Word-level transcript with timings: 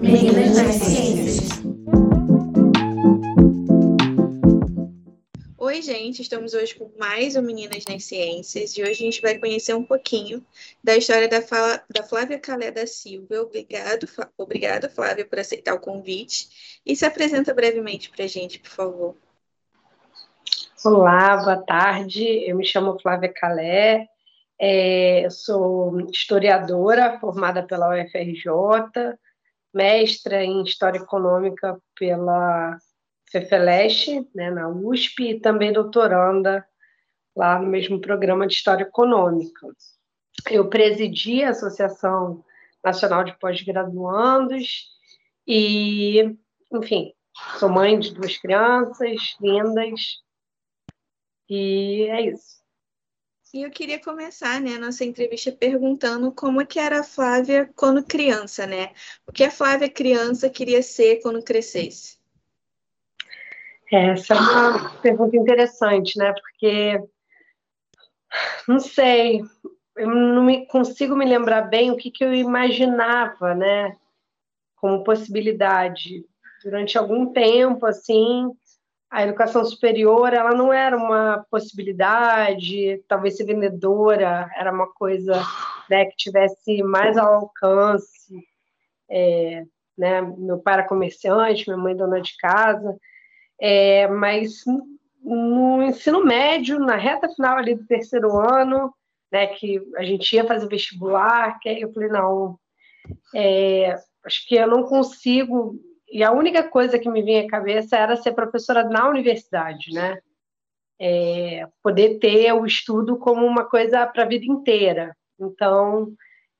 Meninas 0.00 0.56
nas 0.56 0.74
Ciências. 0.76 1.48
Oi, 5.58 5.82
gente, 5.82 6.22
estamos 6.22 6.54
hoje 6.54 6.74
com 6.74 6.90
mais 6.98 7.36
um 7.36 7.42
Meninas 7.42 7.84
nas 7.88 8.04
Ciências 8.04 8.76
e 8.76 8.82
hoje 8.82 8.90
a 8.90 8.94
gente 8.94 9.20
vai 9.20 9.38
conhecer 9.38 9.74
um 9.74 9.82
pouquinho 9.82 10.44
da 10.82 10.96
história 10.96 11.28
da, 11.28 11.42
fala, 11.42 11.82
da 11.90 12.02
Flávia 12.02 12.38
Calé 12.38 12.70
da 12.70 12.86
Silva. 12.86 13.42
Obrigado, 13.42 14.08
obrigado, 14.38 14.88
Flávia, 14.88 15.26
por 15.26 15.38
aceitar 15.38 15.74
o 15.74 15.80
convite 15.80 16.80
e 16.86 16.94
se 16.96 17.04
apresenta 17.04 17.52
brevemente 17.52 18.10
para 18.10 18.24
a 18.24 18.28
gente, 18.28 18.58
por 18.58 18.70
favor. 18.70 19.16
Olá, 20.84 21.36
boa 21.38 21.56
tarde. 21.56 22.24
Eu 22.48 22.56
me 22.56 22.64
chamo 22.64 22.98
Flávia 23.00 23.32
Calé, 23.32 24.08
é, 24.58 25.26
eu 25.26 25.30
sou 25.30 26.00
historiadora 26.10 27.18
formada 27.18 27.62
pela 27.62 27.88
UFRJ, 27.90 29.18
mestra 29.72 30.42
em 30.42 30.62
História 30.62 30.98
Econômica 30.98 31.78
pela 31.94 32.78
FEFELESH, 33.30 34.26
né, 34.34 34.50
na 34.50 34.68
USP, 34.68 35.30
e 35.30 35.40
também 35.40 35.72
doutoranda 35.72 36.66
lá 37.36 37.58
no 37.58 37.66
mesmo 37.66 38.00
programa 38.00 38.46
de 38.46 38.54
História 38.54 38.84
Econômica. 38.84 39.66
Eu 40.50 40.68
presidi 40.68 41.42
a 41.42 41.50
Associação 41.50 42.42
Nacional 42.82 43.24
de 43.24 43.38
Pós-Graduandos 43.38 44.86
e, 45.46 46.34
enfim, 46.72 47.12
sou 47.58 47.68
mãe 47.68 47.98
de 47.98 48.14
duas 48.14 48.38
crianças 48.38 49.36
lindas 49.40 50.22
e 51.48 52.06
é 52.08 52.22
isso. 52.22 52.65
E 53.56 53.62
eu 53.62 53.70
queria 53.70 53.98
começar, 53.98 54.60
né, 54.60 54.74
a 54.74 54.78
nossa 54.78 55.02
entrevista 55.02 55.50
perguntando 55.50 56.30
como 56.30 56.66
que 56.66 56.78
era 56.78 57.00
a 57.00 57.02
Flávia 57.02 57.66
quando 57.74 58.04
criança, 58.04 58.66
né? 58.66 58.90
O 59.26 59.32
que 59.32 59.42
a 59.42 59.50
Flávia 59.50 59.88
criança 59.88 60.50
queria 60.50 60.82
ser 60.82 61.22
quando 61.22 61.42
crescesse? 61.42 62.18
Essa 63.90 64.34
é 64.34 64.36
uma 64.38 64.90
pergunta 65.00 65.38
interessante, 65.38 66.18
né? 66.18 66.34
Porque 66.34 67.02
não 68.68 68.78
sei, 68.78 69.40
eu 69.96 70.06
não 70.06 70.44
me, 70.44 70.66
consigo 70.66 71.16
me 71.16 71.24
lembrar 71.24 71.62
bem 71.62 71.90
o 71.90 71.96
que, 71.96 72.10
que 72.10 72.22
eu 72.22 72.34
imaginava, 72.34 73.54
né? 73.54 73.96
Como 74.76 75.02
possibilidade. 75.02 76.26
Durante 76.62 76.98
algum 76.98 77.32
tempo, 77.32 77.86
assim, 77.86 78.50
a 79.10 79.22
educação 79.22 79.64
superior 79.64 80.32
ela 80.32 80.50
não 80.50 80.72
era 80.72 80.96
uma 80.96 81.44
possibilidade, 81.50 83.02
talvez 83.08 83.36
ser 83.36 83.44
vendedora 83.44 84.50
era 84.56 84.72
uma 84.72 84.92
coisa 84.92 85.40
né, 85.88 86.06
que 86.06 86.16
tivesse 86.16 86.82
mais 86.82 87.16
ao 87.16 87.34
alcance. 87.34 88.44
É, 89.08 89.64
né, 89.96 90.20
meu 90.20 90.58
pai 90.58 90.74
era 90.74 90.88
comerciante, 90.88 91.68
minha 91.68 91.78
mãe 91.78 91.96
dona 91.96 92.20
de 92.20 92.36
casa, 92.36 92.98
é, 93.58 94.06
mas 94.08 94.64
no 95.22 95.82
ensino 95.82 96.24
médio, 96.24 96.78
na 96.78 96.96
reta 96.96 97.28
final 97.28 97.56
ali 97.56 97.74
do 97.74 97.86
terceiro 97.86 98.36
ano, 98.36 98.92
né, 99.32 99.46
que 99.46 99.80
a 99.96 100.02
gente 100.02 100.34
ia 100.34 100.46
fazer 100.46 100.68
vestibular, 100.68 101.58
que 101.60 101.68
aí 101.68 101.80
eu 101.80 101.92
falei, 101.92 102.08
não, 102.08 102.58
é, 103.34 103.96
acho 104.24 104.46
que 104.46 104.56
eu 104.56 104.66
não 104.66 104.82
consigo 104.82 105.76
e 106.08 106.22
a 106.22 106.32
única 106.32 106.62
coisa 106.62 106.98
que 106.98 107.08
me 107.08 107.22
vinha 107.22 107.42
à 107.42 107.48
cabeça 107.48 107.96
era 107.96 108.16
ser 108.16 108.32
professora 108.32 108.84
na 108.84 109.08
universidade, 109.08 109.92
né? 109.92 110.18
É, 110.98 111.66
poder 111.82 112.18
ter 112.18 112.52
o 112.52 112.64
estudo 112.64 113.18
como 113.18 113.44
uma 113.44 113.64
coisa 113.64 114.06
para 114.06 114.22
a 114.22 114.26
vida 114.26 114.46
inteira. 114.46 115.14
Então, 115.38 116.12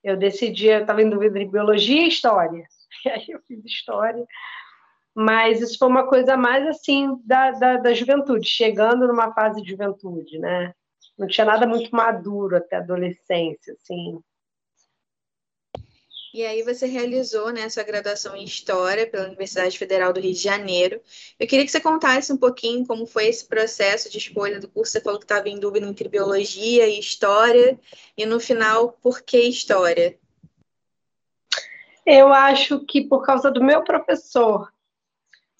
eu 0.03 0.16
decidi, 0.16 0.66
eu 0.66 0.80
estava 0.80 1.03
em 1.03 1.08
dúvida 1.08 1.38
entre 1.38 1.50
biologia 1.50 2.03
e 2.03 2.08
história. 2.08 2.64
E 3.05 3.08
aí 3.11 3.27
eu 3.28 3.41
fiz 3.47 3.64
história. 3.64 4.25
Mas 5.14 5.60
isso 5.60 5.78
foi 5.78 5.88
uma 5.88 6.06
coisa 6.06 6.36
mais 6.36 6.66
assim 6.66 7.21
da, 7.25 7.50
da, 7.53 7.76
da 7.78 7.94
juventude, 7.94 8.48
chegando 8.48 9.06
numa 9.06 9.32
fase 9.32 9.62
de 9.62 9.71
juventude, 9.71 10.38
né? 10.38 10.72
Não 11.19 11.26
tinha 11.26 11.44
nada 11.44 11.66
muito 11.66 11.91
maduro 11.94 12.56
até 12.56 12.76
a 12.76 12.78
adolescência, 12.81 13.75
assim. 13.75 14.21
E 16.36 16.44
aí 16.44 16.62
você 16.62 16.84
realizou 16.84 17.50
né, 17.50 17.66
sua 17.70 17.82
graduação 17.82 18.36
em 18.36 18.44
História 18.44 19.06
pela 19.06 19.24
Universidade 19.24 19.78
Federal 19.78 20.12
do 20.12 20.20
Rio 20.20 20.34
de 20.34 20.38
Janeiro. 20.38 21.00
Eu 21.41 21.47
queria 21.47 21.64
que 21.64 21.72
você 21.72 21.80
contasse 21.80 22.30
um 22.30 22.36
pouquinho 22.36 22.86
como 22.86 23.06
foi 23.06 23.28
esse 23.28 23.47
processo 23.47 24.10
de 24.10 24.19
escolha 24.19 24.60
do 24.60 24.69
curso. 24.69 24.92
Você 24.92 25.00
falou 25.00 25.19
que 25.19 25.24
estava 25.24 25.48
em 25.48 25.58
dúvida 25.58 25.86
entre 25.86 26.10
Biologia 26.10 26.86
e 26.88 27.00
História. 27.00 27.80
E 28.19 28.26
no 28.26 28.38
final, 28.38 28.92
por 29.00 29.22
que 29.22 29.38
História? 29.44 30.19
Eu 32.04 32.30
acho 32.30 32.84
que 32.84 33.08
por 33.08 33.24
causa 33.24 33.50
do 33.50 33.64
meu 33.64 33.82
professor, 33.82 34.70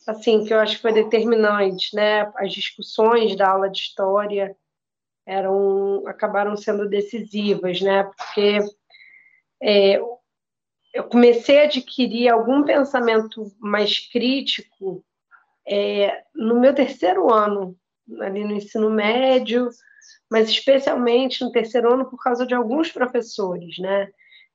assim, 0.07 0.45
que 0.45 0.53
eu 0.53 0.61
acho 0.61 0.77
que 0.77 0.83
foi 0.83 0.93
determinante, 0.93 1.97
né? 1.97 2.31
As 2.37 2.53
discussões 2.53 3.35
da 3.35 3.49
aula 3.49 3.71
de 3.71 3.79
História 3.79 4.55
eram 5.25 6.07
acabaram 6.07 6.55
sendo 6.55 6.87
decisivas, 6.87 7.81
né? 7.81 8.05
Porque 8.05 8.59
é, 9.63 9.99
eu 10.97 11.05
comecei 11.05 11.61
a 11.61 11.65
adquirir 11.65 12.31
algum 12.31 12.63
pensamento 12.63 13.53
mais 13.61 13.99
crítico 14.09 15.05
é, 15.69 16.25
no 16.35 16.59
meu 16.59 16.75
terceiro 16.75 17.31
ano, 17.31 17.77
ali 18.21 18.43
no 18.43 18.55
ensino 18.55 18.89
médio, 18.89 19.69
mas 20.31 20.49
especialmente 20.49 21.45
no 21.45 21.53
terceiro 21.53 21.93
ano 21.93 22.07
por 22.09 22.19
causa 22.19 22.47
de 22.47 22.55
alguns 22.55 22.91
professores, 22.91 23.79
né? 23.79 24.09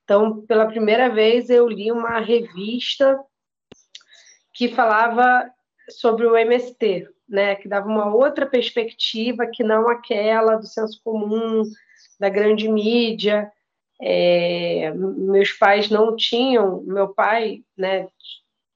Então, 0.04 0.42
pela 0.48 0.66
primeira 0.66 1.10
vez, 1.10 1.48
eu 1.52 1.68
li 1.68 1.92
uma 1.92 2.20
revista 2.20 3.20
que 4.52 4.68
falava 4.70 5.48
sobre 5.92 6.26
o 6.26 6.36
MST, 6.36 7.08
né? 7.30 7.56
Que 7.56 7.68
dava 7.68 7.88
uma 7.88 8.12
outra 8.16 8.48
perspectiva 8.48 9.46
que 9.46 9.64
não 9.64 9.88
aquela 9.88 10.56
do 10.56 10.66
senso 10.66 11.00
comum, 11.04 11.62
da 12.20 12.30
grande 12.30 12.68
mídia. 12.68 13.52
É, 14.02 14.92
meus 14.92 15.52
pais 15.52 15.90
não 15.90 16.16
tinham, 16.16 16.82
meu 16.84 17.10
pai 17.10 17.64
né, 17.78 18.08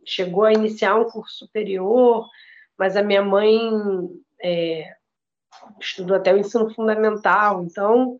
chegou 0.05 0.43
a 0.43 0.53
iniciar 0.53 0.95
um 0.95 1.09
curso 1.09 1.39
superior, 1.39 2.27
mas 2.77 2.95
a 2.95 3.01
minha 3.01 3.23
mãe 3.23 3.59
é, 4.41 4.93
estudou 5.79 6.17
até 6.17 6.33
o 6.33 6.37
ensino 6.37 6.71
fundamental, 6.73 7.63
então 7.63 8.19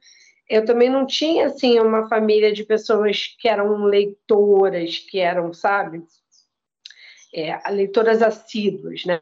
eu 0.50 0.66
também 0.66 0.90
não 0.90 1.06
tinha 1.06 1.48
assim 1.48 1.80
uma 1.80 2.08
família 2.08 2.52
de 2.52 2.64
pessoas 2.64 3.36
que 3.40 3.48
eram 3.48 3.84
leitoras, 3.84 4.98
que 4.98 5.20
eram, 5.20 5.54
sabe, 5.54 6.04
é, 7.34 7.70
leitoras 7.70 8.22
assíduas, 8.22 9.06
né? 9.06 9.20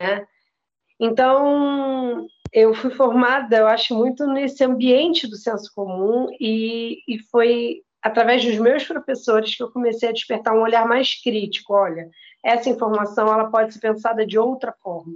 Então 0.99 2.27
eu 2.53 2.73
fui 2.75 2.91
formada, 2.91 3.57
eu 3.57 3.67
acho, 3.67 3.95
muito 3.95 4.27
nesse 4.27 4.63
ambiente 4.63 5.27
do 5.27 5.35
senso 5.35 5.71
comum 5.73 6.27
e, 6.39 6.99
e 7.07 7.17
foi 7.31 7.81
através 7.99 8.45
dos 8.45 8.59
meus 8.59 8.83
professores 8.83 9.55
que 9.55 9.63
eu 9.63 9.71
comecei 9.71 10.09
a 10.09 10.13
despertar 10.13 10.53
um 10.53 10.61
olhar 10.61 10.87
mais 10.87 11.19
crítico. 11.19 11.73
Olha, 11.73 12.07
essa 12.43 12.69
informação 12.69 13.27
ela 13.27 13.49
pode 13.49 13.73
ser 13.73 13.79
pensada 13.79 14.25
de 14.25 14.37
outra 14.37 14.71
forma. 14.83 15.13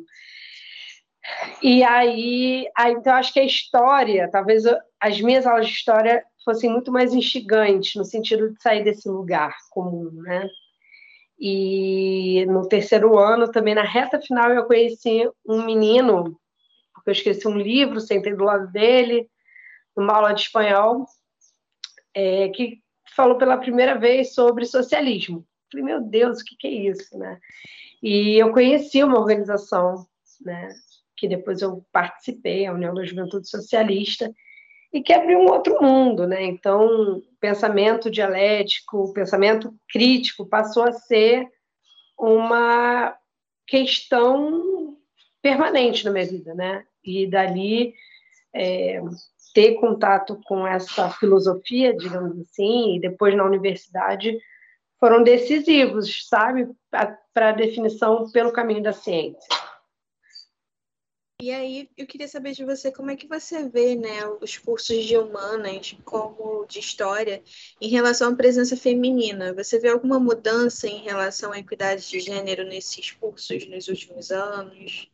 E 1.61 1.83
aí, 1.83 2.65
aí 2.75 2.93
então 2.93 3.13
acho 3.13 3.31
que 3.31 3.39
a 3.39 3.45
história, 3.45 4.29
talvez 4.31 4.63
as 4.99 5.21
minhas 5.21 5.45
aulas 5.45 5.67
de 5.67 5.73
história 5.73 6.23
fossem 6.43 6.71
muito 6.71 6.91
mais 6.91 7.13
instigantes 7.13 7.93
no 7.95 8.05
sentido 8.05 8.51
de 8.51 8.61
sair 8.61 8.83
desse 8.83 9.07
lugar 9.09 9.53
comum, 9.69 10.09
né? 10.23 10.49
E 11.39 12.45
no 12.47 12.67
terceiro 12.67 13.19
ano, 13.19 13.51
também 13.51 13.75
na 13.75 13.83
reta 13.83 14.19
final, 14.19 14.49
eu 14.51 14.65
conheci 14.65 15.29
um 15.45 15.63
menino 15.63 16.39
eu 17.09 17.13
esqueci 17.13 17.47
um 17.47 17.57
livro, 17.57 17.99
sentei 17.99 18.33
do 18.33 18.43
lado 18.43 18.71
dele, 18.71 19.29
numa 19.95 20.13
aula 20.13 20.33
de 20.33 20.41
espanhol, 20.41 21.05
é, 22.13 22.49
que 22.49 22.81
falou 23.15 23.37
pela 23.37 23.57
primeira 23.57 23.97
vez 23.97 24.33
sobre 24.33 24.65
socialismo. 24.65 25.45
Falei, 25.71 25.85
meu 25.85 26.01
Deus, 26.01 26.39
o 26.39 26.45
que, 26.45 26.55
que 26.55 26.67
é 26.67 26.71
isso, 26.71 27.17
né? 27.17 27.39
E 28.01 28.37
eu 28.37 28.51
conheci 28.51 29.03
uma 29.03 29.19
organização, 29.19 30.05
né, 30.41 30.69
que 31.15 31.27
depois 31.27 31.61
eu 31.61 31.83
participei, 31.91 32.65
a 32.65 32.73
União 32.73 32.93
da 32.93 33.03
Juventude 33.03 33.49
Socialista, 33.49 34.31
e 34.93 35.01
que 35.01 35.11
abriu 35.11 35.39
um 35.39 35.51
outro 35.51 35.81
mundo, 35.81 36.27
né? 36.27 36.43
Então, 36.43 37.21
pensamento 37.39 38.09
dialético, 38.09 39.11
pensamento 39.13 39.73
crítico 39.89 40.45
passou 40.45 40.83
a 40.83 40.93
ser 40.93 41.47
uma 42.17 43.15
questão 43.65 44.97
permanente 45.41 46.05
na 46.05 46.11
minha 46.11 46.25
vida, 46.25 46.53
né? 46.53 46.85
E 47.07 47.25
dali 47.25 47.93
é, 48.53 49.01
ter 49.53 49.75
contato 49.75 50.39
com 50.45 50.67
essa 50.67 51.09
filosofia, 51.09 51.95
digamos 51.95 52.39
assim, 52.39 52.95
e 52.95 52.99
depois 52.99 53.35
na 53.35 53.45
universidade 53.45 54.37
foram 54.99 55.23
decisivos, 55.23 56.27
sabe, 56.27 56.67
para 56.91 57.49
a 57.49 57.53
definição 57.53 58.29
pelo 58.31 58.51
caminho 58.51 58.83
da 58.83 58.91
ciência. 58.91 59.47
E 61.39 61.51
aí, 61.51 61.87
eu 61.95 62.07
queria 62.07 62.27
saber 62.27 62.53
de 62.53 62.65
você 62.65 62.91
como 62.91 63.11
é 63.11 63.15
que 63.15 63.27
você 63.27 63.69
vê 63.69 63.95
né, 63.95 64.25
os 64.41 64.57
cursos 64.57 65.05
de 65.05 65.15
humanas, 65.15 65.95
como 66.03 66.65
de 66.65 66.79
história, 66.79 67.43
em 67.79 67.89
relação 67.89 68.33
à 68.33 68.35
presença 68.35 68.75
feminina. 68.75 69.53
Você 69.53 69.79
vê 69.79 69.89
alguma 69.89 70.19
mudança 70.19 70.87
em 70.87 71.03
relação 71.03 71.51
à 71.51 71.59
equidade 71.59 72.09
de 72.09 72.19
gênero 72.19 72.63
nesses 72.63 73.11
cursos 73.11 73.67
nos 73.67 73.87
últimos 73.87 74.31
anos? 74.31 75.11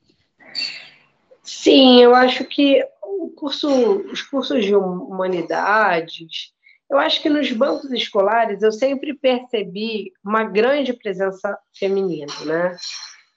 Sim, 1.43 2.01
eu 2.01 2.15
acho 2.15 2.45
que 2.45 2.81
o 3.03 3.29
curso, 3.31 3.69
os 4.11 4.21
cursos 4.21 4.63
de 4.63 4.73
humanidades, 4.73 6.53
eu 6.89 6.97
acho 6.97 7.21
que 7.21 7.29
nos 7.29 7.51
bancos 7.51 7.91
escolares 7.91 8.61
eu 8.61 8.71
sempre 8.71 9.13
percebi 9.13 10.13
uma 10.23 10.45
grande 10.45 10.93
presença 10.93 11.57
feminina, 11.77 12.33
né? 12.45 12.77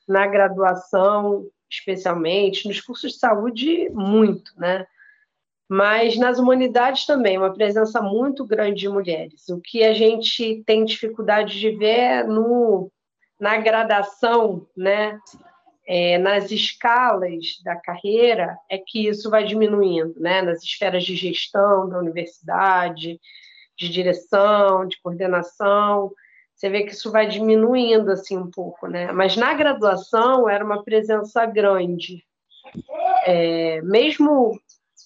Na 0.09 0.27
graduação, 0.27 1.49
especialmente, 1.69 2.69
nos 2.69 2.81
cursos 2.81 3.13
de 3.13 3.19
saúde, 3.19 3.91
muito, 3.91 4.53
né? 4.57 4.87
Mas 5.69 6.17
nas 6.17 6.39
humanidades 6.39 7.07
também, 7.07 7.37
uma 7.37 7.53
presença 7.53 8.01
muito 8.01 8.45
grande 8.45 8.83
de 8.83 8.89
mulheres. 8.89 9.49
O 9.49 9.61
que 9.61 9.83
a 9.83 9.93
gente 9.93 10.63
tem 10.65 10.85
dificuldade 10.85 11.59
de 11.59 11.71
ver 11.71 11.99
é 11.99 12.23
no, 12.23 12.89
na 13.41 13.57
gradação, 13.57 14.65
né? 14.77 15.19
É, 15.89 16.19
nas 16.19 16.51
escalas 16.51 17.61
da 17.63 17.77
carreira, 17.77 18.59
é 18.69 18.77
que 18.77 19.07
isso 19.07 19.31
vai 19.31 19.45
diminuindo, 19.45 20.19
né? 20.19 20.43
Nas 20.43 20.63
esferas 20.63 21.05
de 21.05 21.15
gestão 21.15 21.89
da 21.89 21.99
universidade, 21.99 23.21
de 23.79 23.89
direção, 23.89 24.87
de 24.87 25.01
coordenação, 25.01 26.11
você 26.57 26.71
vê 26.71 26.85
que 26.85 26.93
isso 26.93 27.13
vai 27.13 27.29
diminuindo 27.29 28.11
assim 28.11 28.39
um 28.39 28.51
pouco, 28.51 28.87
né? 28.87 29.13
Mas 29.13 29.37
na 29.37 29.53
graduação 29.53 30.49
era 30.49 30.65
uma 30.65 30.83
presença 30.83 31.45
grande. 31.45 32.25
É, 33.27 33.83
mesmo, 33.83 34.59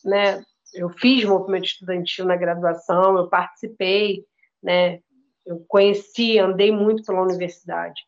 né? 0.05 0.41
Eu 0.73 0.89
fiz 0.91 1.25
movimento 1.25 1.65
estudantil 1.65 2.25
na 2.25 2.37
graduação, 2.37 3.19
eu 3.19 3.29
participei, 3.29 4.25
né? 4.63 5.01
Eu 5.45 5.65
conheci, 5.67 6.39
andei 6.39 6.71
muito 6.71 7.03
pela 7.03 7.23
universidade. 7.23 8.01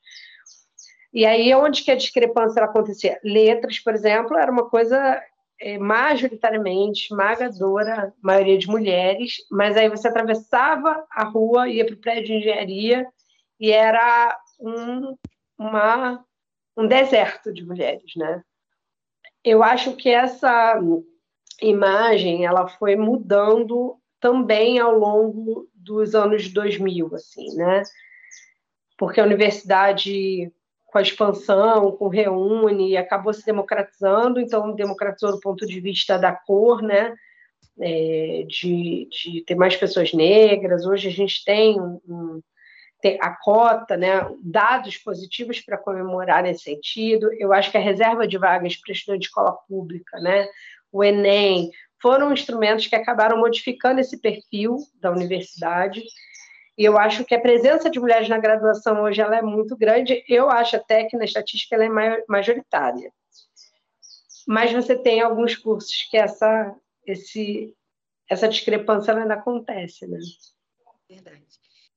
E 1.13 1.27
aí, 1.27 1.55
onde 1.55 1.83
que 1.83 1.91
a 1.91 1.97
discrepância 1.97 2.65
acontecia? 2.65 3.21
Letras, 3.23 3.79
por 3.79 3.95
exemplo, 3.95 4.37
era 4.37 4.51
uma 4.51 4.69
coisa 4.69 5.23
é, 5.61 5.79
majoritariamente 5.79 7.05
esmagadora, 7.05 8.15
maioria 8.23 8.57
de 8.57 8.67
mulheres, 8.67 9.37
mas 9.51 9.77
aí 9.77 9.89
você 9.89 10.09
atravessava 10.09 11.07
a 11.11 11.25
rua, 11.25 11.69
ia 11.69 11.85
para 11.85 11.95
o 11.95 11.99
prédio 11.99 12.25
de 12.25 12.35
engenharia, 12.35 13.07
e 13.61 13.71
era 13.71 14.39
um, 14.59 15.17
uma, 15.59 16.25
um 16.77 16.87
deserto 16.87 17.53
de 17.53 17.65
mulheres, 17.65 18.13
né? 18.17 18.43
Eu 19.45 19.63
acho 19.63 19.95
que 19.97 20.09
essa 20.09 20.81
imagem 21.61 22.47
ela 22.47 22.67
foi 22.67 22.97
mudando 22.97 23.99
também 24.19 24.79
ao 24.79 24.99
longo 24.99 25.69
dos 25.75 26.15
anos 26.15 26.49
2000, 26.49 27.15
assim, 27.15 27.55
né? 27.57 27.83
Porque 28.97 29.21
a 29.21 29.25
universidade 29.25 30.53
com 30.93 30.99
a 30.99 31.03
expansão, 31.03 31.93
com 31.93 32.05
o 32.05 32.11
Reúne, 32.11 32.99
acabou 32.99 33.33
se 33.33 33.45
democratizando, 33.47 34.39
então 34.39 34.75
democratizou 34.75 35.33
do 35.33 35.41
ponto 35.41 35.67
de 35.67 35.81
vista 35.81 36.19
da 36.19 36.33
cor, 36.33 36.83
né? 36.83 37.15
É, 37.81 38.45
de, 38.47 39.09
de 39.11 39.43
ter 39.47 39.55
mais 39.55 39.75
pessoas 39.75 40.13
negras. 40.13 40.85
Hoje 40.85 41.09
a 41.09 41.11
gente 41.11 41.43
tem 41.43 41.81
um, 41.81 42.43
a 43.19 43.31
cota, 43.31 43.97
né, 43.97 44.29
dados 44.45 44.99
positivos 44.99 45.59
para 45.61 45.79
comemorar 45.79 46.43
nesse 46.43 46.65
sentido. 46.65 47.33
Eu 47.33 47.51
acho 47.53 47.71
que 47.71 47.79
a 47.79 47.81
reserva 47.81 48.29
de 48.29 48.37
vagas 48.37 48.77
para 48.77 48.93
estudante 48.93 49.21
de 49.21 49.27
escola 49.27 49.53
pública, 49.67 50.21
né, 50.21 50.47
o 50.93 51.03
Enem, 51.03 51.71
foram 52.01 52.33
instrumentos 52.33 52.87
que 52.87 52.95
acabaram 52.95 53.39
modificando 53.39 54.01
esse 54.01 54.21
perfil 54.21 54.77
da 55.01 55.11
universidade. 55.11 56.03
E 56.77 56.85
eu 56.85 56.99
acho 56.99 57.25
que 57.25 57.35
a 57.35 57.41
presença 57.41 57.91
de 57.91 58.01
mulheres 58.01 58.29
na 58.29 58.39
graduação 58.39 59.03
hoje 59.03 59.21
ela 59.21 59.37
é 59.37 59.43
muito 59.43 59.77
grande. 59.77 60.25
Eu 60.29 60.51
acho 60.51 60.77
até 60.77 61.05
que 61.05 61.17
na 61.17 61.25
estatística 61.25 61.75
ela 61.75 61.85
é 61.85 62.25
majoritária. 62.29 63.13
Mas 64.47 64.73
você 64.73 64.97
tem 64.97 65.21
alguns 65.21 65.55
cursos 65.57 66.09
que 66.11 66.17
essa, 66.17 66.75
esse, 67.07 67.75
essa 68.29 68.49
discrepância 68.49 69.15
ainda 69.15 69.35
acontece, 69.35 70.07
né? 70.07 70.19
Verdade. 71.09 71.45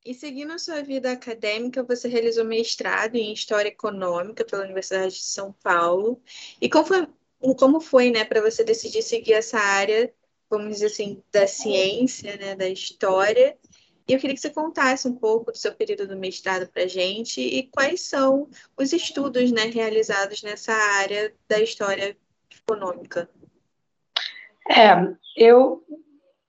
E 0.06 0.13
seguindo 0.13 0.54
a 0.54 0.60
sua 0.60 0.83
vida 0.83 1.12
acadêmica, 1.12 1.81
você 1.81 2.07
realizou 2.07 2.45
mestrado 2.45 3.16
em 3.16 3.33
História 3.33 3.69
Econômica 3.69 4.45
pela 4.45 4.63
Universidade 4.63 5.16
de 5.16 5.24
São 5.24 5.51
Paulo. 5.63 6.21
E 6.62 6.69
como 6.69 6.86
foi, 6.86 7.07
como 7.57 7.80
foi 7.81 8.12
né, 8.12 8.24
para 8.24 8.39
você 8.39 8.63
decidir 8.63 9.01
seguir 9.01 9.33
essa 9.33 9.57
área, 9.57 10.13
vamos 10.48 10.74
dizer 10.74 10.88
assim, 10.88 11.24
da 11.31 11.48
ciência, 11.48 12.38
né, 12.38 12.56
da 12.56 12.69
história? 12.69 13.57
E 14.07 14.13
eu 14.13 14.19
queria 14.19 14.36
que 14.36 14.42
você 14.42 14.52
contasse 14.52 15.07
um 15.07 15.16
pouco 15.16 15.52
do 15.52 15.57
seu 15.57 15.74
período 15.74 16.07
do 16.07 16.16
mestrado 16.16 16.68
para 16.68 16.84
a 16.84 16.88
gente 16.88 17.42
e 17.42 17.63
quais 17.63 18.02
são 18.02 18.48
os 18.78 18.94
estudos 18.94 19.52
né, 19.52 19.63
realizados 19.66 20.44
nessa 20.44 20.74
área 20.74 21.34
da 21.48 21.60
história 21.60 22.16
econômica. 22.52 23.28
É, 24.69 24.92
eu 25.36 25.84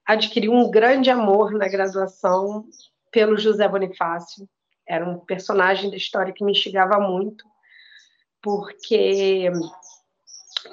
adquiri 0.05 0.49
um 0.49 0.71
grande 0.71 1.11
amor 1.11 1.53
na 1.53 1.69
graduação 1.69 2.69
pelo 3.11 3.39
José 3.39 3.67
Bonifácio. 3.67 4.49
Era 4.87 5.09
um 5.09 5.19
personagem 5.19 5.91
da 5.91 5.97
história 5.97 6.33
que 6.33 6.45
me 6.45 6.53
instigava 6.53 7.01
muito, 7.01 7.45
porque 8.43 9.51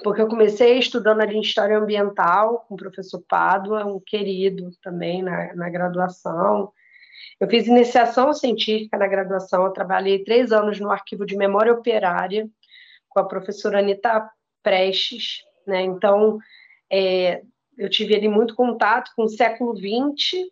porque 0.02 0.20
eu 0.20 0.28
comecei 0.28 0.78
estudando 0.78 1.20
ali 1.20 1.40
História 1.40 1.78
Ambiental 1.78 2.64
com 2.66 2.74
o 2.74 2.78
professor 2.78 3.22
Pádua, 3.28 3.84
um 3.84 4.00
querido 4.00 4.70
também 4.82 5.22
na, 5.22 5.54
na 5.54 5.68
graduação. 5.68 6.72
Eu 7.38 7.48
fiz 7.48 7.66
iniciação 7.66 8.32
científica 8.32 8.96
na 8.96 9.06
graduação, 9.06 9.64
eu 9.64 9.72
trabalhei 9.72 10.24
três 10.24 10.52
anos 10.52 10.80
no 10.80 10.90
Arquivo 10.90 11.26
de 11.26 11.36
Memória 11.36 11.72
Operária 11.72 12.48
com 13.08 13.20
a 13.20 13.24
professora 13.24 13.78
Anita 13.78 14.28
Prestes, 14.62 15.42
né? 15.66 15.82
Então, 15.82 16.38
é, 16.90 17.42
eu 17.76 17.88
tive 17.88 18.14
ali 18.14 18.28
muito 18.28 18.54
contato 18.54 19.10
com 19.16 19.24
o 19.24 19.28
século 19.28 19.76
XX, 19.76 20.48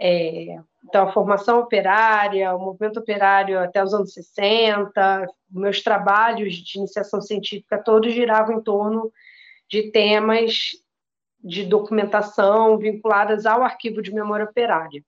é, 0.00 0.58
então, 0.82 1.06
a 1.06 1.12
formação 1.12 1.60
operária, 1.60 2.54
o 2.54 2.58
movimento 2.58 3.00
operário 3.00 3.58
até 3.58 3.82
os 3.84 3.92
anos 3.92 4.14
60, 4.14 5.26
meus 5.50 5.82
trabalhos 5.82 6.54
de 6.54 6.78
iniciação 6.78 7.20
científica 7.20 7.82
todos 7.82 8.12
giravam 8.14 8.58
em 8.58 8.62
torno 8.62 9.12
de 9.68 9.90
temas 9.90 10.70
de 11.42 11.64
documentação 11.64 12.78
vinculadas 12.78 13.46
ao 13.46 13.62
arquivo 13.62 14.02
de 14.02 14.12
memória 14.12 14.44
operária, 14.44 15.02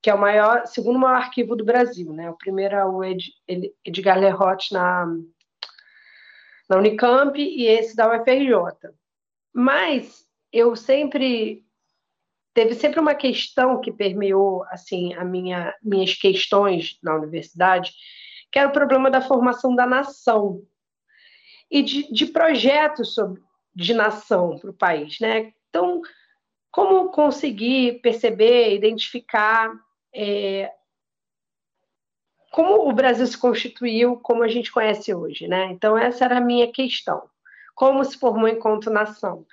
que 0.00 0.10
é 0.10 0.14
o 0.14 0.18
maior, 0.18 0.66
segundo 0.66 0.98
maior 0.98 1.16
arquivo 1.16 1.56
do 1.56 1.64
Brasil, 1.64 2.12
né? 2.12 2.30
O 2.30 2.36
primeiro 2.36 2.74
é 2.74 2.84
o 2.84 3.04
Ed, 3.04 3.32
Edgar 3.84 4.18
Lerroth 4.18 4.70
na, 4.72 5.06
na 6.68 6.76
Unicamp 6.76 7.40
e 7.40 7.66
esse 7.66 7.94
da 7.96 8.08
UFRJ. 8.08 8.90
Mas 9.52 10.26
eu 10.52 10.74
sempre 10.76 11.64
teve 12.54 12.74
sempre 12.74 13.00
uma 13.00 13.14
questão 13.14 13.80
que 13.80 13.92
permeou 13.92 14.64
assim 14.70 15.14
a 15.14 15.24
minha 15.24 15.74
minhas 15.82 16.14
questões 16.14 16.98
na 17.02 17.16
universidade, 17.16 17.92
que 18.50 18.58
era 18.58 18.68
o 18.68 18.72
problema 18.72 19.10
da 19.10 19.20
formação 19.20 19.74
da 19.74 19.86
nação 19.86 20.62
e 21.70 21.82
de, 21.82 22.12
de 22.12 22.26
projetos 22.26 23.14
sobre, 23.14 23.40
de 23.74 23.94
nação 23.94 24.58
para 24.58 24.70
o 24.70 24.74
país, 24.74 25.18
né? 25.20 25.52
Então, 25.68 26.02
como 26.70 27.10
conseguir 27.10 28.00
perceber, 28.00 28.74
identificar 28.74 29.72
é, 30.14 30.70
como 32.52 32.86
o 32.86 32.92
Brasil 32.92 33.26
se 33.26 33.38
constituiu 33.38 34.16
como 34.18 34.42
a 34.42 34.48
gente 34.48 34.70
conhece 34.70 35.14
hoje, 35.14 35.48
né? 35.48 35.66
Então, 35.72 35.96
essa 35.96 36.26
era 36.26 36.36
a 36.36 36.40
minha 36.40 36.70
questão. 36.70 37.22
Como 37.74 38.04
se 38.04 38.18
formou 38.18 38.46
enquanto 38.46 38.90
nação? 38.90 39.46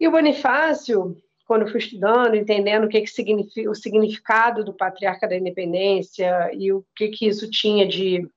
E 0.00 0.08
o 0.08 0.10
Bonifácio, 0.10 1.14
quando 1.48 1.62
eu 1.62 1.68
fui 1.68 1.80
estudando, 1.80 2.36
entendendo 2.36 2.84
o 2.84 2.88
que, 2.88 3.00
que 3.00 3.06
significa 3.06 3.70
o 3.70 3.74
significado 3.74 4.62
do 4.62 4.74
patriarca 4.74 5.26
da 5.26 5.34
independência 5.34 6.50
e 6.52 6.70
o 6.70 6.84
que, 6.94 7.08
que 7.08 7.26
isso 7.26 7.50
tinha 7.50 7.88
de 7.88 8.28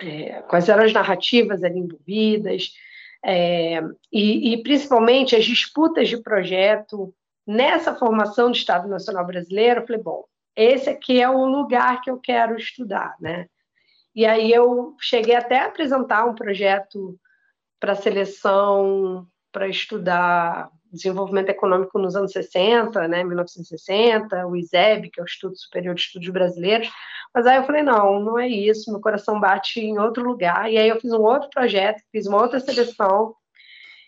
é, 0.00 0.42
quais 0.42 0.68
eram 0.68 0.82
as 0.82 0.92
narrativas 0.92 1.62
ali 1.62 1.78
envolvidas, 1.78 2.72
é, 3.24 3.80
e, 4.12 4.52
e, 4.52 4.62
principalmente 4.64 5.36
as 5.36 5.44
disputas 5.44 6.08
de 6.08 6.16
projeto 6.16 7.14
nessa 7.46 7.94
formação 7.94 8.50
do 8.50 8.56
Estado 8.56 8.88
Nacional 8.88 9.24
Brasileiro, 9.24 9.80
eu 9.80 9.86
falei, 9.86 10.02
bom, 10.02 10.24
esse 10.56 10.90
aqui 10.90 11.20
é 11.20 11.30
o 11.30 11.46
lugar 11.46 12.00
que 12.00 12.10
eu 12.10 12.18
quero 12.18 12.56
estudar, 12.56 13.14
né? 13.20 13.46
E 14.14 14.26
aí 14.26 14.52
eu 14.52 14.96
cheguei 15.00 15.36
até 15.36 15.60
a 15.60 15.66
apresentar 15.66 16.24
um 16.24 16.34
projeto 16.34 17.16
para 17.78 17.94
seleção 17.94 19.26
para 19.52 19.68
estudar 19.68 20.70
desenvolvimento 20.92 21.48
econômico 21.48 21.98
nos 21.98 22.14
anos 22.14 22.32
60, 22.32 23.08
né, 23.08 23.24
1960, 23.24 24.46
o 24.46 24.54
ISEB, 24.54 25.10
que 25.10 25.20
é 25.20 25.22
o 25.22 25.24
Instituto 25.24 25.58
Superior 25.58 25.94
de 25.94 26.02
Estudos 26.02 26.28
Brasileiros, 26.28 26.90
mas 27.34 27.46
aí 27.46 27.56
eu 27.56 27.64
falei, 27.64 27.82
não, 27.82 28.20
não 28.20 28.38
é 28.38 28.46
isso, 28.46 28.90
meu 28.90 29.00
coração 29.00 29.40
bate 29.40 29.80
em 29.80 29.98
outro 29.98 30.22
lugar, 30.22 30.70
e 30.70 30.76
aí 30.76 30.88
eu 30.88 31.00
fiz 31.00 31.12
um 31.12 31.22
outro 31.22 31.48
projeto, 31.48 32.02
fiz 32.12 32.26
uma 32.26 32.40
outra 32.40 32.60
seleção, 32.60 33.34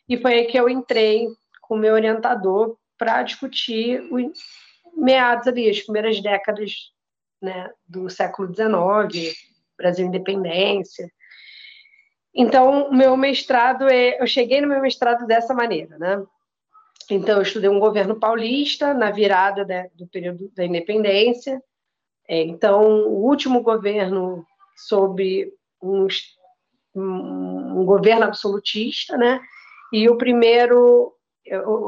E 0.06 0.18
foi 0.18 0.34
aí 0.34 0.44
que 0.44 0.58
eu 0.58 0.68
entrei 0.68 1.26
com 1.62 1.74
o 1.76 1.78
meu 1.78 1.94
orientador 1.94 2.76
para 2.98 3.22
discutir 3.22 4.00
o 4.12 4.32
meados 4.96 5.48
ali, 5.48 5.68
as 5.68 5.80
primeiras 5.80 6.20
décadas 6.20 6.92
né, 7.42 7.70
do 7.88 8.08
século 8.08 8.54
XIX, 8.54 9.34
Brasil 9.76 10.06
Independência. 10.06 11.10
Então, 12.34 12.90
meu 12.90 13.16
mestrado 13.16 13.88
é, 13.88 14.20
eu 14.20 14.26
cheguei 14.26 14.60
no 14.60 14.68
meu 14.68 14.80
mestrado 14.80 15.26
dessa 15.26 15.54
maneira, 15.54 15.96
né? 15.98 16.24
Então, 17.10 17.36
eu 17.36 17.42
estudei 17.42 17.68
um 17.68 17.78
governo 17.78 18.18
paulista 18.18 18.94
na 18.94 19.10
virada 19.10 19.64
da, 19.64 19.86
do 19.94 20.06
período 20.06 20.50
da 20.54 20.64
independência. 20.64 21.62
É, 22.28 22.42
então, 22.42 22.82
o 23.06 23.26
último 23.26 23.62
governo 23.62 24.44
sob 24.76 25.52
um, 25.82 26.06
um 26.94 27.84
governo 27.84 28.24
absolutista, 28.24 29.16
né? 29.16 29.40
E 29.92 30.08
o 30.08 30.16
primeiro 30.16 31.12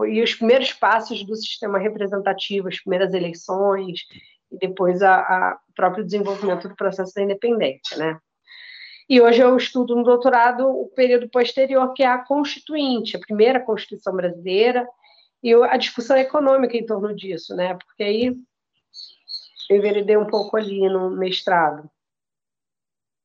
e 0.09 0.23
os 0.23 0.35
primeiros 0.35 0.73
passos 0.73 1.25
do 1.25 1.35
sistema 1.35 1.79
representativo, 1.79 2.69
as 2.69 2.79
primeiras 2.79 3.15
eleições 3.15 4.01
e 4.53 4.59
depois 4.59 5.03
a 5.03 5.59
próprio 5.75 6.05
desenvolvimento 6.05 6.69
do 6.69 6.77
processo 6.77 7.15
da 7.15 7.23
independência, 7.23 7.97
né? 7.97 8.19
E 9.09 9.21
hoje 9.21 9.41
eu 9.41 9.57
estudo 9.57 9.95
no 9.95 10.03
doutorado 10.03 10.69
o 10.69 10.89
período 10.89 11.29
posterior, 11.29 11.93
que 11.93 12.03
é 12.03 12.07
a 12.07 12.19
Constituinte, 12.19 13.17
a 13.17 13.21
primeira 13.21 13.61
Constituição 13.61 14.15
brasileira, 14.15 14.87
e 15.43 15.55
a 15.55 15.77
discussão 15.77 16.17
econômica 16.17 16.77
em 16.77 16.85
torno 16.85 17.15
disso, 17.15 17.55
né? 17.55 17.75
Porque 17.75 18.03
aí 18.03 18.37
eu 19.71 19.77
enveredei 19.77 20.17
um 20.17 20.27
pouco 20.27 20.57
ali 20.57 20.89
no 20.89 21.11
mestrado, 21.11 21.89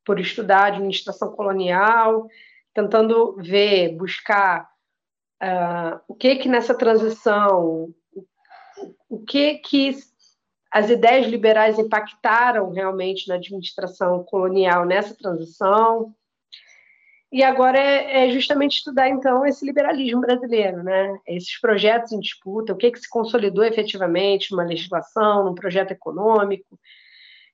por 0.05 0.19
estudar 0.19 0.65
administração 0.65 1.31
colonial, 1.31 2.27
tentando 2.73 3.35
ver, 3.38 3.95
buscar 3.95 4.69
uh, 5.41 6.00
o 6.07 6.15
que 6.15 6.35
que 6.35 6.50
nessa 6.50 6.75
transição, 6.75 7.93
o 9.09 9.23
que 9.25 9.55
que 9.55 9.97
as 10.71 10.89
ideias 10.89 11.27
liberais 11.27 11.77
impactaram 11.77 12.71
realmente 12.71 13.27
na 13.27 13.35
administração 13.35 14.23
colonial 14.23 14.85
nessa 14.85 15.13
transição. 15.13 16.13
E 17.31 17.43
agora 17.43 17.77
é, 17.77 18.27
é, 18.27 18.31
justamente 18.31 18.77
estudar, 18.77 19.09
então, 19.09 19.45
esse 19.45 19.65
liberalismo 19.65 20.21
brasileiro, 20.21 20.83
né? 20.83 21.17
esses 21.27 21.59
projetos 21.59 22.11
em 22.11 22.19
disputa, 22.19 22.73
o 22.73 22.77
que, 22.77 22.91
que 22.91 22.99
se 22.99 23.09
consolidou 23.09 23.63
efetivamente 23.63 24.51
numa 24.51 24.63
legislação, 24.63 25.45
num 25.45 25.55
projeto 25.55 25.91
econômico, 25.91 26.77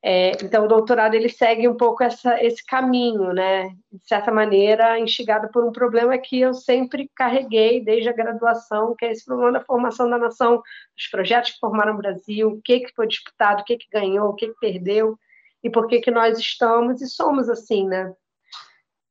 é, 0.03 0.31
então, 0.43 0.65
o 0.65 0.67
doutorado 0.67 1.15
ele 1.15 1.27
segue 1.27 1.67
um 1.67 1.75
pouco 1.75 2.03
essa, 2.03 2.41
esse 2.43 2.63
caminho, 2.63 3.33
né? 3.33 3.69
De 3.91 4.07
certa 4.07 4.31
maneira, 4.31 4.99
instigado 4.99 5.49
por 5.51 5.65
um 5.65 5.71
problema 5.71 6.17
que 6.17 6.39
eu 6.39 6.53
sempre 6.53 7.09
carreguei 7.15 7.83
desde 7.83 8.07
a 8.07 8.13
graduação, 8.13 8.95
que 8.95 9.05
é 9.05 9.11
esse 9.11 9.25
problema 9.25 9.53
da 9.53 9.65
formação 9.65 10.09
da 10.09 10.17
nação, 10.17 10.61
dos 10.95 11.07
projetos 11.09 11.51
que 11.51 11.59
formaram 11.59 11.95
o 11.95 11.97
Brasil, 11.97 12.49
o 12.49 12.61
que, 12.61 12.81
que 12.81 12.93
foi 12.95 13.07
disputado, 13.07 13.61
o 13.61 13.65
que, 13.65 13.77
que 13.77 13.89
ganhou, 13.91 14.29
o 14.29 14.35
que, 14.35 14.47
que 14.47 14.59
perdeu, 14.59 15.17
e 15.63 15.69
por 15.69 15.87
que, 15.87 15.99
que 15.99 16.11
nós 16.11 16.37
estamos 16.37 17.01
e 17.01 17.07
somos 17.07 17.49
assim, 17.49 17.87
né? 17.87 18.13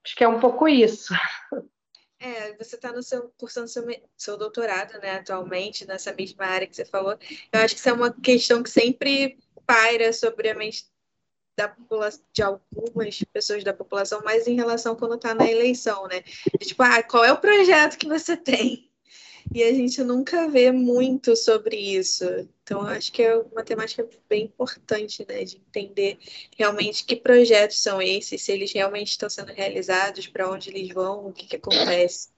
Acho 0.04 0.14
que 0.14 0.22
é 0.22 0.28
um 0.28 0.38
pouco 0.38 0.68
isso. 0.68 1.12
É, 2.18 2.56
você 2.56 2.76
está 2.76 2.92
cursando 3.38 3.68
seu, 3.68 3.84
seu 4.16 4.38
doutorado, 4.38 4.98
né, 5.00 5.16
atualmente, 5.16 5.86
nessa 5.86 6.14
mesma 6.14 6.46
área 6.46 6.66
que 6.66 6.74
você 6.74 6.84
falou. 6.84 7.18
Eu 7.52 7.60
acho 7.60 7.74
que 7.74 7.80
isso 7.80 7.88
é 7.88 7.92
uma 7.92 8.10
questão 8.10 8.62
que 8.62 8.70
sempre 8.70 9.36
paira 9.66 10.12
sobre 10.12 10.50
a 10.50 10.54
mente 10.54 10.86
da 11.56 11.68
população, 11.68 12.22
de 12.32 12.42
algumas 12.42 13.24
pessoas 13.32 13.64
da 13.64 13.72
população, 13.72 14.20
mas 14.24 14.46
em 14.46 14.54
relação 14.54 14.94
quando 14.94 15.14
está 15.14 15.34
na 15.34 15.50
eleição, 15.50 16.06
né? 16.06 16.22
Tipo, 16.60 16.82
ah, 16.82 17.02
qual 17.02 17.24
é 17.24 17.32
o 17.32 17.40
projeto 17.40 17.96
que 17.96 18.06
você 18.06 18.36
tem? 18.36 18.90
E 19.54 19.62
a 19.62 19.72
gente 19.72 20.02
nunca 20.02 20.48
vê 20.48 20.72
muito 20.72 21.36
sobre 21.36 21.76
isso. 21.76 22.24
Então, 22.62 22.82
acho 22.82 23.12
que 23.12 23.22
é 23.22 23.36
uma 23.36 23.62
temática 23.62 24.06
bem 24.28 24.44
importante, 24.44 25.24
né? 25.26 25.44
De 25.44 25.56
entender 25.56 26.18
realmente 26.56 27.04
que 27.04 27.16
projetos 27.16 27.78
são 27.78 28.02
esses, 28.02 28.42
se 28.42 28.52
eles 28.52 28.72
realmente 28.72 29.10
estão 29.10 29.30
sendo 29.30 29.52
realizados, 29.52 30.26
para 30.26 30.50
onde 30.50 30.70
eles 30.70 30.92
vão, 30.92 31.28
o 31.28 31.32
que, 31.32 31.46
que 31.46 31.56
acontece. 31.56 32.28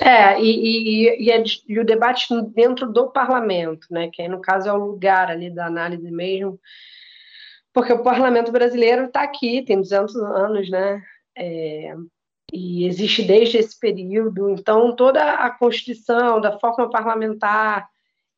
É, 0.00 0.40
e, 0.40 0.44
e, 0.44 1.24
e, 1.24 1.30
é, 1.30 1.42
e, 1.68 1.78
o 1.78 1.84
debate 1.84 2.28
dentro 2.54 2.90
do 2.90 3.10
parlamento, 3.10 3.86
né, 3.90 4.10
que 4.12 4.22
aí, 4.22 4.28
no 4.28 4.40
caso 4.40 4.68
é 4.68 4.72
o 4.72 4.84
lugar 4.84 5.30
ali 5.30 5.50
da 5.50 5.66
análise 5.66 6.10
mesmo, 6.10 6.60
porque 7.72 7.92
o 7.92 8.02
parlamento 8.02 8.52
brasileiro 8.52 9.06
está 9.06 9.22
aqui, 9.22 9.62
tem 9.62 9.76
200 9.76 10.16
anos, 10.16 10.70
né, 10.70 11.02
é, 11.36 11.94
e 12.52 12.84
existe 12.86 13.22
desde 13.22 13.58
esse 13.58 13.78
período, 13.78 14.50
então 14.50 14.94
toda 14.94 15.34
a 15.34 15.50
constituição, 15.50 16.40
da 16.40 16.58
forma 16.58 16.90
parlamentar, 16.90 17.88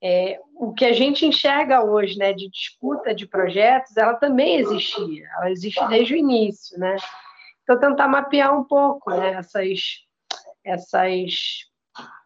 é, 0.04 0.38
o 0.56 0.72
que 0.72 0.84
a 0.84 0.92
gente 0.92 1.24
enxerga 1.24 1.84
hoje, 1.84 2.18
né, 2.18 2.32
de 2.32 2.48
disputa 2.50 3.14
de 3.14 3.26
projetos, 3.26 3.96
ela 3.96 4.14
também 4.14 4.56
existia, 4.56 5.28
ela 5.36 5.50
existe 5.50 5.84
desde 5.88 6.14
o 6.14 6.16
início, 6.16 6.78
né, 6.78 6.96
então 7.62 7.78
tentar 7.78 8.06
mapear 8.06 8.56
um 8.56 8.64
pouco, 8.64 9.10
né, 9.10 9.34
essas 9.34 10.02
essas, 10.64 11.66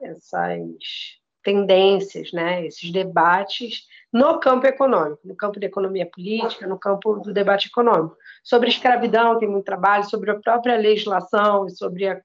essas 0.01 1.19
tendências, 1.43 2.33
né, 2.33 2.67
esses 2.67 2.91
debates 2.91 3.87
no 4.13 4.41
campo 4.41 4.67
econômico, 4.67 5.21
no 5.25 5.37
campo 5.37 5.61
da 5.61 5.67
economia 5.67 6.05
política, 6.05 6.67
no 6.67 6.79
campo 6.79 7.21
do 7.21 7.33
debate 7.33 7.69
econômico. 7.69 8.17
Sobre 8.43 8.69
escravidão 8.69 9.39
tem 9.39 9.49
muito 9.49 9.65
trabalho, 9.65 10.05
sobre 10.05 10.31
a 10.31 10.41
própria 10.41 10.77
legislação 10.77 11.69
sobre 11.69 12.09
a, 12.09 12.21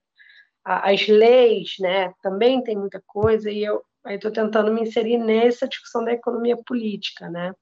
a, 0.65 0.91
as 0.91 1.07
leis, 1.07 1.75
né, 1.79 2.13
também 2.23 2.63
tem 2.63 2.75
muita 2.75 3.01
coisa, 3.05 3.51
e 3.51 3.63
eu 3.63 3.83
estou 4.07 4.31
tentando 4.31 4.73
me 4.73 4.81
inserir 4.81 5.19
nessa 5.19 5.67
discussão 5.67 6.03
da 6.03 6.13
economia 6.13 6.57
política, 6.65 7.29
né. 7.29 7.53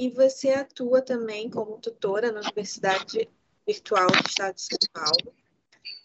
E 0.00 0.08
você 0.08 0.50
atua 0.50 1.02
também 1.02 1.50
como 1.50 1.78
tutora 1.78 2.32
na 2.32 2.40
Universidade 2.40 3.28
Virtual 3.66 4.06
do 4.06 4.28
Estado 4.28 4.54
de 4.54 4.62
São 4.62 4.78
Paulo 4.92 5.43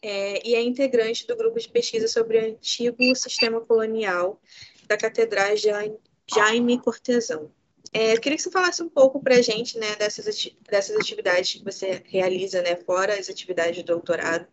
é, 0.01 0.47
e 0.47 0.55
é 0.55 0.61
integrante 0.61 1.27
do 1.27 1.35
grupo 1.35 1.59
de 1.59 1.69
pesquisa 1.69 2.07
sobre 2.07 2.37
o 2.37 2.45
antigo 2.45 3.15
sistema 3.15 3.59
colonial 3.61 4.39
da 4.87 4.97
Catedral 4.97 5.55
Jaime 5.55 6.81
Cortesão. 6.81 7.51
É, 7.91 8.13
eu 8.13 8.21
queria 8.21 8.37
que 8.37 8.43
você 8.43 8.51
falasse 8.51 8.83
um 8.83 8.89
pouco 8.89 9.21
para 9.21 9.35
a 9.35 9.41
gente 9.41 9.77
né, 9.79 9.95
dessas, 9.95 10.25
dessas 10.69 10.95
atividades 10.95 11.53
que 11.53 11.63
você 11.63 12.03
realiza, 12.05 12.61
né, 12.61 12.75
fora 12.75 13.17
as 13.17 13.29
atividades 13.29 13.75
de 13.75 13.83
doutorado. 13.83 14.47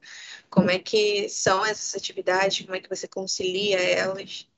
Como 0.48 0.70
é 0.70 0.78
que 0.78 1.28
são 1.28 1.64
essas 1.64 1.94
atividades? 1.94 2.64
Como 2.64 2.76
é 2.76 2.80
que 2.80 2.88
você 2.88 3.06
concilia 3.06 3.78
elas? 3.78 4.48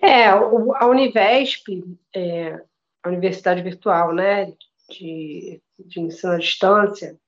É, 0.00 0.26
a 0.26 0.86
Univesp, 0.86 1.84
é, 2.14 2.58
a 3.02 3.08
Universidade 3.08 3.62
Virtual 3.62 4.14
né, 4.14 4.52
de, 4.88 5.60
de 5.78 6.00
Ensino 6.00 6.32
à 6.32 6.38
Distância, 6.38 7.18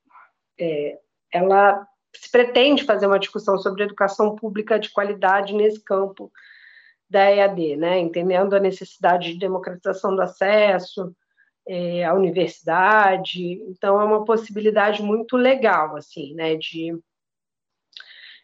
é, 0.59 0.99
ela 1.31 1.87
se 2.15 2.31
pretende 2.31 2.85
fazer 2.85 3.07
uma 3.07 3.19
discussão 3.19 3.59
sobre 3.59 3.85
educação 3.85 4.35
pública 4.35 4.79
de 4.79 4.91
qualidade 4.91 5.55
nesse 5.55 5.83
campo 5.83 6.33
da 7.09 7.31
EAD, 7.31 7.77
né? 7.77 7.99
entendendo 7.99 8.55
a 8.55 8.61
necessidade 8.61 9.33
de 9.33 9.39
democratização 9.39 10.15
do 10.15 10.23
acesso 10.23 11.15
é, 11.67 12.05
à 12.05 12.15
universidade. 12.15 13.63
Então, 13.69 14.01
é 14.01 14.05
uma 14.05 14.25
possibilidade 14.25 15.03
muito 15.03 15.37
legal, 15.37 15.97
assim, 15.97 16.35
né? 16.35 16.57
de, 16.57 16.99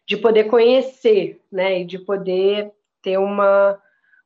de 0.07 0.17
poder 0.17 0.45
conhecer 0.45 1.41
né? 1.51 1.81
e 1.81 1.85
de 1.85 1.99
poder 1.99 2.71
ter 3.03 3.19
uma, 3.19 3.81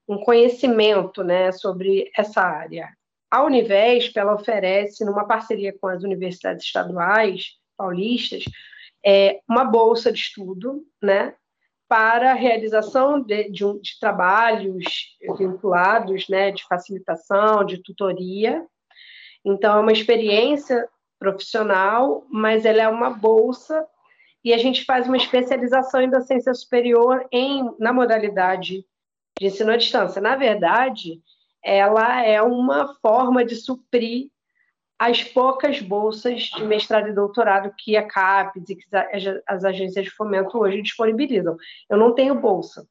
um 0.08 0.18
conhecimento 0.18 1.22
né? 1.22 1.52
sobre 1.52 2.10
essa 2.16 2.42
área. 2.42 2.88
A 3.30 3.42
Univesp 3.42 4.16
ela 4.16 4.34
oferece, 4.34 5.04
numa 5.04 5.26
parceria 5.26 5.76
com 5.76 5.88
as 5.88 6.04
universidades 6.04 6.64
estaduais 6.64 7.58
paulistas, 7.76 8.44
é, 9.04 9.40
uma 9.48 9.64
bolsa 9.64 10.10
de 10.10 10.18
estudo, 10.18 10.84
né, 11.02 11.34
para 11.88 12.32
a 12.32 12.34
realização 12.34 13.20
de, 13.20 13.50
de, 13.50 13.64
um, 13.64 13.78
de 13.78 13.98
trabalhos 14.00 14.84
vinculados, 15.38 16.28
né, 16.28 16.50
de 16.50 16.64
facilitação, 16.66 17.64
de 17.64 17.82
tutoria. 17.82 18.64
Então, 19.44 19.76
é 19.76 19.80
uma 19.80 19.92
experiência 19.92 20.88
profissional, 21.18 22.26
mas 22.30 22.64
ela 22.64 22.82
é 22.82 22.88
uma 22.88 23.10
bolsa 23.10 23.86
e 24.42 24.52
a 24.52 24.58
gente 24.58 24.84
faz 24.84 25.06
uma 25.06 25.16
especialização 25.16 26.00
em 26.00 26.10
docência 26.10 26.52
superior 26.54 27.26
em, 27.30 27.64
na 27.78 27.92
modalidade 27.92 28.84
de 29.38 29.46
ensino 29.46 29.72
à 29.72 29.76
distância. 29.76 30.20
Na 30.20 30.36
verdade, 30.36 31.20
ela 31.62 32.22
é 32.22 32.40
uma 32.42 32.94
forma 33.00 33.44
de 33.44 33.56
suprir 33.56 34.28
as 34.98 35.22
poucas 35.22 35.80
bolsas 35.80 36.42
de 36.44 36.64
mestrado 36.64 37.08
e 37.08 37.12
doutorado 37.12 37.74
que 37.76 37.96
a 37.96 38.06
CAPES 38.06 38.70
e 38.70 38.76
que 38.76 38.86
as 39.46 39.64
agências 39.64 40.04
de 40.04 40.10
fomento 40.10 40.58
hoje 40.58 40.82
disponibilizam. 40.82 41.56
Eu 41.90 41.96
não 41.96 42.14
tenho 42.14 42.40
bolsa. 42.40 42.86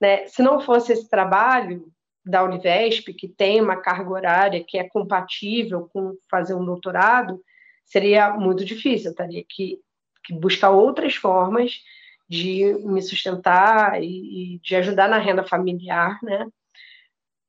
Né? 0.00 0.26
Se 0.26 0.42
não 0.42 0.60
fosse 0.60 0.92
esse 0.92 1.08
trabalho 1.08 1.86
da 2.24 2.42
Univesp, 2.42 3.12
que 3.12 3.28
tem 3.28 3.60
uma 3.60 3.76
carga 3.76 4.10
horária 4.10 4.64
que 4.66 4.78
é 4.78 4.88
compatível 4.88 5.90
com 5.92 6.14
fazer 6.30 6.54
um 6.54 6.64
doutorado, 6.64 7.42
seria 7.84 8.30
muito 8.30 8.64
difícil. 8.64 9.10
Eu 9.10 9.16
teria 9.16 9.44
que 9.46 9.78
que 10.24 10.32
buscar 10.32 10.70
outras 10.70 11.14
formas 11.14 11.82
de 12.28 12.74
me 12.84 13.02
sustentar 13.02 14.02
e, 14.02 14.54
e 14.54 14.58
de 14.60 14.74
ajudar 14.74 15.08
na 15.08 15.18
renda 15.18 15.44
familiar, 15.44 16.18
né? 16.22 16.46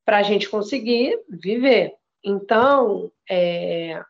Para 0.04 0.18
a 0.18 0.24
gente 0.24 0.50
conseguir 0.50 1.18
viver. 1.30 1.94
Então, 2.26 3.12
é, 3.30 4.04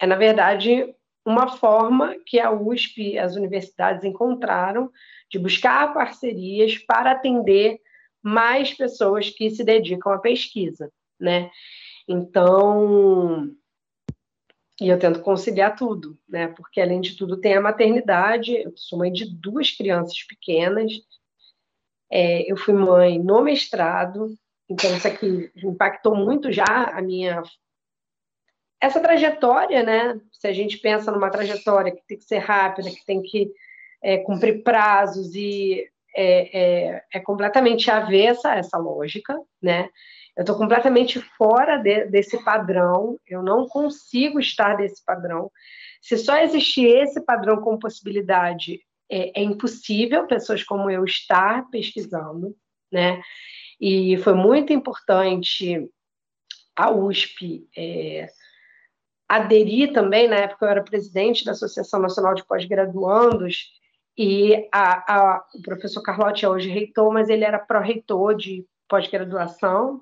é, 0.00 0.06
na 0.06 0.16
verdade, 0.16 0.92
uma 1.24 1.46
forma 1.56 2.16
que 2.26 2.40
a 2.40 2.50
USP, 2.50 3.16
as 3.16 3.36
universidades 3.36 4.02
encontraram 4.02 4.90
de 5.30 5.38
buscar 5.38 5.94
parcerias 5.94 6.76
para 6.76 7.12
atender 7.12 7.80
mais 8.20 8.74
pessoas 8.74 9.30
que 9.30 9.48
se 9.50 9.62
dedicam 9.62 10.12
à 10.12 10.18
pesquisa, 10.18 10.90
né? 11.18 11.48
Então, 12.08 13.48
e 14.80 14.88
eu 14.88 14.98
tento 14.98 15.20
conciliar 15.20 15.76
tudo, 15.76 16.18
né? 16.28 16.48
Porque 16.48 16.80
além 16.80 17.00
de 17.00 17.16
tudo 17.16 17.36
tem 17.36 17.54
a 17.54 17.60
maternidade. 17.60 18.56
Eu 18.56 18.72
sou 18.74 18.98
mãe 18.98 19.12
de 19.12 19.26
duas 19.26 19.70
crianças 19.70 20.22
pequenas. 20.24 20.92
É, 22.10 22.50
eu 22.50 22.56
fui 22.56 22.74
mãe 22.74 23.18
no 23.18 23.42
mestrado, 23.42 24.34
então 24.70 24.96
isso 24.96 25.08
aqui 25.08 25.50
impactou 25.56 26.14
muito 26.14 26.52
já 26.52 26.64
a 26.64 27.02
minha 27.02 27.42
essa 28.80 29.00
trajetória, 29.00 29.82
né? 29.82 30.18
Se 30.32 30.46
a 30.48 30.52
gente 30.52 30.78
pensa 30.78 31.12
numa 31.12 31.28
trajetória 31.28 31.92
que 31.92 32.02
tem 32.06 32.16
que 32.16 32.24
ser 32.24 32.38
rápida, 32.38 32.88
que 32.88 33.04
tem 33.04 33.20
que 33.20 33.52
é, 34.02 34.18
cumprir 34.18 34.62
prazos 34.62 35.34
e 35.34 35.86
é, 36.16 36.58
é, 36.58 37.04
é 37.12 37.20
completamente 37.20 37.90
avessa 37.90 38.54
essa 38.54 38.78
lógica, 38.78 39.38
né? 39.60 39.90
Eu 40.34 40.42
estou 40.42 40.56
completamente 40.56 41.20
fora 41.36 41.76
de, 41.76 42.06
desse 42.06 42.42
padrão, 42.42 43.18
eu 43.26 43.42
não 43.42 43.66
consigo 43.66 44.40
estar 44.40 44.76
desse 44.76 45.04
padrão. 45.04 45.50
Se 46.00 46.16
só 46.16 46.38
existir 46.38 46.86
esse 46.86 47.20
padrão 47.20 47.60
como 47.60 47.78
possibilidade, 47.78 48.80
é, 49.10 49.40
é 49.40 49.42
impossível 49.42 50.26
pessoas 50.26 50.62
como 50.62 50.88
eu 50.88 51.04
estar 51.04 51.68
pesquisando, 51.68 52.56
né? 52.90 53.20
E 53.80 54.16
foi 54.18 54.34
muito 54.34 54.72
importante 54.72 55.88
a 56.76 56.90
USP 56.90 57.66
é, 57.76 58.28
aderir 59.28 59.92
também, 59.92 60.28
na 60.28 60.36
época 60.36 60.66
eu 60.66 60.70
era 60.70 60.82
presidente 60.82 61.44
da 61.44 61.52
Associação 61.52 62.00
Nacional 62.00 62.34
de 62.34 62.44
Pós-Graduandos, 62.44 63.70
e 64.18 64.68
a, 64.72 65.14
a, 65.14 65.44
o 65.54 65.62
professor 65.62 66.02
Carlotti 66.02 66.44
é 66.44 66.48
hoje 66.48 66.68
reitor, 66.68 67.12
mas 67.12 67.28
ele 67.28 67.44
era 67.44 67.58
pró-reitor 67.58 68.34
de 68.34 68.66
pós-graduação, 68.88 70.00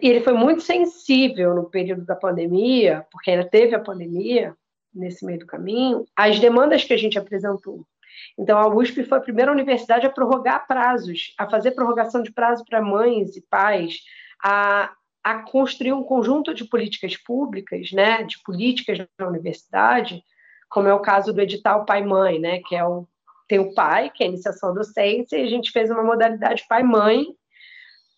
e 0.00 0.08
ele 0.08 0.22
foi 0.22 0.32
muito 0.32 0.62
sensível 0.62 1.54
no 1.54 1.70
período 1.70 2.04
da 2.04 2.16
pandemia, 2.16 3.06
porque 3.12 3.30
ainda 3.30 3.48
teve 3.48 3.74
a 3.74 3.80
pandemia 3.80 4.56
nesse 4.92 5.24
meio 5.24 5.38
do 5.38 5.46
caminho, 5.46 6.04
às 6.16 6.40
demandas 6.40 6.84
que 6.84 6.92
a 6.92 6.96
gente 6.96 7.18
apresentou. 7.18 7.86
Então, 8.38 8.58
a 8.58 8.68
USP 8.68 9.04
foi 9.04 9.18
a 9.18 9.22
primeira 9.22 9.52
universidade 9.52 10.06
a 10.06 10.10
prorrogar 10.10 10.66
prazos, 10.66 11.34
a 11.38 11.48
fazer 11.48 11.72
prorrogação 11.72 12.22
de 12.22 12.32
prazo 12.32 12.64
para 12.68 12.82
mães 12.82 13.36
e 13.36 13.42
pais, 13.42 14.00
a, 14.42 14.92
a 15.22 15.38
construir 15.42 15.92
um 15.92 16.02
conjunto 16.02 16.54
de 16.54 16.64
políticas 16.64 17.16
públicas, 17.16 17.92
né, 17.92 18.22
de 18.24 18.42
políticas 18.42 18.98
na 19.18 19.28
universidade, 19.28 20.22
como 20.68 20.88
é 20.88 20.94
o 20.94 21.00
caso 21.00 21.32
do 21.32 21.40
edital 21.40 21.84
Pai-Mãe, 21.84 22.38
né, 22.38 22.60
que 22.66 22.74
é 22.74 22.84
o 22.84 23.06
tem 23.52 23.58
o 23.58 23.74
pai, 23.74 24.08
que 24.08 24.22
é 24.22 24.26
a 24.26 24.30
iniciação 24.30 24.72
docência, 24.72 25.36
e 25.36 25.42
a 25.42 25.46
gente 25.46 25.72
fez 25.72 25.90
uma 25.90 26.02
modalidade 26.02 26.64
pai-mãe, 26.66 27.26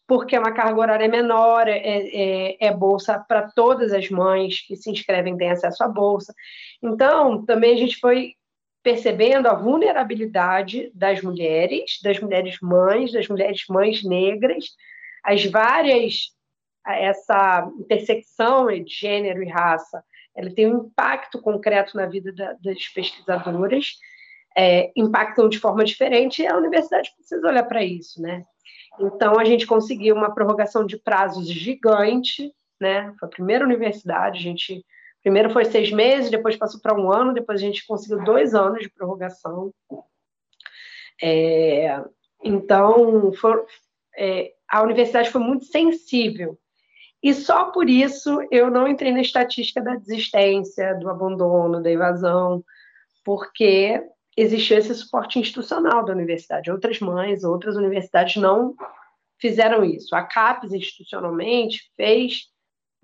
porque 0.06 0.36
é 0.36 0.38
uma 0.38 0.52
carga 0.52 0.78
horária 0.78 1.08
menor, 1.08 1.66
é, 1.66 1.78
é, 1.78 2.56
é 2.66 2.72
bolsa 2.72 3.18
para 3.18 3.50
todas 3.50 3.92
as 3.92 4.08
mães 4.10 4.64
que 4.64 4.76
se 4.76 4.88
inscrevem 4.90 5.36
têm 5.36 5.50
acesso 5.50 5.82
à 5.82 5.88
bolsa. 5.88 6.32
Então, 6.80 7.44
também 7.44 7.74
a 7.74 7.76
gente 7.76 7.98
foi 7.98 8.34
percebendo 8.85 9.49
a 9.49 9.55
vulnerabilidade 9.55 10.93
das 10.95 11.23
mulheres, 11.23 11.99
das 12.03 12.21
mulheres 12.21 12.59
mães, 12.61 13.11
das 13.11 13.26
mulheres 13.26 13.64
mães 13.69 14.05
negras, 14.05 14.67
as 15.25 15.45
várias 15.47 16.35
essa 16.87 17.67
intersecção 17.81 18.67
de 18.67 18.93
gênero 18.95 19.42
e 19.42 19.49
raça, 19.49 20.05
ela 20.37 20.55
tem 20.55 20.66
um 20.66 20.85
impacto 20.85 21.40
concreto 21.40 21.97
na 21.97 22.05
vida 22.05 22.31
da, 22.31 22.53
das 22.62 22.87
pesquisadoras, 22.88 23.94
é, 24.55 24.92
impactam 24.94 25.49
de 25.49 25.59
forma 25.59 25.83
diferente 25.83 26.42
e 26.42 26.47
a 26.47 26.57
universidade 26.59 27.11
precisa 27.16 27.49
olhar 27.49 27.64
para 27.64 27.83
isso, 27.83 28.20
né? 28.20 28.44
Então, 29.01 29.38
a 29.38 29.44
gente 29.47 29.66
conseguiu 29.66 30.14
uma 30.14 30.35
prorrogação 30.35 30.85
de 30.85 30.99
prazos 30.99 31.49
gigante, 31.49 32.53
né? 32.79 33.14
Foi 33.18 33.29
a 33.29 33.31
primeira 33.31 33.64
universidade, 33.64 34.40
a 34.40 34.42
gente 34.42 34.85
primeiro 35.24 35.50
foi 35.50 35.64
seis 35.64 35.90
meses, 35.90 36.30
depois 36.30 36.54
passou 36.54 36.78
para 36.80 36.94
um 36.94 37.10
ano, 37.10 37.32
depois 37.32 37.58
a 37.58 37.64
gente 37.64 37.87
conseguiu 37.87 38.22
dois 38.22 38.54
anos 38.54 38.82
de 38.82 38.90
prorrogação. 38.90 39.72
É, 41.20 41.98
então, 42.42 43.32
for, 43.32 43.66
é, 44.18 44.52
a 44.68 44.82
universidade 44.82 45.30
foi 45.30 45.40
muito 45.40 45.64
sensível. 45.64 46.58
E 47.22 47.32
só 47.32 47.70
por 47.70 47.88
isso 47.88 48.38
eu 48.50 48.70
não 48.70 48.87
entrei 48.87 49.10
na 49.12 49.22
estatística 49.22 49.80
da 49.80 49.96
desistência, 49.96 50.94
do 50.96 51.08
abandono, 51.08 51.82
da 51.82 51.90
evasão, 51.90 52.62
porque 53.24 54.06
existiu 54.37 54.76
esse 54.76 54.94
suporte 54.94 55.38
institucional 55.38 56.04
da 56.04 56.12
universidade. 56.12 56.70
Outras 56.70 57.00
mães, 57.00 57.42
outras 57.44 57.76
universidades 57.76 58.37
não 58.37 58.74
fizeram 59.38 59.82
isso. 59.82 60.14
A 60.14 60.22
CAPES, 60.22 60.74
institucionalmente, 60.74 61.90
fez, 61.96 62.52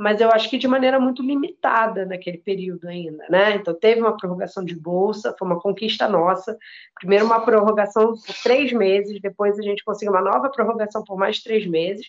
mas 0.01 0.19
eu 0.19 0.31
acho 0.31 0.49
que 0.49 0.57
de 0.57 0.67
maneira 0.67 0.99
muito 0.99 1.23
limitada 1.23 2.07
naquele 2.07 2.39
período 2.39 2.89
ainda, 2.89 3.23
né? 3.29 3.57
Então, 3.57 3.75
teve 3.75 4.01
uma 4.01 4.17
prorrogação 4.17 4.65
de 4.65 4.75
bolsa, 4.75 5.37
foi 5.39 5.47
uma 5.47 5.61
conquista 5.61 6.09
nossa. 6.09 6.57
Primeiro, 6.99 7.27
uma 7.27 7.45
prorrogação 7.45 8.15
por 8.15 8.35
três 8.43 8.73
meses, 8.73 9.21
depois 9.21 9.59
a 9.59 9.63
gente 9.63 9.85
conseguiu 9.85 10.15
uma 10.15 10.23
nova 10.23 10.49
prorrogação 10.49 11.05
por 11.05 11.19
mais 11.19 11.43
três 11.43 11.67
meses, 11.67 12.07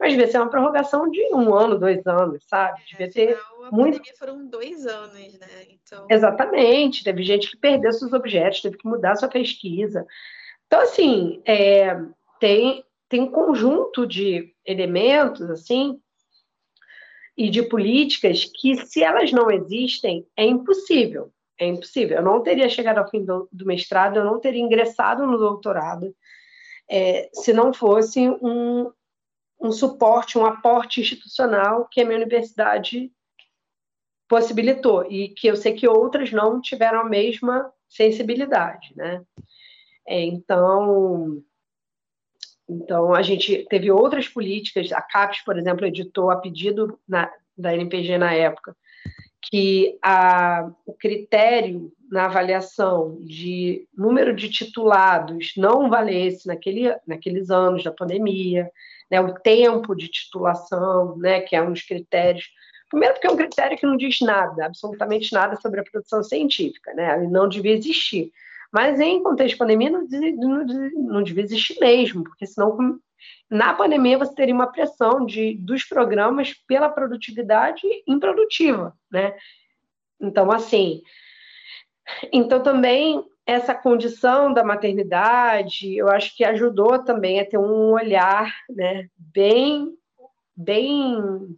mas 0.00 0.12
devia 0.12 0.26
ser 0.26 0.38
uma 0.38 0.48
prorrogação 0.48 1.10
de 1.10 1.20
um 1.34 1.52
ano, 1.52 1.78
dois 1.78 2.06
anos, 2.06 2.42
sabe? 2.48 2.80
É, 2.80 2.90
devia 2.90 3.10
ter 3.10 3.34
Afinal, 3.34 3.64
a 3.66 3.70
muito. 3.70 4.18
foram 4.18 4.46
dois 4.46 4.86
anos, 4.86 5.38
né? 5.38 5.66
Então... 5.68 6.06
Exatamente. 6.10 7.04
Teve 7.04 7.22
gente 7.22 7.50
que 7.50 7.58
perdeu 7.58 7.92
seus 7.92 8.14
objetos, 8.14 8.62
teve 8.62 8.78
que 8.78 8.88
mudar 8.88 9.16
sua 9.16 9.28
pesquisa. 9.28 10.06
Então, 10.66 10.80
assim, 10.80 11.42
é, 11.44 11.94
tem, 12.40 12.82
tem 13.06 13.20
um 13.20 13.30
conjunto 13.30 14.06
de 14.06 14.50
elementos, 14.64 15.50
assim, 15.50 16.00
e 17.36 17.50
de 17.50 17.62
políticas 17.62 18.44
que, 18.44 18.76
se 18.86 19.02
elas 19.02 19.32
não 19.32 19.50
existem, 19.50 20.26
é 20.36 20.44
impossível. 20.44 21.32
É 21.58 21.66
impossível. 21.66 22.18
Eu 22.18 22.22
não 22.22 22.42
teria 22.42 22.68
chegado 22.68 22.98
ao 22.98 23.08
fim 23.08 23.24
do, 23.24 23.48
do 23.52 23.66
mestrado, 23.66 24.16
eu 24.16 24.24
não 24.24 24.40
teria 24.40 24.62
ingressado 24.62 25.26
no 25.26 25.38
doutorado 25.38 26.14
é, 26.90 27.30
se 27.32 27.52
não 27.52 27.72
fosse 27.72 28.28
um, 28.28 28.90
um 29.60 29.72
suporte, 29.72 30.38
um 30.38 30.44
aporte 30.44 31.00
institucional 31.00 31.88
que 31.90 32.00
a 32.00 32.04
minha 32.04 32.18
universidade 32.18 33.10
possibilitou 34.28 35.10
e 35.10 35.28
que 35.28 35.46
eu 35.46 35.56
sei 35.56 35.74
que 35.74 35.88
outras 35.88 36.32
não 36.32 36.60
tiveram 36.60 37.00
a 37.00 37.08
mesma 37.08 37.72
sensibilidade, 37.88 38.92
né? 38.96 39.22
É, 40.06 40.20
então, 40.20 41.42
então 42.68 43.14
a 43.14 43.22
gente 43.22 43.66
teve 43.68 43.90
outras 43.90 44.28
políticas. 44.28 44.92
A 44.92 45.02
CAPES, 45.02 45.42
por 45.44 45.58
exemplo, 45.58 45.86
editou 45.86 46.30
a 46.30 46.36
pedido 46.36 46.98
na, 47.06 47.30
da 47.56 47.74
NPG 47.74 48.18
na 48.18 48.32
época 48.32 48.76
que 49.50 49.98
a, 50.02 50.70
o 50.86 50.94
critério 50.94 51.92
na 52.10 52.24
avaliação 52.24 53.18
de 53.20 53.86
número 53.96 54.34
de 54.34 54.48
titulados 54.48 55.52
não 55.56 55.90
valesse 55.90 56.46
naquele, 56.46 56.96
naqueles 57.06 57.50
anos 57.50 57.84
da 57.84 57.90
pandemia, 57.90 58.70
né, 59.10 59.20
o 59.20 59.34
tempo 59.34 59.94
de 59.94 60.08
titulação, 60.08 61.16
né, 61.18 61.40
que 61.40 61.54
é 61.54 61.62
um 61.62 61.72
dos 61.72 61.82
critérios. 61.82 62.48
Primeiro, 62.88 63.14
porque 63.14 63.26
é 63.26 63.30
um 63.30 63.36
critério 63.36 63.76
que 63.76 63.86
não 63.86 63.96
diz 63.96 64.20
nada, 64.20 64.66
absolutamente 64.66 65.32
nada 65.32 65.56
sobre 65.56 65.80
a 65.80 65.84
produção 65.84 66.22
científica, 66.22 66.94
né, 66.94 67.16
ele 67.18 67.28
não 67.28 67.48
devia 67.48 67.72
existir. 67.72 68.32
Mas 68.74 68.98
em 68.98 69.22
contexto 69.22 69.52
de 69.52 69.58
pandemia, 69.58 69.88
não, 69.88 70.04
não, 70.04 70.64
não 70.96 71.22
devia 71.22 71.44
existir 71.44 71.78
mesmo, 71.78 72.24
porque 72.24 72.44
senão, 72.44 72.98
na 73.48 73.72
pandemia, 73.72 74.18
você 74.18 74.34
teria 74.34 74.52
uma 74.52 74.66
pressão 74.66 75.24
de, 75.24 75.56
dos 75.58 75.84
programas 75.84 76.52
pela 76.66 76.88
produtividade 76.88 77.86
improdutiva, 78.04 78.92
né? 79.08 79.36
Então, 80.20 80.50
assim, 80.50 81.02
então 82.32 82.60
também 82.64 83.24
essa 83.46 83.76
condição 83.76 84.52
da 84.52 84.64
maternidade, 84.64 85.96
eu 85.96 86.08
acho 86.08 86.36
que 86.36 86.44
ajudou 86.44 86.98
também 86.98 87.38
a 87.38 87.46
ter 87.46 87.58
um 87.58 87.92
olhar, 87.92 88.52
né, 88.68 89.08
bem, 89.16 89.94
bem 90.56 91.56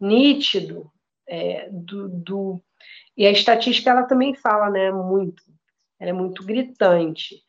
nítido 0.00 0.90
é, 1.28 1.68
do, 1.70 2.08
do, 2.08 2.60
e 3.16 3.28
a 3.28 3.30
estatística 3.30 3.90
ela 3.90 4.02
também 4.02 4.34
fala, 4.34 4.70
né, 4.70 4.90
muito, 4.90 5.40
ela 6.02 6.10
é 6.10 6.12
muito 6.12 6.44
gritante. 6.44 7.40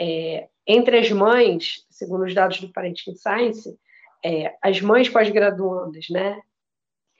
É, 0.00 0.48
entre 0.66 0.98
as 0.98 1.10
mães, 1.10 1.86
segundo 1.90 2.24
os 2.24 2.34
dados 2.34 2.58
do 2.58 2.72
Parenting 2.72 3.14
Science, 3.14 3.78
é, 4.24 4.56
as 4.62 4.80
mães 4.80 5.10
pós-graduandas, 5.10 6.06
né, 6.08 6.40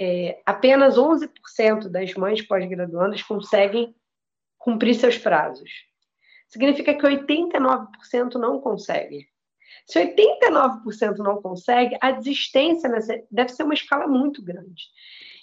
é, 0.00 0.40
apenas 0.46 0.96
11% 0.96 1.90
das 1.90 2.14
mães 2.14 2.40
pós-graduandas 2.40 3.22
conseguem 3.22 3.94
cumprir 4.56 4.94
seus 4.94 5.18
prazos. 5.18 5.70
Significa 6.48 6.94
que 6.94 7.06
89% 7.06 8.36
não 8.36 8.58
consegue. 8.58 9.28
Se 9.86 9.98
89% 10.02 11.18
não 11.18 11.42
consegue, 11.42 11.98
a 12.00 12.12
desistência 12.12 12.88
deve 13.30 13.50
ser 13.50 13.64
uma 13.64 13.74
escala 13.74 14.06
muito 14.06 14.42
grande. 14.42 14.84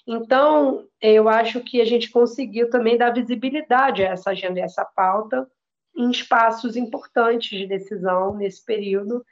Então, 0.07 0.87
eu 1.01 1.27
acho 1.27 1.61
que 1.61 1.81
a 1.81 1.85
gente 1.85 2.11
conseguiu 2.11 2.69
também 2.69 2.97
dar 2.97 3.13
visibilidade 3.13 4.03
a 4.03 4.09
essa 4.09 4.31
agenda 4.31 4.59
e 4.59 4.63
essa 4.63 4.85
pauta 4.85 5.47
em 5.95 6.11
espaços 6.11 6.75
importantes 6.75 7.57
de 7.57 7.65
decisão 7.65 8.35
nesse 8.35 8.63
período 8.63 9.25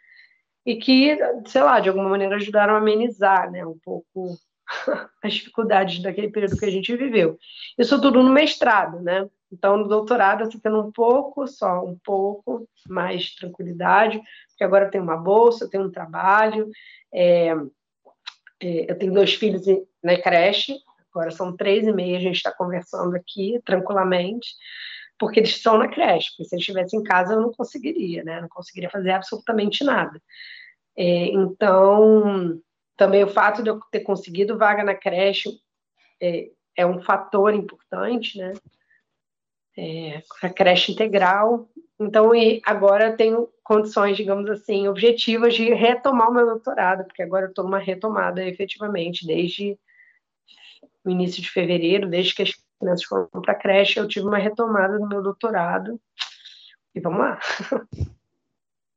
e 0.65 0.75
que, 0.77 1.17
sei 1.45 1.61
lá, 1.61 1.79
de 1.79 1.89
alguma 1.89 2.09
maneira 2.09 2.37
ajudaram 2.37 2.75
a 2.75 2.77
amenizar 2.77 3.51
né, 3.51 3.65
um 3.65 3.77
pouco 3.83 4.37
as 5.21 5.33
dificuldades 5.33 6.01
daquele 6.01 6.31
período 6.31 6.57
que 6.57 6.65
a 6.65 6.71
gente 6.71 6.95
viveu. 6.95 7.37
Isso 7.77 8.01
tudo 8.01 8.23
no 8.23 8.31
mestrado, 8.31 9.01
né? 9.01 9.29
Então, 9.51 9.77
no 9.77 9.87
doutorado, 9.87 10.41
eu 10.41 10.47
estou 10.47 10.59
tendo 10.59 10.81
um 10.81 10.91
pouco, 10.91 11.45
só 11.47 11.85
um 11.85 11.97
pouco 12.03 12.67
mais 12.87 13.35
tranquilidade, 13.35 14.19
porque 14.49 14.63
agora 14.63 14.85
eu 14.85 14.91
tenho 14.91 15.03
uma 15.03 15.17
bolsa, 15.17 15.65
eu 15.65 15.69
tenho 15.69 15.83
um 15.83 15.91
trabalho, 15.91 16.71
é, 17.13 17.53
eu 18.67 18.97
tenho 18.97 19.13
dois 19.13 19.33
filhos 19.33 19.65
na 20.03 20.19
creche, 20.19 20.77
agora 21.13 21.31
são 21.31 21.55
três 21.55 21.85
e 21.85 21.91
meia, 21.91 22.17
a 22.17 22.21
gente 22.21 22.37
está 22.37 22.51
conversando 22.51 23.15
aqui 23.15 23.61
tranquilamente, 23.65 24.55
porque 25.17 25.39
eles 25.39 25.51
estão 25.51 25.77
na 25.77 25.87
creche, 25.87 26.29
porque 26.31 26.45
se 26.45 26.55
eles 26.55 26.63
estivessem 26.63 26.99
em 26.99 27.03
casa 27.03 27.33
eu 27.33 27.41
não 27.41 27.51
conseguiria, 27.51 28.23
né? 28.23 28.41
Não 28.41 28.49
conseguiria 28.49 28.89
fazer 28.89 29.11
absolutamente 29.11 29.83
nada. 29.83 30.21
É, 30.97 31.25
então, 31.27 32.61
também 32.97 33.23
o 33.23 33.27
fato 33.27 33.63
de 33.63 33.69
eu 33.69 33.79
ter 33.91 34.01
conseguido 34.01 34.57
vaga 34.57 34.83
na 34.83 34.95
creche 34.95 35.49
é, 36.21 36.49
é 36.75 36.85
um 36.85 37.01
fator 37.01 37.53
importante, 37.53 38.37
né? 38.37 38.53
É, 39.77 40.21
a 40.41 40.49
creche 40.49 40.91
integral. 40.91 41.67
Então, 41.99 42.33
e 42.35 42.61
agora 42.65 43.07
eu 43.07 43.17
tenho 43.17 43.49
condições, 43.63 44.17
digamos 44.17 44.49
assim, 44.49 44.87
objetivas 44.87 45.53
de 45.53 45.73
retomar 45.73 46.29
o 46.29 46.33
meu 46.33 46.45
doutorado, 46.45 47.05
porque 47.05 47.23
agora 47.23 47.45
eu 47.45 47.49
estou 47.49 47.63
numa 47.63 47.79
retomada 47.79 48.45
efetivamente, 48.45 49.25
desde 49.25 49.77
o 51.03 51.09
início 51.09 51.41
de 51.41 51.49
fevereiro, 51.49 52.09
desde 52.09 52.35
que 52.35 52.43
as 52.43 52.51
crianças 52.79 53.05
foram 53.05 53.27
para 53.41 53.53
a 53.53 53.57
creche, 53.57 53.99
eu 53.99 54.07
tive 54.07 54.25
uma 54.25 54.37
retomada 54.37 54.97
do 54.99 55.07
meu 55.07 55.21
doutorado. 55.21 55.99
E 56.95 56.99
vamos 56.99 57.19
lá. 57.19 57.39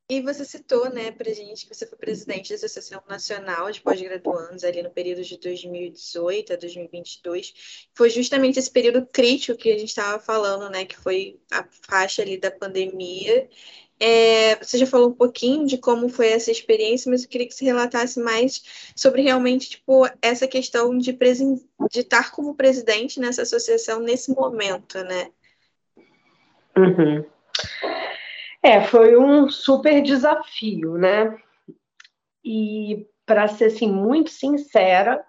E 0.09 0.21
você 0.21 0.45
citou, 0.45 0.89
né, 0.89 1.11
para 1.11 1.33
gente 1.33 1.67
que 1.67 1.75
você 1.75 1.85
foi 1.85 1.99
presidente 1.99 2.51
da 2.51 2.55
Associação 2.55 3.03
Nacional 3.09 3.73
de 3.73 3.81
Pós-Graduandos 3.81 4.63
ali 4.63 4.81
no 4.81 4.91
período 4.91 5.25
de 5.25 5.37
2018 5.37 6.53
a 6.53 6.57
2022. 6.57 7.89
Foi 7.93 8.09
justamente 8.09 8.57
esse 8.57 8.71
período 8.71 9.05
crítico 9.05 9.59
que 9.59 9.73
a 9.73 9.77
gente 9.77 9.89
estava 9.89 10.21
falando, 10.21 10.71
né, 10.71 10.85
que 10.85 10.97
foi 10.97 11.41
a 11.51 11.67
faixa 11.89 12.23
ali 12.23 12.39
da 12.39 12.53
pandemia. 12.53 13.49
É, 13.99 14.55
você 14.57 14.79
já 14.79 14.87
falou 14.87 15.09
um 15.09 15.15
pouquinho 15.15 15.67
de 15.67 15.77
como 15.77 16.09
foi 16.09 16.29
essa 16.29 16.53
experiência, 16.53 17.11
mas 17.11 17.25
eu 17.25 17.29
queria 17.29 17.49
que 17.49 17.55
você 17.55 17.65
relatasse 17.65 18.21
mais 18.21 18.93
sobre 18.95 19.23
realmente, 19.23 19.71
tipo, 19.71 20.09
essa 20.23 20.47
questão 20.47 20.97
de, 20.97 21.13
de 21.13 22.01
estar 22.01 22.31
como 22.31 22.55
presidente 22.55 23.19
nessa 23.19 23.43
associação 23.43 23.99
nesse 23.99 24.31
momento, 24.31 25.03
né? 25.03 25.31
Uhum. 26.77 27.25
É, 28.67 28.83
foi 28.83 29.17
um 29.17 29.49
super 29.49 30.03
desafio, 30.03 30.99
né? 30.99 31.41
E 32.45 33.09
para 33.25 33.47
ser 33.47 33.67
assim 33.67 33.89
muito 33.89 34.29
sincera, 34.29 35.25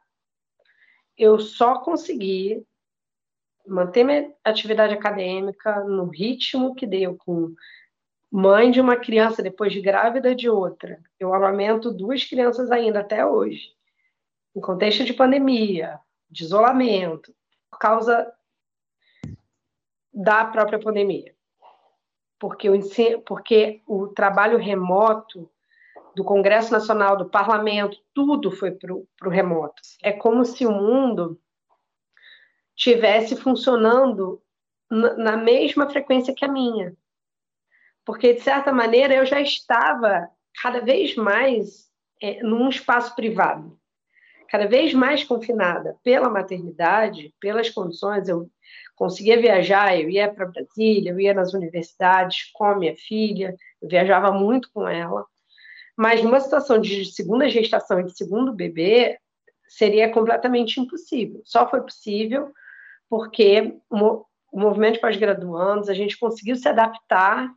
eu 1.15 1.37
só 1.37 1.77
consegui 1.81 2.65
manter 3.67 4.03
minha 4.03 4.33
atividade 4.43 4.95
acadêmica 4.95 5.83
no 5.83 6.05
ritmo 6.05 6.73
que 6.73 6.87
deu 6.87 7.15
com 7.15 7.53
mãe 8.31 8.71
de 8.71 8.81
uma 8.81 8.95
criança 8.95 9.43
depois 9.43 9.71
de 9.71 9.81
grávida 9.81 10.33
de 10.33 10.49
outra. 10.49 10.99
Eu 11.19 11.31
amamento 11.31 11.93
duas 11.93 12.23
crianças 12.23 12.71
ainda 12.71 13.01
até 13.01 13.23
hoje, 13.23 13.69
em 14.55 14.59
contexto 14.59 15.05
de 15.05 15.13
pandemia, 15.13 15.99
de 16.27 16.43
isolamento, 16.43 17.31
por 17.69 17.77
causa 17.77 18.33
da 20.11 20.43
própria 20.43 20.79
pandemia 20.79 21.36
porque 22.39 22.69
o, 22.69 22.79
porque 23.25 23.81
o 23.87 24.07
trabalho 24.07 24.57
remoto 24.57 25.49
do 26.15 26.23
Congresso 26.23 26.71
Nacional, 26.71 27.15
do 27.15 27.29
Parlamento, 27.29 27.97
tudo 28.13 28.51
foi 28.51 28.71
para 28.71 28.93
o 28.93 29.29
remoto. 29.29 29.81
É 30.01 30.11
como 30.11 30.43
se 30.43 30.65
o 30.65 30.71
mundo 30.71 31.39
tivesse 32.75 33.35
funcionando 33.35 34.41
na 34.89 35.35
mesma 35.35 35.89
frequência 35.89 36.33
que 36.33 36.45
a 36.45 36.47
minha. 36.47 36.95
Porque, 38.05 38.33
de 38.33 38.41
certa 38.41 38.71
maneira, 38.71 39.13
eu 39.15 39.25
já 39.25 39.41
estava 39.41 40.29
cada 40.61 40.79
vez 40.79 41.15
mais 41.15 41.87
é, 42.21 42.41
num 42.41 42.69
espaço 42.69 43.15
privado, 43.15 43.77
cada 44.49 44.65
vez 44.65 44.93
mais 44.93 45.23
confinada 45.23 45.97
pela 46.03 46.29
maternidade, 46.29 47.33
pelas 47.39 47.69
condições. 47.69 48.29
Eu 48.29 48.49
conseguia 48.97 49.39
viajar, 49.39 49.97
eu 49.97 50.09
ia 50.09 50.29
para 50.29 50.47
Brasília, 50.47 51.11
eu 51.11 51.19
ia 51.19 51.33
nas 51.33 51.53
universidades 51.53 52.51
com 52.51 52.65
a 52.65 52.75
minha 52.75 52.95
filha, 52.97 53.55
eu 53.81 53.87
viajava 53.87 54.31
muito 54.31 54.69
com 54.73 54.87
ela. 54.87 55.25
Mas 55.95 56.21
numa 56.21 56.39
situação 56.39 56.79
de 56.79 57.05
segunda 57.05 57.47
gestação 57.47 57.99
e 57.99 58.03
de 58.03 58.17
segundo 58.17 58.51
bebê, 58.51 59.17
seria 59.67 60.11
completamente 60.11 60.79
impossível. 60.79 61.41
Só 61.45 61.69
foi 61.69 61.81
possível 61.81 62.51
porque 63.09 63.77
o 63.89 64.59
movimento 64.59 64.95
de 64.95 65.01
pós-graduandos, 65.01 65.89
a 65.89 65.93
gente 65.93 66.17
conseguiu 66.17 66.55
se 66.55 66.67
adaptar 66.67 67.49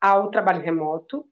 ao 0.00 0.30
trabalho 0.30 0.62
remoto, 0.62 1.24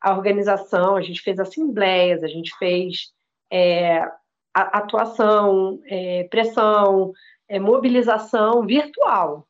à 0.00 0.12
organização, 0.12 0.96
a 0.96 1.02
gente 1.02 1.20
fez 1.20 1.40
assembleias, 1.40 2.22
a 2.22 2.28
gente 2.28 2.56
fez 2.58 3.12
é, 3.50 4.06
atuação, 4.54 5.80
é, 5.86 6.24
pressão, 6.30 7.12
é, 7.54 7.60
mobilização 7.60 8.66
virtual. 8.66 9.46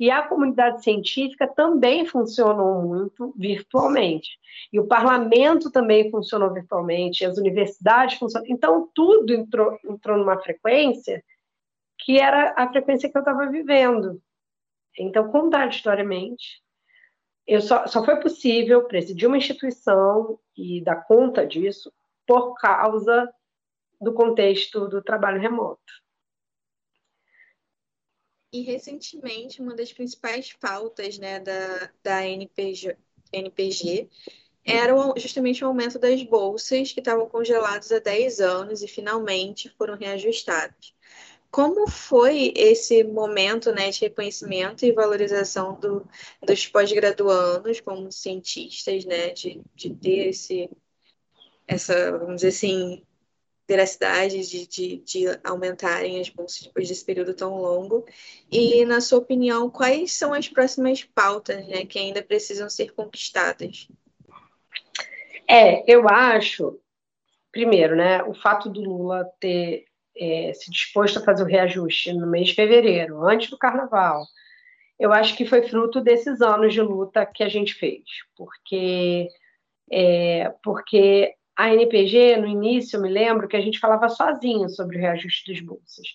E 0.00 0.10
a 0.10 0.22
comunidade 0.22 0.82
científica 0.82 1.46
também 1.46 2.06
funcionou 2.06 2.82
muito 2.82 3.34
virtualmente. 3.36 4.38
E 4.72 4.80
o 4.80 4.86
parlamento 4.86 5.70
também 5.70 6.10
funcionou 6.10 6.52
virtualmente, 6.52 7.24
as 7.24 7.36
universidades 7.36 8.18
funcionam. 8.18 8.48
Então, 8.48 8.88
tudo 8.94 9.32
entrou, 9.32 9.78
entrou 9.84 10.16
numa 10.16 10.40
frequência 10.40 11.22
que 11.98 12.18
era 12.18 12.54
a 12.56 12.68
frequência 12.70 13.10
que 13.10 13.16
eu 13.16 13.20
estava 13.20 13.46
vivendo. 13.46 14.20
Então, 14.98 15.30
contraditoriamente, 15.30 16.62
eu 17.46 17.60
só, 17.60 17.86
só 17.86 18.02
foi 18.04 18.16
possível 18.16 18.84
presidir 18.84 19.28
uma 19.28 19.36
instituição 19.36 20.38
e 20.56 20.82
dar 20.82 21.04
conta 21.04 21.46
disso 21.46 21.92
por 22.26 22.54
causa 22.54 23.30
do 24.00 24.14
contexto 24.14 24.88
do 24.88 25.02
trabalho 25.02 25.40
remoto. 25.40 26.03
E 28.54 28.60
recentemente, 28.60 29.60
uma 29.60 29.74
das 29.74 29.92
principais 29.92 30.52
pautas 30.52 31.18
né, 31.18 31.40
da, 31.40 31.90
da 32.04 32.24
NPG, 32.24 32.96
NPG 33.32 34.08
era 34.64 34.94
justamente 35.16 35.64
o 35.64 35.66
aumento 35.66 35.98
das 35.98 36.22
bolsas 36.22 36.92
que 36.92 37.00
estavam 37.00 37.28
congeladas 37.28 37.90
há 37.90 37.98
10 37.98 38.38
anos 38.38 38.80
e 38.80 38.86
finalmente 38.86 39.68
foram 39.76 39.96
reajustadas. 39.96 40.94
Como 41.50 41.90
foi 41.90 42.52
esse 42.54 43.02
momento 43.02 43.72
né, 43.72 43.90
de 43.90 44.02
reconhecimento 44.02 44.86
e 44.86 44.92
valorização 44.92 45.74
do, 45.80 46.08
dos 46.40 46.68
pós-graduandos 46.68 47.80
como 47.80 48.12
cientistas, 48.12 49.04
né, 49.04 49.30
de, 49.30 49.60
de 49.74 49.92
ter 49.92 50.28
esse, 50.28 50.70
essa, 51.66 52.16
vamos 52.16 52.36
dizer 52.36 52.48
assim, 52.48 53.04
veracidade 53.66 54.46
de, 54.46 54.66
de, 54.66 54.96
de, 54.98 55.40
aumentarem 55.42 56.20
as 56.20 56.28
bolsas 56.28 56.62
depois 56.62 56.88
desse 56.88 57.04
período 57.04 57.34
tão 57.34 57.56
longo. 57.56 58.04
E, 58.50 58.84
na 58.84 59.00
sua 59.00 59.18
opinião, 59.18 59.70
quais 59.70 60.12
são 60.12 60.32
as 60.34 60.48
próximas 60.48 61.02
pautas 61.02 61.66
né, 61.66 61.84
que 61.86 61.98
ainda 61.98 62.22
precisam 62.22 62.68
ser 62.68 62.92
conquistadas? 62.92 63.88
É, 65.48 65.90
eu 65.90 66.08
acho, 66.08 66.78
primeiro, 67.50 67.96
né, 67.96 68.22
o 68.22 68.34
fato 68.34 68.68
do 68.68 68.80
Lula 68.80 69.24
ter 69.40 69.86
é, 70.16 70.52
se 70.54 70.70
disposto 70.70 71.18
a 71.18 71.22
fazer 71.22 71.42
o 71.42 71.46
reajuste 71.46 72.12
no 72.12 72.26
mês 72.26 72.48
de 72.48 72.54
fevereiro, 72.54 73.26
antes 73.26 73.50
do 73.50 73.58
carnaval, 73.58 74.24
eu 74.98 75.12
acho 75.12 75.36
que 75.36 75.44
foi 75.44 75.62
fruto 75.62 76.00
desses 76.00 76.40
anos 76.40 76.72
de 76.72 76.80
luta 76.80 77.26
que 77.26 77.42
a 77.42 77.48
gente 77.48 77.74
fez, 77.74 78.02
porque 78.36 79.28
é, 79.90 80.54
porque 80.62 81.34
a 81.56 81.72
NPG, 81.72 82.36
no 82.36 82.46
início, 82.46 82.96
eu 82.96 83.02
me 83.02 83.08
lembro 83.08 83.46
que 83.46 83.56
a 83.56 83.60
gente 83.60 83.78
falava 83.78 84.08
sozinho 84.08 84.68
sobre 84.68 84.96
o 84.96 85.00
reajuste 85.00 85.52
das 85.52 85.60
bolsas. 85.60 86.06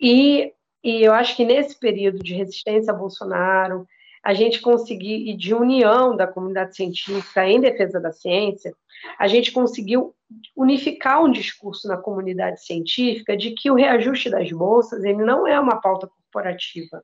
E, 0.00 0.52
e 0.82 1.02
eu 1.02 1.12
acho 1.12 1.36
que 1.36 1.44
nesse 1.44 1.78
período 1.78 2.18
de 2.18 2.34
resistência 2.34 2.92
a 2.92 2.96
Bolsonaro, 2.96 3.86
a 4.22 4.34
gente 4.34 4.60
conseguiu, 4.60 5.18
e 5.18 5.36
de 5.36 5.54
união 5.54 6.16
da 6.16 6.26
comunidade 6.26 6.76
científica 6.76 7.46
em 7.46 7.60
defesa 7.60 8.00
da 8.00 8.12
ciência, 8.12 8.72
a 9.18 9.26
gente 9.26 9.52
conseguiu 9.52 10.14
unificar 10.56 11.22
um 11.22 11.30
discurso 11.30 11.88
na 11.88 11.96
comunidade 11.96 12.64
científica 12.64 13.36
de 13.36 13.52
que 13.52 13.70
o 13.70 13.74
reajuste 13.74 14.28
das 14.28 14.50
bolsas 14.50 15.04
ele 15.04 15.24
não 15.24 15.46
é 15.46 15.58
uma 15.58 15.80
pauta 15.80 16.06
corporativa. 16.06 17.02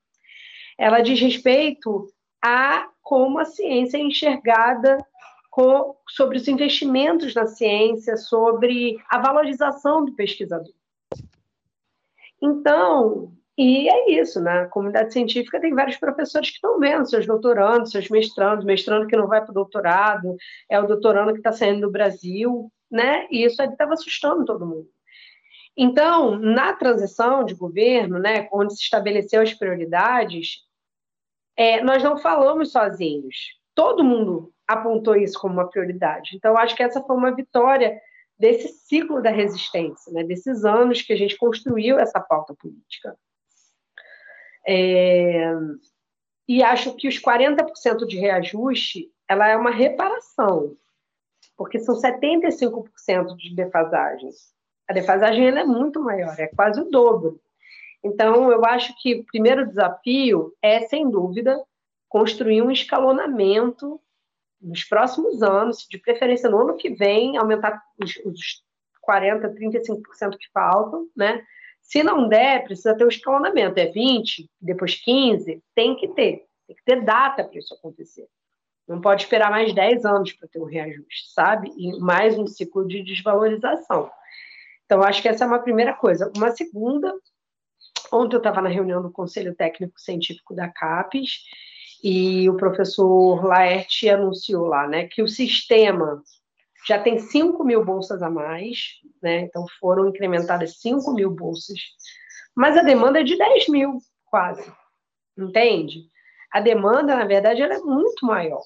ela 0.76 1.00
diz 1.00 1.20
respeito 1.20 2.08
a 2.42 2.88
como 3.00 3.38
a 3.38 3.44
ciência 3.44 3.96
é 3.96 4.00
enxergada 4.00 4.98
sobre 6.08 6.38
os 6.38 6.48
investimentos 6.48 7.34
na 7.34 7.46
ciência, 7.46 8.16
sobre 8.16 8.96
a 9.08 9.18
valorização 9.18 10.04
do 10.04 10.14
pesquisador. 10.14 10.72
Então, 12.42 13.32
e 13.56 13.88
é 13.88 14.10
isso, 14.10 14.40
né? 14.40 14.66
comunidade 14.66 15.12
científica 15.12 15.60
tem 15.60 15.74
vários 15.74 15.96
professores 15.96 16.50
que 16.50 16.56
estão 16.56 16.78
vendo 16.78 17.08
seus 17.08 17.26
doutorandos, 17.26 17.92
seus 17.92 18.08
mestrandos, 18.08 18.64
mestrando 18.64 19.06
que 19.06 19.16
não 19.16 19.28
vai 19.28 19.40
para 19.40 19.50
o 19.50 19.54
doutorado, 19.54 20.36
é 20.68 20.78
o 20.80 20.86
doutorando 20.86 21.32
que 21.32 21.38
está 21.38 21.52
saindo 21.52 21.82
do 21.82 21.92
Brasil, 21.92 22.70
né? 22.90 23.26
E 23.30 23.44
isso 23.44 23.62
estava 23.62 23.94
assustando 23.94 24.44
todo 24.44 24.66
mundo. 24.66 24.88
Então, 25.76 26.36
na 26.38 26.72
transição 26.72 27.44
de 27.44 27.54
governo, 27.54 28.18
né, 28.18 28.48
onde 28.52 28.76
se 28.76 28.82
estabeleceu 28.82 29.42
as 29.42 29.52
prioridades, 29.52 30.64
é, 31.56 31.82
nós 31.82 32.02
não 32.02 32.16
falamos 32.16 32.70
sozinhos. 32.70 33.58
Todo 33.74 34.04
mundo 34.04 34.53
apontou 34.66 35.16
isso 35.16 35.38
como 35.38 35.54
uma 35.54 35.68
prioridade. 35.68 36.36
Então, 36.36 36.56
acho 36.56 36.74
que 36.74 36.82
essa 36.82 37.02
foi 37.02 37.16
uma 37.16 37.34
vitória 37.34 38.00
desse 38.38 38.68
ciclo 38.68 39.22
da 39.22 39.30
resistência, 39.30 40.12
né, 40.12 40.24
desses 40.24 40.64
anos 40.64 41.02
que 41.02 41.12
a 41.12 41.16
gente 41.16 41.36
construiu 41.36 41.98
essa 41.98 42.20
pauta 42.20 42.54
política. 42.54 43.16
É, 44.66 45.52
e 46.48 46.62
acho 46.62 46.94
que 46.96 47.06
os 47.06 47.20
40% 47.20 48.06
de 48.06 48.18
reajuste 48.18 49.10
ela 49.28 49.48
é 49.48 49.56
uma 49.56 49.70
reparação, 49.70 50.76
porque 51.56 51.78
são 51.78 51.94
75% 51.94 53.36
de 53.36 53.54
defasagem. 53.54 54.30
A 54.88 54.92
defasagem 54.92 55.46
ela 55.46 55.60
é 55.60 55.64
muito 55.64 56.02
maior, 56.02 56.34
é 56.38 56.46
quase 56.48 56.80
o 56.80 56.90
dobro. 56.90 57.40
Então, 58.02 58.50
eu 58.50 58.64
acho 58.66 58.94
que 59.00 59.14
o 59.14 59.24
primeiro 59.24 59.66
desafio 59.66 60.52
é, 60.60 60.80
sem 60.82 61.08
dúvida, 61.10 61.58
construir 62.08 62.60
um 62.60 62.70
escalonamento 62.70 63.98
nos 64.64 64.84
próximos 64.84 65.42
anos, 65.42 65.86
de 65.88 65.98
preferência 65.98 66.48
no 66.48 66.58
ano 66.58 66.76
que 66.76 66.90
vem, 66.90 67.36
aumentar 67.36 67.82
os, 68.02 68.16
os 68.24 68.62
40%, 69.08 69.54
35% 69.54 70.36
que 70.38 70.50
faltam, 70.52 71.06
né? 71.16 71.44
Se 71.80 72.02
não 72.02 72.26
der, 72.26 72.64
precisa 72.64 72.96
ter 72.96 73.04
um 73.04 73.08
escalonamento. 73.08 73.78
É 73.78 73.86
20, 73.86 74.50
depois 74.60 74.94
15, 74.94 75.62
tem 75.74 75.94
que 75.94 76.08
ter. 76.08 76.46
Tem 76.66 76.74
que 76.74 76.84
ter 76.84 77.02
data 77.02 77.44
para 77.44 77.58
isso 77.58 77.74
acontecer. 77.74 78.26
Não 78.88 79.00
pode 79.00 79.22
esperar 79.22 79.50
mais 79.50 79.74
10 79.74 80.04
anos 80.04 80.32
para 80.32 80.48
ter 80.48 80.58
um 80.58 80.64
reajuste, 80.64 81.32
sabe? 81.32 81.70
E 81.76 81.98
mais 82.00 82.38
um 82.38 82.46
ciclo 82.46 82.86
de 82.86 83.02
desvalorização. 83.02 84.10
Então, 84.86 85.02
acho 85.02 85.20
que 85.20 85.28
essa 85.28 85.44
é 85.44 85.46
uma 85.46 85.58
primeira 85.58 85.92
coisa. 85.92 86.32
Uma 86.36 86.50
segunda 86.50 87.14
Ontem 88.12 88.36
eu 88.36 88.38
estava 88.38 88.60
na 88.60 88.68
reunião 88.68 89.02
do 89.02 89.10
Conselho 89.10 89.54
Técnico 89.54 90.00
Científico 90.00 90.54
da 90.54 90.68
CAPES 90.68 91.42
e 92.02 92.48
o 92.48 92.56
professor 92.56 93.44
Laerte 93.44 94.08
anunciou 94.08 94.66
lá 94.66 94.86
né, 94.86 95.06
que 95.06 95.22
o 95.22 95.28
sistema 95.28 96.22
já 96.86 96.98
tem 96.98 97.18
5 97.18 97.64
mil 97.64 97.84
bolsas 97.84 98.22
a 98.22 98.28
mais, 98.28 99.00
né, 99.22 99.40
então 99.40 99.64
foram 99.80 100.08
incrementadas 100.08 100.80
5 100.80 101.12
mil 101.12 101.30
bolsas, 101.30 101.78
mas 102.54 102.76
a 102.76 102.82
demanda 102.82 103.20
é 103.20 103.24
de 103.24 103.36
10 103.36 103.68
mil, 103.68 103.98
quase, 104.26 104.70
entende? 105.36 106.10
A 106.52 106.60
demanda, 106.60 107.16
na 107.16 107.24
verdade, 107.24 107.62
ela 107.62 107.74
é 107.74 107.80
muito 107.80 108.24
maior. 108.24 108.62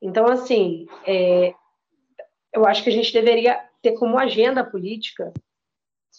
Então, 0.00 0.26
assim, 0.26 0.86
é, 1.06 1.54
eu 2.52 2.64
acho 2.66 2.82
que 2.82 2.90
a 2.90 2.92
gente 2.92 3.12
deveria 3.12 3.60
ter 3.82 3.92
como 3.92 4.18
agenda 4.18 4.64
política 4.64 5.32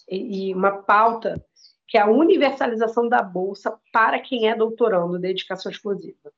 e, 0.10 0.50
e 0.50 0.54
uma 0.54 0.84
pauta 0.84 1.43
que 1.88 1.98
é 1.98 2.02
a 2.02 2.10
universalização 2.10 3.08
da 3.08 3.21
bolsa 3.21 3.78
para 3.91 4.19
quem 4.19 4.50
é 4.50 4.56
doutorando, 4.56 5.19
dedicação 5.19 5.71
exclusiva. 5.71 6.32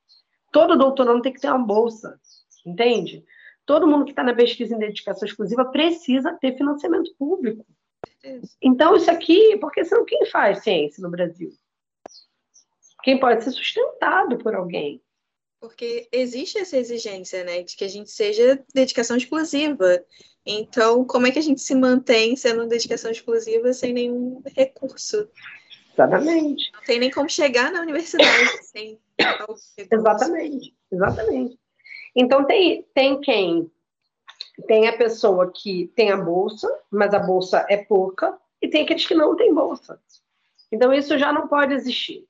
Todo 0.51 0.77
doutorando 0.77 1.21
tem 1.21 1.33
que 1.33 1.39
ter 1.39 1.49
uma 1.49 1.65
bolsa, 1.65 2.19
entende? 2.65 3.23
Todo 3.65 3.87
mundo 3.87 4.05
que 4.05 4.11
está 4.11 4.23
na 4.23 4.33
pesquisa 4.33 4.75
em 4.75 4.79
dedicação 4.79 5.27
exclusiva 5.27 5.65
precisa 5.65 6.33
ter 6.33 6.57
financiamento 6.57 7.13
público. 7.17 7.65
Então, 8.61 8.95
isso 8.95 9.11
aqui, 9.11 9.57
porque 9.57 9.83
senão 9.83 10.05
quem 10.05 10.25
faz 10.25 10.59
ciência 10.63 11.01
no 11.01 11.09
Brasil? 11.09 11.51
Quem 13.03 13.19
pode 13.19 13.43
ser 13.43 13.51
sustentado 13.51 14.37
por 14.37 14.55
alguém. 14.55 15.01
Porque 15.59 16.07
existe 16.11 16.59
essa 16.59 16.77
exigência, 16.77 17.43
né, 17.43 17.63
de 17.63 17.75
que 17.75 17.83
a 17.83 17.87
gente 17.87 18.11
seja 18.11 18.63
dedicação 18.73 19.17
exclusiva. 19.17 20.03
Então, 20.45 21.03
como 21.03 21.27
é 21.27 21.31
que 21.31 21.39
a 21.39 21.43
gente 21.43 21.61
se 21.61 21.73
mantém 21.73 22.35
sendo 22.35 22.67
dedicação 22.67 23.09
exclusiva 23.09 23.73
sem 23.73 23.91
nenhum 23.91 24.41
recurso? 24.55 25.27
Exatamente. 25.93 26.71
Não 26.73 26.83
tem 26.83 26.99
nem 26.99 27.09
como 27.09 27.29
chegar 27.29 27.71
na 27.71 27.81
universidade 27.81 28.63
sem 28.63 28.99
Exatamente, 29.91 30.75
exatamente. 30.91 31.59
Então, 32.15 32.45
tem, 32.45 32.85
tem 32.93 33.19
quem? 33.19 33.71
Tem 34.67 34.87
a 34.87 34.95
pessoa 34.95 35.51
que 35.51 35.91
tem 35.95 36.11
a 36.11 36.17
bolsa, 36.17 36.67
mas 36.91 37.13
a 37.13 37.19
bolsa 37.19 37.65
é 37.67 37.77
pouca, 37.77 38.37
e 38.61 38.67
tem 38.67 38.83
aqueles 38.83 39.05
que 39.05 39.15
não 39.15 39.35
têm 39.35 39.53
bolsa. 39.53 39.99
Então, 40.71 40.93
isso 40.93 41.17
já 41.17 41.31
não 41.31 41.47
pode 41.47 41.73
existir. 41.73 42.26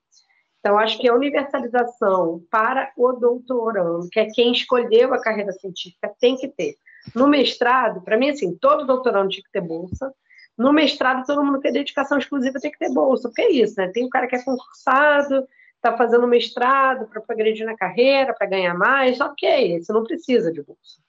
Então, 0.68 0.78
acho 0.78 0.98
que 0.98 1.08
a 1.08 1.14
universalização 1.14 2.42
para 2.50 2.92
o 2.94 3.10
doutorando, 3.14 4.06
que 4.10 4.20
é 4.20 4.26
quem 4.26 4.52
escolheu 4.52 5.14
a 5.14 5.18
carreira 5.18 5.50
científica, 5.50 6.12
tem 6.20 6.36
que 6.36 6.46
ter. 6.46 6.74
No 7.14 7.26
mestrado, 7.26 8.02
para 8.02 8.18
mim, 8.18 8.28
assim, 8.28 8.54
todo 8.54 8.84
doutorando 8.84 9.30
tinha 9.30 9.42
que 9.42 9.50
ter 9.50 9.62
bolsa. 9.62 10.12
No 10.58 10.70
mestrado, 10.70 11.24
todo 11.24 11.42
mundo 11.42 11.56
que 11.56 11.62
tem 11.62 11.72
dedicação 11.72 12.18
exclusiva 12.18 12.60
tem 12.60 12.70
que 12.70 12.78
ter 12.78 12.92
bolsa, 12.92 13.30
porque 13.30 13.40
é 13.40 13.50
isso, 13.50 13.76
né? 13.78 13.88
Tem 13.88 14.04
o 14.04 14.10
cara 14.10 14.26
que 14.26 14.36
é 14.36 14.42
concursado, 14.42 15.48
está 15.76 15.96
fazendo 15.96 16.26
mestrado 16.26 17.08
para 17.08 17.22
progredir 17.22 17.64
na 17.64 17.74
carreira, 17.74 18.34
para 18.34 18.46
ganhar 18.46 18.74
mais, 18.74 19.18
ok, 19.22 19.76
esse 19.76 19.90
não 19.90 20.04
precisa 20.04 20.52
de 20.52 20.62
bolsa. 20.62 21.00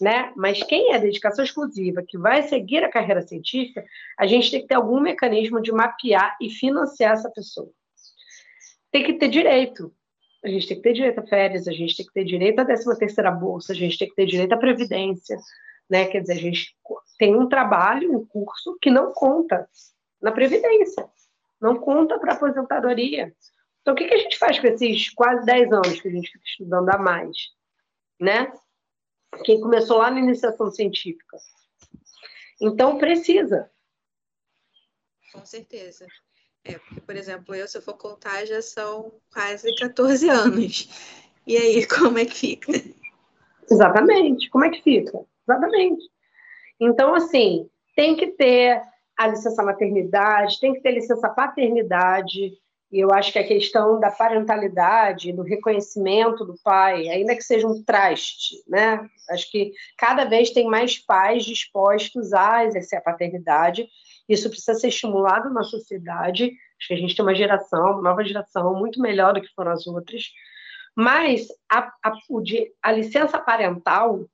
Né? 0.00 0.32
Mas 0.34 0.62
quem 0.62 0.94
é 0.94 0.98
dedicação 0.98 1.44
exclusiva, 1.44 2.02
que 2.08 2.16
vai 2.16 2.42
seguir 2.44 2.82
a 2.82 2.90
carreira 2.90 3.20
científica, 3.20 3.84
a 4.18 4.26
gente 4.26 4.50
tem 4.50 4.62
que 4.62 4.68
ter 4.68 4.76
algum 4.76 4.98
mecanismo 4.98 5.60
de 5.60 5.70
mapear 5.70 6.38
e 6.40 6.48
financiar 6.48 7.12
essa 7.12 7.28
pessoa 7.28 7.70
tem 8.92 9.02
que 9.04 9.14
ter 9.14 9.28
direito. 9.28 9.92
A 10.44 10.48
gente 10.48 10.68
tem 10.68 10.76
que 10.76 10.82
ter 10.82 10.92
direito 10.92 11.20
a 11.20 11.26
férias, 11.26 11.66
a 11.66 11.72
gente 11.72 11.96
tem 11.96 12.06
que 12.06 12.12
ter 12.12 12.24
direito 12.24 12.58
à 12.60 12.64
13 12.64 12.98
terceira 12.98 13.30
bolsa, 13.30 13.72
a 13.72 13.76
gente 13.76 13.98
tem 13.98 14.08
que 14.08 14.14
ter 14.14 14.26
direito 14.26 14.52
à 14.52 14.58
previdência, 14.58 15.38
né? 15.88 16.06
Quer 16.06 16.20
dizer, 16.20 16.34
a 16.34 16.40
gente 16.40 16.76
tem 17.18 17.34
um 17.34 17.48
trabalho, 17.48 18.16
um 18.16 18.26
curso 18.26 18.76
que 18.80 18.90
não 18.90 19.12
conta 19.12 19.68
na 20.20 20.30
previdência, 20.30 21.08
não 21.60 21.76
conta 21.76 22.18
para 22.18 22.34
aposentadoria. 22.34 23.34
Então, 23.80 23.94
o 23.94 23.96
que, 23.96 24.06
que 24.06 24.14
a 24.14 24.18
gente 24.18 24.38
faz 24.38 24.58
com 24.58 24.66
esses 24.66 25.10
quase 25.10 25.44
10 25.46 25.72
anos 25.72 26.00
que 26.00 26.08
a 26.08 26.10
gente 26.10 26.30
fica 26.30 26.44
estudando 26.44 26.88
a 26.90 26.98
mais, 26.98 27.36
né? 28.20 28.52
Quem 29.44 29.60
começou 29.60 29.98
lá 29.98 30.10
na 30.10 30.20
iniciação 30.20 30.70
científica. 30.70 31.38
Então, 32.60 32.98
precisa. 32.98 33.70
Com 35.32 35.44
certeza. 35.44 36.06
É, 36.64 36.78
porque, 36.78 37.00
por 37.00 37.16
exemplo, 37.16 37.54
eu, 37.54 37.66
se 37.66 37.76
eu 37.76 37.82
for 37.82 37.94
contar, 37.94 38.44
já 38.46 38.62
são 38.62 39.12
quase 39.32 39.74
14 39.76 40.28
anos. 40.28 40.88
E 41.46 41.56
aí, 41.56 41.86
como 41.88 42.18
é 42.18 42.24
que 42.24 42.34
fica? 42.34 42.72
Exatamente. 43.70 44.48
Como 44.50 44.64
é 44.64 44.70
que 44.70 44.82
fica? 44.82 45.20
Exatamente. 45.48 46.04
Então, 46.80 47.14
assim, 47.14 47.68
tem 47.96 48.16
que 48.16 48.28
ter 48.28 48.80
a 49.16 49.26
licença 49.26 49.62
maternidade, 49.62 50.60
tem 50.60 50.72
que 50.72 50.80
ter 50.80 50.92
licença 50.92 51.28
paternidade, 51.28 52.52
e 52.92 53.00
eu 53.00 53.10
acho 53.10 53.32
que 53.32 53.38
a 53.38 53.46
questão 53.46 53.98
da 53.98 54.10
parentalidade, 54.10 55.32
do 55.32 55.42
reconhecimento 55.42 56.44
do 56.44 56.54
pai, 56.62 57.08
ainda 57.08 57.34
que 57.34 57.42
seja 57.42 57.66
um 57.66 57.82
traste, 57.82 58.62
né? 58.68 59.08
Acho 59.30 59.50
que 59.50 59.72
cada 59.96 60.26
vez 60.26 60.50
tem 60.50 60.66
mais 60.66 60.98
pais 60.98 61.42
dispostos 61.44 62.34
a 62.34 62.66
exercer 62.66 62.98
a 62.98 63.02
paternidade 63.02 63.88
isso 64.32 64.48
precisa 64.48 64.74
ser 64.74 64.88
estimulado 64.88 65.50
na 65.50 65.62
sociedade. 65.62 66.44
Acho 66.78 66.88
que 66.88 66.94
a 66.94 66.96
gente 66.96 67.14
tem 67.14 67.24
uma 67.24 67.34
geração, 67.34 67.92
uma 67.92 68.02
nova 68.02 68.24
geração, 68.24 68.74
muito 68.74 69.00
melhor 69.00 69.34
do 69.34 69.40
que 69.40 69.54
foram 69.54 69.72
as 69.72 69.86
outras. 69.86 70.24
Mas 70.94 71.48
a, 71.70 71.92
a, 72.02 72.12
a 72.82 72.92
licença 72.92 73.38
parental 73.38 74.26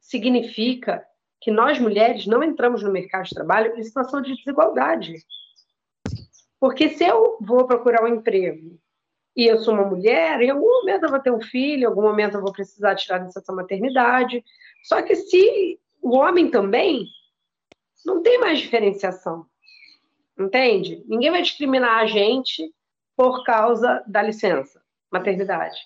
significa 0.00 1.04
que 1.40 1.50
nós 1.50 1.78
mulheres 1.78 2.26
não 2.26 2.42
entramos 2.42 2.82
no 2.82 2.90
mercado 2.90 3.24
de 3.24 3.34
trabalho 3.34 3.76
em 3.76 3.82
situação 3.82 4.22
de 4.22 4.34
desigualdade. 4.34 5.16
Porque 6.58 6.88
se 6.90 7.04
eu 7.04 7.36
vou 7.40 7.66
procurar 7.66 8.02
um 8.02 8.08
emprego 8.08 8.78
e 9.36 9.46
eu 9.46 9.58
sou 9.58 9.74
uma 9.74 9.84
mulher, 9.84 10.40
em 10.40 10.50
algum 10.50 10.80
momento 10.80 11.04
eu 11.04 11.10
vou 11.10 11.20
ter 11.20 11.30
um 11.30 11.40
filho, 11.40 11.82
em 11.82 11.86
algum 11.86 12.02
momento 12.02 12.34
eu 12.34 12.40
vou 12.40 12.52
precisar 12.52 12.94
tirar 12.94 13.18
licença 13.18 13.52
maternidade. 13.52 14.42
Só 14.84 15.02
que 15.02 15.14
se 15.14 15.78
o 16.00 16.16
homem 16.16 16.50
também, 16.50 17.06
não 18.04 18.22
tem 18.22 18.38
mais 18.38 18.58
diferenciação. 18.58 19.46
Entende? 20.38 21.02
Ninguém 21.06 21.30
vai 21.30 21.42
discriminar 21.42 21.98
a 21.98 22.06
gente 22.06 22.72
por 23.16 23.44
causa 23.44 24.02
da 24.06 24.22
licença 24.22 24.82
maternidade. 25.10 25.78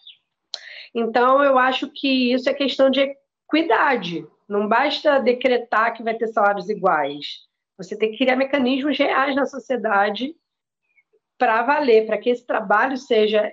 Então, 0.95 1.43
eu 1.45 1.59
acho 1.59 1.91
que 1.93 2.33
isso 2.33 2.49
é 2.49 2.55
questão 2.55 2.89
de 2.89 3.15
equidade. 3.47 4.27
Não 4.49 4.67
basta 4.67 5.19
decretar 5.19 5.95
que 5.95 6.03
vai 6.03 6.15
ter 6.15 6.29
salários 6.29 6.71
iguais. 6.71 7.47
Você 7.77 7.97
tem 7.97 8.11
que 8.11 8.17
criar 8.17 8.37
mecanismos 8.37 8.99
reais 8.99 9.37
na 9.37 9.45
sociedade 9.45 10.35
para 11.37 11.63
valer, 11.63 12.07
para 12.07 12.19
que 12.19 12.31
esse 12.31 12.45
trabalho 12.45 12.97
seja 12.97 13.53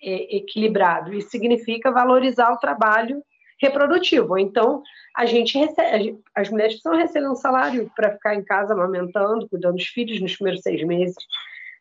é, 0.00 0.36
equilibrado. 0.36 1.12
Isso 1.12 1.30
significa 1.30 1.90
valorizar 1.90 2.52
o 2.52 2.58
trabalho 2.58 3.22
reprodutivo. 3.60 4.38
Então, 4.38 4.82
a 5.16 5.26
gente 5.26 5.58
recebe, 5.58 6.18
as 6.34 6.48
mulheres 6.48 6.74
precisam 6.74 6.98
receber 6.98 7.28
um 7.28 7.34
salário 7.34 7.90
para 7.94 8.12
ficar 8.12 8.34
em 8.34 8.44
casa 8.44 8.72
amamentando, 8.72 9.48
cuidando 9.48 9.76
dos 9.76 9.86
filhos 9.86 10.20
nos 10.20 10.36
primeiros 10.36 10.62
seis 10.62 10.82
meses. 10.84 11.16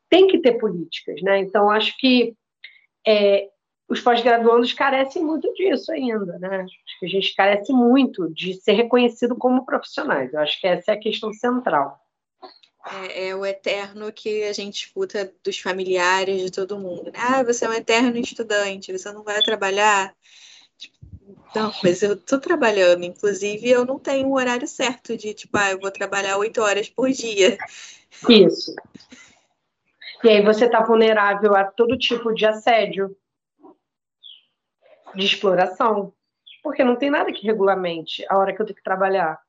Tem 0.09 0.27
que 0.27 0.39
ter 0.39 0.53
políticas, 0.53 1.21
né? 1.21 1.39
Então, 1.39 1.69
acho 1.69 1.95
que 1.97 2.33
é, 3.05 3.47
os 3.87 4.01
pós-graduandos 4.01 4.73
carecem 4.73 5.23
muito 5.23 5.53
disso 5.53 5.91
ainda, 5.91 6.37
né? 6.39 6.61
Acho 6.61 6.99
que 6.99 7.05
a 7.05 7.09
gente 7.09 7.35
carece 7.35 7.71
muito 7.71 8.29
de 8.33 8.53
ser 8.55 8.73
reconhecido 8.73 9.35
como 9.35 9.65
profissionais. 9.65 10.33
Eu 10.33 10.39
acho 10.39 10.59
que 10.59 10.67
essa 10.67 10.91
é 10.91 10.95
a 10.95 10.99
questão 10.99 11.31
central. 11.33 11.99
É, 13.11 13.27
é, 13.27 13.35
o 13.35 13.45
eterno 13.45 14.11
que 14.11 14.43
a 14.43 14.53
gente 14.53 14.85
escuta 14.85 15.31
dos 15.43 15.59
familiares 15.59 16.41
de 16.41 16.51
todo 16.51 16.79
mundo. 16.79 17.05
Né? 17.05 17.11
Ah, 17.15 17.43
você 17.43 17.65
é 17.65 17.69
um 17.69 17.73
eterno 17.73 18.17
estudante, 18.17 18.91
você 18.91 19.11
não 19.11 19.23
vai 19.23 19.41
trabalhar. 19.41 20.13
Não, 21.55 21.71
mas 21.83 22.01
eu 22.01 22.13
estou 22.13 22.39
trabalhando. 22.39 23.03
Inclusive, 23.03 23.69
eu 23.69 23.85
não 23.85 23.99
tenho 23.99 24.27
um 24.27 24.33
horário 24.33 24.67
certo 24.67 25.17
de, 25.17 25.33
tipo, 25.33 25.57
ah, 25.57 25.71
eu 25.71 25.79
vou 25.79 25.91
trabalhar 25.91 26.37
oito 26.37 26.61
horas 26.61 26.89
por 26.89 27.09
dia. 27.09 27.57
Isso. 28.29 28.75
E 30.23 30.29
aí 30.29 30.43
você 30.43 30.65
está 30.65 30.83
vulnerável 30.83 31.55
a 31.55 31.65
todo 31.65 31.97
tipo 31.97 32.33
de 32.33 32.45
assédio, 32.45 33.15
de 35.15 35.25
exploração, 35.25 36.13
porque 36.63 36.83
não 36.83 36.95
tem 36.95 37.09
nada 37.09 37.31
que 37.31 37.45
regulamente 37.45 38.25
a 38.29 38.37
hora 38.37 38.55
que 38.55 38.61
eu 38.61 38.65
tenho 38.65 38.77
que 38.77 38.83
trabalhar. 38.83 39.39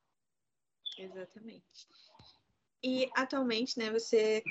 Exatamente. 0.98 1.62
E 2.82 3.10
atualmente, 3.16 3.78
né, 3.78 3.90
você 3.90 4.42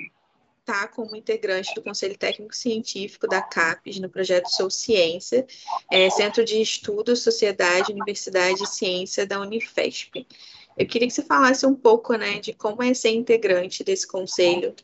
está 0.67 0.85
como 0.85 1.15
integrante 1.15 1.73
do 1.73 1.81
Conselho 1.81 2.17
Técnico 2.17 2.53
Científico 2.53 3.25
da 3.25 3.41
CAPES 3.41 3.99
no 3.99 4.09
projeto 4.09 4.49
Sou 4.49 4.69
Ciência, 4.69 5.47
é, 5.89 6.09
Centro 6.09 6.43
de 6.43 6.61
Estudo, 6.61 7.15
Sociedade, 7.15 7.93
Universidade 7.93 8.61
e 8.61 8.67
Ciência 8.67 9.25
da 9.25 9.39
Unifesp. 9.39 10.27
Eu 10.77 10.85
queria 10.85 11.07
que 11.07 11.13
você 11.13 11.23
falasse 11.23 11.65
um 11.65 11.73
pouco 11.73 12.13
né, 12.15 12.39
de 12.39 12.53
como 12.53 12.83
é 12.83 12.93
ser 12.93 13.11
integrante 13.11 13.83
desse 13.83 14.05
conselho, 14.05 14.75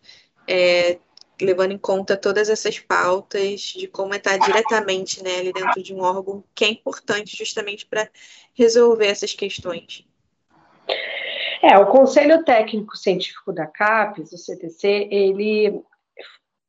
é, 0.48 0.98
levando 1.40 1.74
em 1.74 1.78
conta 1.78 2.16
todas 2.16 2.50
essas 2.50 2.80
pautas, 2.80 3.60
de 3.60 3.88
como 3.88 4.14
é 4.14 4.18
estar 4.18 4.38
diretamente 4.38 5.22
né, 5.22 5.40
ali 5.40 5.52
dentro 5.52 5.84
de 5.84 5.94
um 5.94 6.00
órgão 6.00 6.44
que 6.56 6.64
é 6.64 6.70
importante 6.70 7.36
justamente 7.36 7.86
para 7.86 8.10
resolver 8.54 9.08
essas 9.08 9.34
questões. 9.34 10.06
É, 11.64 11.78
o 11.78 11.86
Conselho 11.86 12.44
Técnico 12.44 12.98
Científico 12.98 13.54
da 13.54 13.66
CAPES, 13.66 14.34
o 14.34 14.38
CTC, 14.38 15.08
ele, 15.10 15.82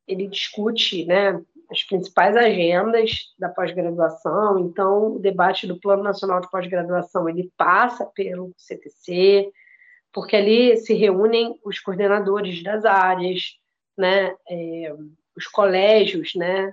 ele 0.07 0.29
discute 0.29 1.05
né, 1.05 1.43
as 1.69 1.83
principais 1.83 2.37
agendas 2.37 3.35
da 3.37 3.49
pós-graduação, 3.49 4.57
então 4.61 5.17
o 5.17 5.19
debate 5.19 5.67
do 5.67 5.81
Plano 5.81 6.05
Nacional 6.05 6.41
de 6.41 6.49
Pós-Graduação, 6.49 7.29
ele 7.29 7.51
passa 7.57 8.07
pelo 8.15 8.53
CTC, 8.57 9.51
porque 10.13 10.37
ali 10.37 10.77
se 10.77 10.95
reúnem 10.95 11.59
os 11.65 11.81
coordenadores 11.81 12.63
das 12.63 12.85
áreas, 12.85 13.59
né, 13.99 14.33
é, 14.49 14.95
os 15.37 15.49
colégios 15.49 16.37
né, 16.37 16.73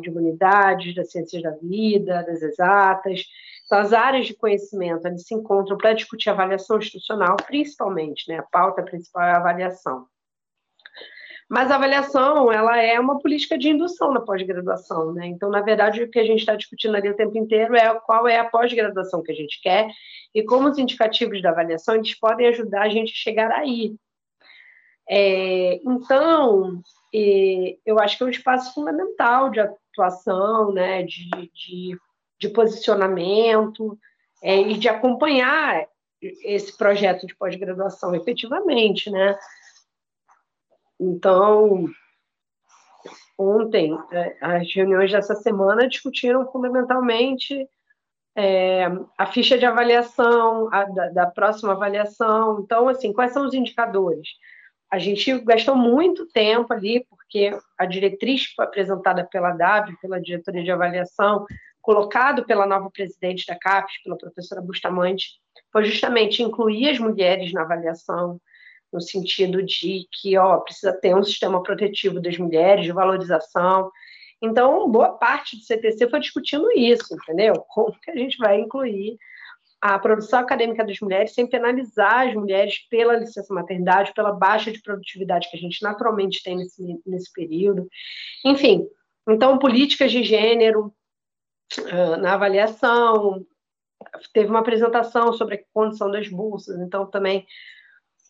de 0.00 0.08
humanidades, 0.08 0.94
das 0.94 1.10
ciências 1.10 1.42
da 1.42 1.50
vida, 1.50 2.22
das 2.22 2.40
exatas, 2.40 3.26
então, 3.64 3.78
as 3.78 3.92
áreas 3.92 4.26
de 4.26 4.34
conhecimento 4.34 5.08
se 5.18 5.34
encontram 5.34 5.76
para 5.76 5.94
discutir 5.94 6.28
avaliação 6.28 6.78
institucional, 6.78 7.36
principalmente, 7.46 8.28
né? 8.28 8.38
A 8.38 8.42
pauta 8.42 8.82
principal 8.82 9.22
é 9.22 9.32
a 9.32 9.38
avaliação. 9.38 10.06
Mas 11.48 11.70
a 11.70 11.76
avaliação, 11.76 12.50
ela 12.52 12.80
é 12.80 12.98
uma 12.98 13.18
política 13.18 13.56
de 13.56 13.68
indução 13.68 14.12
na 14.12 14.20
pós-graduação, 14.20 15.12
né? 15.12 15.26
Então, 15.26 15.50
na 15.50 15.60
verdade, 15.60 16.02
o 16.02 16.10
que 16.10 16.18
a 16.18 16.24
gente 16.24 16.40
está 16.40 16.54
discutindo 16.54 16.96
ali 16.96 17.08
o 17.08 17.16
tempo 17.16 17.36
inteiro 17.38 17.74
é 17.76 17.94
qual 18.00 18.26
é 18.28 18.38
a 18.38 18.48
pós-graduação 18.48 19.22
que 19.22 19.32
a 19.32 19.34
gente 19.34 19.60
quer 19.62 19.88
e 20.34 20.42
como 20.42 20.68
os 20.68 20.78
indicativos 20.78 21.40
da 21.42 21.50
avaliação 21.50 21.94
eles 21.94 22.18
podem 22.18 22.48
ajudar 22.48 22.82
a 22.82 22.88
gente 22.88 23.12
a 23.12 23.16
chegar 23.16 23.50
aí. 23.52 23.94
É, 25.08 25.80
então, 25.84 26.80
eu 27.12 27.98
acho 27.98 28.16
que 28.16 28.24
é 28.24 28.26
um 28.26 28.30
espaço 28.30 28.74
fundamental 28.74 29.50
de 29.50 29.60
atuação, 29.60 30.72
né? 30.72 31.02
de, 31.02 31.28
de 31.52 31.98
de 32.44 32.50
posicionamento 32.50 33.98
é, 34.42 34.60
e 34.60 34.74
de 34.76 34.88
acompanhar 34.88 35.86
esse 36.20 36.76
projeto 36.76 37.26
de 37.26 37.34
pós-graduação 37.34 38.14
efetivamente, 38.14 39.10
né? 39.10 39.38
Então, 41.00 41.86
ontem, 43.38 43.98
é, 44.12 44.36
as 44.40 44.74
reuniões 44.74 45.10
dessa 45.10 45.34
semana 45.34 45.88
discutiram 45.88 46.50
fundamentalmente 46.50 47.66
é, 48.36 48.84
a 49.16 49.26
ficha 49.26 49.56
de 49.56 49.64
avaliação, 49.64 50.68
a, 50.72 50.84
da, 50.84 51.08
da, 51.10 51.26
próxima 51.26 51.72
avaliação. 51.72 52.60
Então, 52.60 52.88
assim, 52.88 53.12
quais 53.12 53.32
são 53.32 53.46
os 53.46 53.54
indicadores? 53.54 54.28
A 54.90 54.98
gente 54.98 55.38
gastou 55.40 55.76
muito 55.76 56.26
tempo 56.26 56.72
ali, 56.72 57.06
porque 57.08 57.56
a 57.78 57.86
diretriz 57.86 58.52
apresentada 58.58 59.24
pela 59.24 59.52
DAV, 59.52 59.96
pela 60.00 60.20
diretoria 60.20 60.62
de 60.62 60.70
avaliação, 60.70 61.46
colocado 61.84 62.46
pela 62.46 62.66
nova 62.66 62.90
presidente 62.90 63.46
da 63.46 63.58
CAPES, 63.58 64.02
pela 64.02 64.16
professora 64.16 64.62
Bustamante, 64.62 65.32
foi 65.70 65.84
justamente 65.84 66.42
incluir 66.42 66.88
as 66.88 66.98
mulheres 66.98 67.52
na 67.52 67.60
avaliação, 67.60 68.40
no 68.90 69.02
sentido 69.02 69.62
de 69.62 70.06
que 70.10 70.36
ó, 70.38 70.60
precisa 70.60 70.94
ter 70.94 71.14
um 71.14 71.22
sistema 71.22 71.62
protetivo 71.62 72.22
das 72.22 72.38
mulheres, 72.38 72.86
de 72.86 72.92
valorização. 72.92 73.90
Então, 74.40 74.90
boa 74.90 75.10
parte 75.18 75.56
do 75.56 75.62
CTC 75.62 76.08
foi 76.08 76.20
discutindo 76.20 76.72
isso, 76.72 77.14
entendeu? 77.14 77.52
Como 77.68 77.92
que 78.00 78.10
a 78.10 78.16
gente 78.16 78.38
vai 78.38 78.58
incluir 78.58 79.18
a 79.78 79.98
produção 79.98 80.38
acadêmica 80.38 80.86
das 80.86 80.98
mulheres 81.00 81.34
sem 81.34 81.46
penalizar 81.46 82.28
as 82.28 82.34
mulheres 82.34 82.78
pela 82.88 83.14
licença 83.14 83.52
maternidade, 83.52 84.14
pela 84.14 84.32
baixa 84.32 84.72
de 84.72 84.80
produtividade 84.80 85.50
que 85.50 85.56
a 85.58 85.60
gente 85.60 85.82
naturalmente 85.82 86.42
tem 86.42 86.56
nesse, 86.56 86.98
nesse 87.04 87.30
período. 87.30 87.86
Enfim, 88.42 88.88
então, 89.28 89.58
políticas 89.58 90.10
de 90.10 90.22
gênero, 90.22 90.90
na 92.20 92.34
avaliação, 92.34 93.44
teve 94.32 94.48
uma 94.48 94.60
apresentação 94.60 95.32
sobre 95.32 95.56
a 95.56 95.62
condição 95.72 96.10
das 96.10 96.28
bolsas, 96.28 96.78
então 96.80 97.06
também 97.06 97.46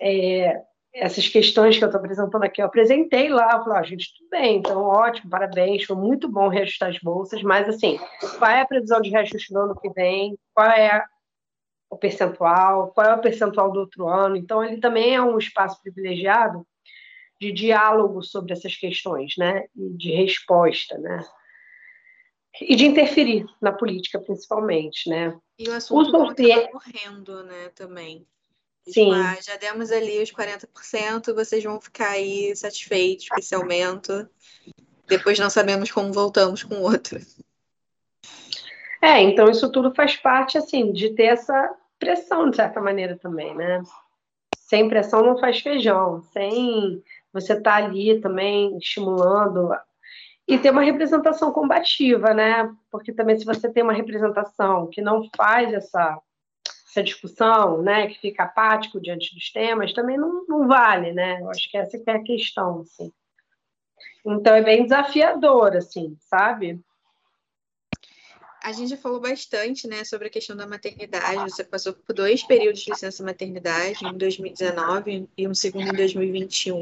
é, 0.00 0.60
essas 0.94 1.28
questões 1.28 1.76
que 1.76 1.84
eu 1.84 1.88
estou 1.88 1.98
apresentando 1.98 2.44
aqui, 2.44 2.62
eu 2.62 2.66
apresentei 2.66 3.28
lá, 3.28 3.62
falei, 3.62 3.78
ah, 3.78 3.82
gente, 3.82 4.14
tudo 4.16 4.30
bem, 4.30 4.58
então 4.58 4.80
ótimo, 4.82 5.28
parabéns, 5.28 5.84
foi 5.84 5.96
muito 5.96 6.28
bom 6.28 6.48
reajustar 6.48 6.90
as 6.90 6.98
bolsas, 6.98 7.42
mas 7.42 7.68
assim, 7.68 7.98
qual 8.38 8.50
é 8.50 8.60
a 8.60 8.66
previsão 8.66 9.00
de 9.00 9.10
reajuste 9.10 9.52
no 9.52 9.60
ano 9.60 9.80
que 9.80 9.90
vem, 9.90 10.38
qual 10.54 10.68
é 10.68 11.04
o 11.90 11.96
percentual, 11.96 12.92
qual 12.92 13.06
é 13.06 13.14
o 13.14 13.20
percentual 13.20 13.72
do 13.72 13.80
outro 13.80 14.08
ano, 14.08 14.36
então 14.36 14.64
ele 14.64 14.80
também 14.80 15.14
é 15.14 15.20
um 15.20 15.36
espaço 15.36 15.80
privilegiado 15.82 16.64
de 17.40 17.50
diálogo 17.50 18.22
sobre 18.22 18.52
essas 18.52 18.76
questões, 18.76 19.34
né, 19.36 19.64
e 19.74 19.96
de 19.96 20.12
resposta, 20.12 20.96
né, 20.98 21.24
e 22.60 22.76
de 22.76 22.86
interferir 22.86 23.46
na 23.60 23.72
política, 23.72 24.18
principalmente, 24.20 25.08
né? 25.08 25.36
E 25.58 25.68
o 25.68 25.72
assunto 25.72 26.08
o 26.08 26.10
sorteio... 26.10 26.68
correndo, 26.70 27.42
né, 27.44 27.68
também. 27.74 28.26
Tipo, 28.84 28.92
Sim. 28.92 29.14
Ah, 29.14 29.38
já 29.40 29.56
demos 29.56 29.90
ali 29.90 30.22
os 30.22 30.30
40%, 30.30 31.34
vocês 31.34 31.64
vão 31.64 31.80
ficar 31.80 32.10
aí 32.10 32.54
satisfeitos 32.54 33.28
com 33.28 33.38
esse 33.38 33.54
aumento. 33.54 34.28
Depois 35.08 35.38
não 35.38 35.50
sabemos 35.50 35.90
como 35.90 36.12
voltamos 36.12 36.62
com 36.62 36.80
outro. 36.82 37.18
É, 39.02 39.20
então 39.20 39.50
isso 39.50 39.70
tudo 39.70 39.94
faz 39.94 40.16
parte, 40.16 40.56
assim, 40.56 40.92
de 40.92 41.10
ter 41.10 41.24
essa 41.24 41.74
pressão, 41.98 42.50
de 42.50 42.56
certa 42.56 42.80
maneira, 42.80 43.16
também, 43.16 43.54
né? 43.54 43.82
Sem 44.56 44.88
pressão 44.88 45.22
não 45.22 45.38
faz 45.38 45.60
feijão. 45.60 46.22
Sem 46.32 47.02
você 47.32 47.54
estar 47.54 47.80
tá 47.80 47.84
ali 47.84 48.20
também 48.20 48.76
estimulando 48.78 49.70
e 50.46 50.58
ter 50.58 50.70
uma 50.70 50.82
representação 50.82 51.52
combativa, 51.52 52.34
né? 52.34 52.70
Porque 52.90 53.12
também 53.12 53.38
se 53.38 53.44
você 53.44 53.70
tem 53.72 53.82
uma 53.82 53.92
representação 53.92 54.88
que 54.88 55.00
não 55.00 55.28
faz 55.36 55.72
essa, 55.72 56.20
essa 56.88 57.02
discussão, 57.02 57.82
né, 57.82 58.08
que 58.08 58.20
fica 58.20 58.44
apático 58.44 59.00
diante 59.00 59.34
dos 59.34 59.50
temas, 59.50 59.92
também 59.92 60.18
não, 60.18 60.44
não 60.46 60.68
vale, 60.68 61.12
né? 61.12 61.40
Eu 61.40 61.50
acho 61.50 61.70
que 61.70 61.76
essa 61.76 61.98
que 61.98 62.10
é 62.10 62.14
a 62.14 62.22
questão, 62.22 62.80
assim. 62.82 63.10
Então 64.26 64.54
é 64.54 64.62
bem 64.62 64.84
desafiador, 64.84 65.76
assim, 65.76 66.16
sabe? 66.20 66.80
A 68.64 68.72
gente 68.72 68.88
já 68.88 68.96
falou 68.96 69.20
bastante 69.20 69.86
né, 69.86 70.04
sobre 70.04 70.28
a 70.28 70.30
questão 70.30 70.56
da 70.56 70.66
maternidade. 70.66 71.50
Você 71.50 71.62
passou 71.62 71.92
por 71.92 72.14
dois 72.14 72.42
períodos 72.42 72.80
de 72.80 72.92
licença 72.92 73.22
maternidade, 73.22 74.02
um 74.06 74.08
em 74.08 74.16
2019 74.16 75.28
e 75.36 75.46
um 75.46 75.54
segundo 75.54 75.86
em 75.86 75.92
2021. 75.94 76.80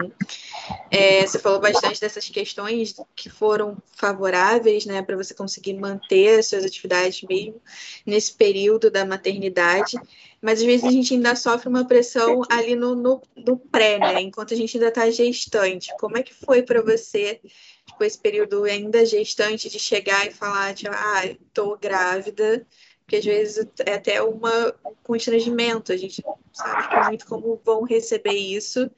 É, 0.92 1.26
você 1.26 1.40
falou 1.40 1.58
bastante 1.58 2.00
dessas 2.00 2.28
questões 2.28 2.94
que 3.16 3.28
foram 3.28 3.76
favoráveis 3.96 4.86
né, 4.86 5.02
para 5.02 5.16
você 5.16 5.34
conseguir 5.34 5.74
manter 5.74 6.38
as 6.38 6.46
suas 6.46 6.64
atividades 6.64 7.20
mesmo 7.22 7.60
nesse 8.06 8.32
período 8.34 8.88
da 8.88 9.04
maternidade. 9.04 9.98
Mas 10.42 10.58
às 10.58 10.66
vezes 10.66 10.84
a 10.84 10.90
gente 10.90 11.14
ainda 11.14 11.36
sofre 11.36 11.68
uma 11.68 11.86
pressão 11.86 12.42
ali 12.50 12.74
no, 12.74 12.96
no, 12.96 13.22
no 13.36 13.56
pré, 13.56 13.96
né? 13.96 14.20
Enquanto 14.20 14.52
a 14.52 14.56
gente 14.56 14.76
ainda 14.76 14.88
está 14.88 15.08
gestante. 15.08 15.94
Como 16.00 16.18
é 16.18 16.22
que 16.22 16.34
foi 16.34 16.62
para 16.62 16.82
você, 16.82 17.40
tipo, 17.86 18.02
esse 18.02 18.18
período 18.18 18.64
ainda 18.64 19.06
gestante, 19.06 19.70
de 19.70 19.78
chegar 19.78 20.26
e 20.26 20.32
falar, 20.32 20.74
tipo, 20.74 20.90
ah, 20.92 21.24
estou 21.26 21.78
grávida, 21.78 22.66
porque 22.98 23.16
às 23.16 23.24
vezes 23.24 23.68
é 23.86 23.94
até 23.94 24.20
uma, 24.20 24.74
um 24.84 24.94
constrangimento, 25.04 25.92
a 25.92 25.96
gente 25.96 26.20
sabe 26.52 27.06
muito 27.06 27.24
como 27.26 27.60
vão 27.64 27.84
receber 27.84 28.34
isso. 28.34 28.90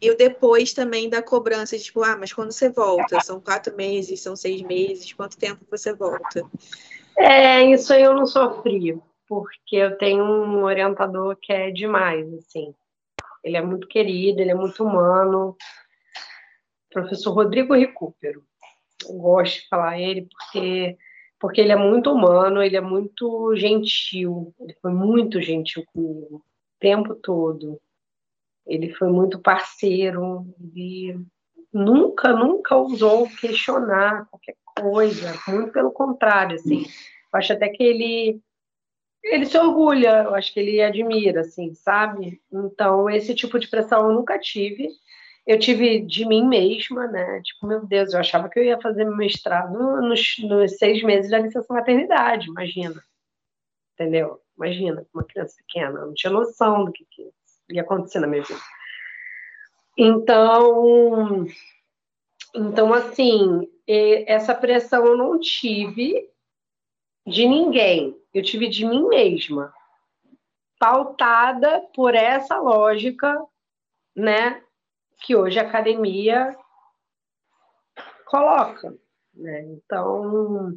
E 0.00 0.08
o 0.08 0.16
depois 0.16 0.72
também 0.72 1.08
da 1.08 1.20
cobrança, 1.20 1.76
de, 1.76 1.82
tipo, 1.82 2.00
ah, 2.04 2.16
mas 2.16 2.32
quando 2.32 2.52
você 2.52 2.68
volta? 2.68 3.18
São 3.22 3.40
quatro 3.40 3.74
meses, 3.74 4.20
são 4.20 4.36
seis 4.36 4.62
meses, 4.62 5.12
quanto 5.12 5.36
tempo 5.36 5.66
você 5.68 5.92
volta? 5.92 6.44
É, 7.18 7.64
isso 7.72 7.92
aí 7.92 8.02
eu 8.02 8.14
não 8.14 8.24
sofri 8.24 9.02
porque 9.40 9.76
eu 9.76 9.96
tenho 9.96 10.24
um 10.24 10.64
orientador 10.64 11.36
que 11.40 11.52
é 11.52 11.70
demais, 11.70 12.32
assim. 12.34 12.74
Ele 13.42 13.56
é 13.56 13.62
muito 13.62 13.88
querido, 13.88 14.40
ele 14.40 14.50
é 14.50 14.54
muito 14.54 14.84
humano. 14.84 15.56
Professor 16.92 17.32
Rodrigo 17.32 17.74
Recupero. 17.74 18.44
Eu 19.08 19.14
gosto 19.16 19.62
de 19.62 19.68
falar 19.68 19.98
ele 19.98 20.28
porque 20.30 20.96
porque 21.40 21.60
ele 21.60 21.72
é 21.72 21.76
muito 21.76 22.12
humano, 22.12 22.62
ele 22.62 22.76
é 22.76 22.80
muito 22.80 23.52
gentil. 23.56 24.54
Ele 24.60 24.76
foi 24.80 24.92
muito 24.92 25.42
gentil 25.42 25.82
comigo 25.92 26.36
o 26.36 26.42
tempo 26.78 27.16
todo. 27.16 27.80
Ele 28.64 28.94
foi 28.94 29.08
muito 29.08 29.40
parceiro, 29.40 30.46
ele 30.60 31.18
nunca, 31.72 32.32
nunca 32.32 32.76
ousou 32.76 33.28
questionar 33.28 34.24
qualquer 34.30 34.54
coisa, 34.78 35.34
muito 35.48 35.72
pelo 35.72 35.90
contrário, 35.90 36.54
assim. 36.54 36.82
Eu 36.82 37.38
acho 37.38 37.52
até 37.52 37.68
que 37.68 37.82
ele 37.82 38.40
ele 39.22 39.46
se 39.46 39.56
orgulha, 39.56 40.24
eu 40.24 40.34
acho 40.34 40.52
que 40.52 40.60
ele 40.60 40.82
admira, 40.82 41.40
assim, 41.42 41.74
sabe? 41.74 42.40
Então, 42.52 43.08
esse 43.08 43.34
tipo 43.34 43.58
de 43.58 43.68
pressão 43.68 44.08
eu 44.08 44.14
nunca 44.14 44.38
tive. 44.38 44.88
Eu 45.46 45.58
tive 45.58 46.00
de 46.00 46.24
mim 46.24 46.46
mesma, 46.46 47.06
né? 47.06 47.40
Tipo, 47.42 47.66
meu 47.66 47.84
Deus, 47.84 48.12
eu 48.12 48.20
achava 48.20 48.48
que 48.48 48.58
eu 48.58 48.64
ia 48.64 48.80
fazer 48.80 49.04
meu 49.04 49.16
mestrado 49.16 49.72
nos, 50.00 50.36
nos 50.38 50.78
seis 50.78 51.02
meses 51.02 51.30
da 51.30 51.38
licença 51.38 51.72
maternidade, 51.72 52.48
imagina. 52.48 53.02
Entendeu? 53.94 54.40
Imagina, 54.56 55.06
uma 55.12 55.24
criança 55.24 55.56
pequena, 55.58 56.00
eu 56.00 56.06
não 56.06 56.14
tinha 56.14 56.32
noção 56.32 56.84
do 56.84 56.92
que, 56.92 57.04
que 57.10 57.30
ia 57.70 57.82
acontecer 57.82 58.20
na 58.20 58.26
minha 58.26 58.42
vida. 58.42 58.60
Então, 59.98 61.46
então 62.54 62.94
assim, 62.94 63.68
essa 64.26 64.54
pressão 64.54 65.04
eu 65.06 65.16
não 65.16 65.38
tive 65.38 66.28
de 67.26 67.46
ninguém, 67.46 68.16
eu 68.32 68.42
tive 68.42 68.68
de 68.68 68.84
mim 68.84 69.08
mesma, 69.08 69.72
pautada 70.78 71.80
por 71.94 72.14
essa 72.14 72.58
lógica, 72.58 73.40
né, 74.16 74.62
que 75.18 75.36
hoje 75.36 75.58
a 75.58 75.62
academia 75.62 76.56
coloca, 78.26 78.96
né? 79.34 79.62
Então, 79.62 80.76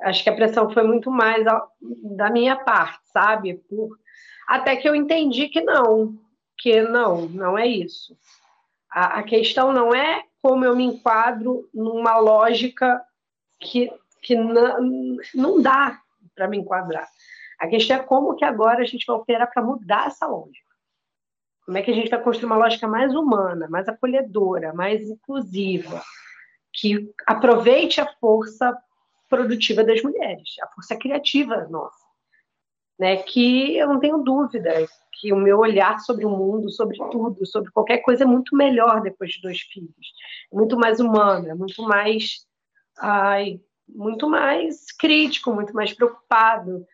acho 0.00 0.24
que 0.24 0.30
a 0.30 0.34
pressão 0.34 0.70
foi 0.70 0.82
muito 0.82 1.10
mais 1.10 1.44
da 1.44 2.30
minha 2.30 2.56
parte, 2.56 3.00
sabe? 3.12 3.54
Por 3.68 3.98
até 4.48 4.74
que 4.74 4.88
eu 4.88 4.96
entendi 4.96 5.48
que 5.48 5.60
não, 5.60 6.18
que 6.58 6.82
não, 6.82 7.26
não 7.28 7.56
é 7.56 7.66
isso. 7.66 8.16
A, 8.90 9.20
a 9.20 9.22
questão 9.22 9.72
não 9.72 9.94
é 9.94 10.24
como 10.42 10.64
eu 10.64 10.74
me 10.74 10.82
enquadro 10.82 11.68
numa 11.72 12.18
lógica 12.18 13.00
que, 13.60 13.92
que 14.20 14.34
não, 14.34 15.16
não 15.34 15.62
dá 15.62 16.00
para 16.40 16.48
me 16.48 16.56
enquadrar. 16.56 17.06
A 17.58 17.68
questão 17.68 17.98
é 17.98 18.02
como 18.02 18.34
que 18.34 18.44
agora 18.44 18.80
a 18.80 18.86
gente 18.86 19.04
vai 19.06 19.16
operar 19.16 19.52
para 19.52 19.62
mudar 19.62 20.06
essa 20.06 20.26
lógica. 20.26 20.70
Como 21.66 21.76
é 21.76 21.82
que 21.82 21.90
a 21.90 21.94
gente 21.94 22.08
vai 22.08 22.22
construir 22.22 22.46
uma 22.46 22.56
lógica 22.56 22.88
mais 22.88 23.14
humana, 23.14 23.68
mais 23.68 23.86
acolhedora, 23.86 24.72
mais 24.72 25.02
inclusiva, 25.02 26.02
que 26.72 27.12
aproveite 27.26 28.00
a 28.00 28.10
força 28.14 28.74
produtiva 29.28 29.84
das 29.84 30.02
mulheres, 30.02 30.48
a 30.62 30.68
força 30.68 30.96
criativa 30.96 31.68
nossa. 31.68 32.06
Né? 32.98 33.18
Que 33.18 33.76
eu 33.76 33.86
não 33.86 34.00
tenho 34.00 34.18
dúvida 34.18 34.86
que 35.12 35.30
o 35.30 35.36
meu 35.36 35.58
olhar 35.58 36.00
sobre 36.00 36.24
o 36.24 36.30
mundo, 36.30 36.70
sobre 36.70 36.96
tudo, 37.10 37.44
sobre 37.44 37.70
qualquer 37.70 37.98
coisa 37.98 38.24
é 38.24 38.26
muito 38.26 38.56
melhor 38.56 39.02
depois 39.02 39.32
de 39.32 39.42
dois 39.42 39.60
filhos. 39.60 40.14
Muito 40.50 40.78
mais 40.78 41.00
humana, 41.00 41.54
muito 41.54 41.82
mais 41.82 42.46
ai, 42.98 43.60
muito 43.94 44.28
mais 44.28 44.92
crítico, 44.92 45.52
muito 45.52 45.74
mais 45.74 45.92
preocupado. 45.92 46.86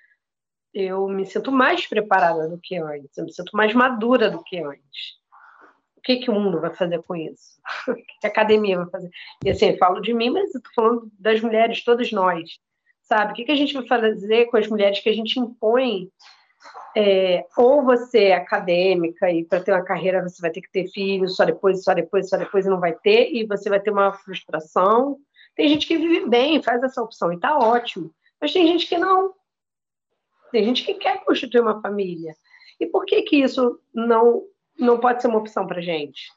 Eu 0.72 1.08
me 1.08 1.24
sinto 1.24 1.50
mais 1.50 1.86
preparada 1.86 2.48
do 2.48 2.58
que 2.58 2.76
antes, 2.76 3.16
eu 3.16 3.24
me 3.24 3.32
sinto 3.32 3.56
mais 3.56 3.72
madura 3.74 4.30
do 4.30 4.42
que 4.42 4.58
antes. 4.58 5.16
O 5.96 6.00
que, 6.02 6.16
que 6.16 6.30
o 6.30 6.34
mundo 6.34 6.60
vai 6.60 6.74
fazer 6.74 7.02
com 7.02 7.16
isso? 7.16 7.60
O 7.88 7.94
que 7.94 8.26
a 8.26 8.28
academia 8.28 8.78
vai 8.78 8.90
fazer? 8.90 9.10
E 9.44 9.50
assim, 9.50 9.70
eu 9.70 9.78
falo 9.78 10.00
de 10.00 10.14
mim, 10.14 10.30
mas 10.30 10.54
eu 10.54 10.58
estou 10.58 10.72
falando 10.74 11.10
das 11.18 11.40
mulheres, 11.40 11.82
todas 11.82 12.12
nós. 12.12 12.58
Sabe? 13.02 13.32
O 13.32 13.34
que, 13.34 13.44
que 13.44 13.52
a 13.52 13.56
gente 13.56 13.74
vai 13.74 13.86
fazer 13.86 14.46
com 14.46 14.56
as 14.56 14.68
mulheres 14.68 15.00
que 15.00 15.08
a 15.08 15.12
gente 15.12 15.38
impõe 15.38 16.10
é, 16.96 17.44
ou 17.56 17.84
você 17.84 18.24
é 18.24 18.34
acadêmica 18.34 19.30
e 19.30 19.44
para 19.44 19.60
ter 19.60 19.72
uma 19.72 19.84
carreira 19.84 20.22
você 20.22 20.40
vai 20.40 20.50
ter 20.50 20.62
que 20.62 20.70
ter 20.70 20.88
filhos, 20.88 21.36
só 21.36 21.44
depois, 21.44 21.84
só 21.84 21.92
depois, 21.92 22.28
só 22.28 22.36
depois 22.36 22.64
e 22.64 22.70
não 22.70 22.80
vai 22.80 22.94
ter, 22.94 23.30
e 23.32 23.44
você 23.44 23.68
vai 23.68 23.80
ter 23.80 23.90
uma 23.90 24.12
frustração, 24.12 25.18
tem 25.56 25.68
gente 25.68 25.86
que 25.86 25.96
vive 25.96 26.28
bem, 26.28 26.62
faz 26.62 26.82
essa 26.82 27.02
opção 27.02 27.32
e 27.32 27.36
está 27.36 27.58
ótimo. 27.58 28.14
Mas 28.40 28.52
tem 28.52 28.66
gente 28.66 28.86
que 28.86 28.98
não. 28.98 29.34
Tem 30.52 30.62
gente 30.62 30.84
que 30.84 30.94
quer 30.94 31.24
constituir 31.24 31.62
uma 31.62 31.80
família. 31.80 32.36
E 32.78 32.86
por 32.86 33.06
que 33.06 33.22
que 33.22 33.36
isso 33.36 33.80
não 33.92 34.44
não 34.78 35.00
pode 35.00 35.22
ser 35.22 35.28
uma 35.28 35.38
opção 35.38 35.66
para 35.66 35.80
gente? 35.80 36.30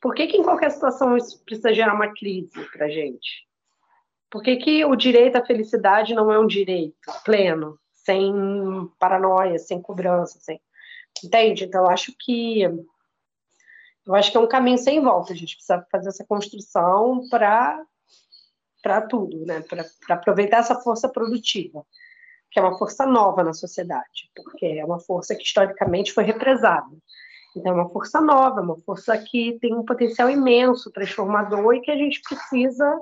Por 0.00 0.14
que, 0.14 0.28
que 0.28 0.36
em 0.36 0.42
qualquer 0.42 0.70
situação 0.70 1.16
isso 1.16 1.42
precisa 1.44 1.74
gerar 1.74 1.94
uma 1.94 2.14
crise 2.14 2.64
para 2.72 2.88
gente? 2.88 3.46
Por 4.30 4.42
que, 4.42 4.56
que 4.56 4.84
o 4.84 4.94
direito 4.94 5.36
à 5.36 5.44
felicidade 5.44 6.14
não 6.14 6.32
é 6.32 6.38
um 6.38 6.46
direito 6.46 6.96
pleno, 7.24 7.78
sem 7.92 8.32
paranoia, 8.98 9.58
sem 9.58 9.82
cobrança, 9.82 10.38
sem... 10.38 10.60
entende? 11.22 11.64
Então 11.64 11.90
acho 11.90 12.14
que 12.18 12.62
eu 14.06 14.14
acho 14.14 14.30
que 14.30 14.36
é 14.36 14.40
um 14.40 14.48
caminho 14.48 14.78
sem 14.78 15.00
volta. 15.00 15.32
A 15.32 15.36
gente 15.36 15.56
precisa 15.56 15.86
fazer 15.90 16.08
essa 16.08 16.24
construção 16.24 17.28
para 17.28 17.84
para 18.82 19.02
tudo, 19.02 19.44
né? 19.44 19.60
Para 19.60 19.84
aproveitar 20.14 20.58
essa 20.58 20.74
força 20.74 21.06
produtiva, 21.06 21.84
que 22.50 22.58
é 22.58 22.62
uma 22.62 22.78
força 22.78 23.04
nova 23.04 23.44
na 23.44 23.52
sociedade, 23.52 24.30
porque 24.34 24.64
é 24.64 24.84
uma 24.84 24.98
força 24.98 25.34
que 25.34 25.42
historicamente 25.42 26.12
foi 26.12 26.24
represada. 26.24 26.88
Então, 27.54 27.72
é 27.72 27.74
uma 27.74 27.90
força 27.90 28.20
nova, 28.20 28.60
é 28.60 28.62
uma 28.62 28.78
força 28.78 29.18
que 29.18 29.58
tem 29.60 29.74
um 29.74 29.84
potencial 29.84 30.30
imenso, 30.30 30.90
transformador, 30.90 31.74
e 31.74 31.80
que 31.80 31.90
a 31.90 31.96
gente 31.96 32.22
precisa, 32.22 32.98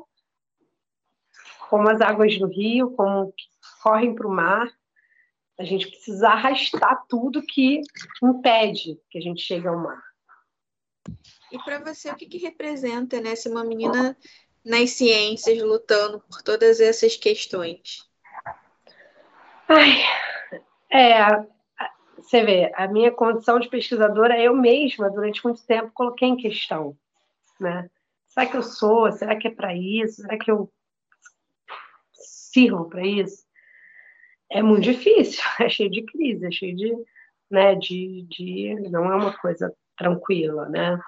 como 1.68 1.88
as 1.88 2.00
águas 2.00 2.36
do 2.38 2.48
rio, 2.48 2.90
como 2.92 3.32
que 3.32 3.44
correm 3.82 4.14
para 4.14 4.26
o 4.26 4.30
mar, 4.30 4.68
a 5.58 5.64
gente 5.64 5.88
precisa 5.88 6.28
arrastar 6.28 7.04
tudo 7.08 7.42
que 7.42 7.82
impede 8.22 8.98
que 9.10 9.18
a 9.18 9.20
gente 9.20 9.42
chegue 9.42 9.66
ao 9.66 9.76
mar. 9.76 10.07
E 11.50 11.58
para 11.58 11.78
você, 11.78 12.10
o 12.10 12.16
que, 12.16 12.26
que 12.26 12.38
representa 12.38 13.20
né, 13.20 13.34
ser 13.34 13.50
uma 13.50 13.64
menina 13.64 14.16
nas 14.64 14.90
ciências 14.90 15.62
lutando 15.62 16.20
por 16.20 16.42
todas 16.42 16.80
essas 16.80 17.16
questões? 17.16 18.06
Ai, 19.68 20.02
é, 20.90 21.46
você 22.16 22.44
vê, 22.44 22.72
a 22.74 22.86
minha 22.88 23.10
condição 23.10 23.58
de 23.58 23.68
pesquisadora, 23.68 24.38
eu 24.38 24.54
mesma, 24.54 25.10
durante 25.10 25.44
muito 25.44 25.64
tempo, 25.66 25.90
coloquei 25.94 26.28
em 26.28 26.36
questão. 26.36 26.96
Né? 27.58 27.88
Será 28.28 28.46
que 28.46 28.56
eu 28.56 28.62
sou? 28.62 29.10
Será 29.12 29.36
que 29.36 29.48
é 29.48 29.50
para 29.50 29.74
isso? 29.74 30.22
Será 30.22 30.38
que 30.38 30.50
eu 30.50 30.70
sirvo 32.12 32.88
para 32.88 33.06
isso? 33.06 33.46
É 34.50 34.62
muito 34.62 34.82
difícil, 34.82 35.42
é 35.60 35.68
cheio 35.68 35.90
de 35.90 36.02
crise, 36.02 36.46
é 36.46 36.50
cheio 36.50 36.76
de, 36.76 36.94
né, 37.50 37.74
de, 37.74 38.22
de. 38.28 38.74
Não 38.90 39.10
é 39.10 39.16
uma 39.16 39.36
coisa 39.38 39.74
tranquila, 39.98 40.68
né? 40.68 40.98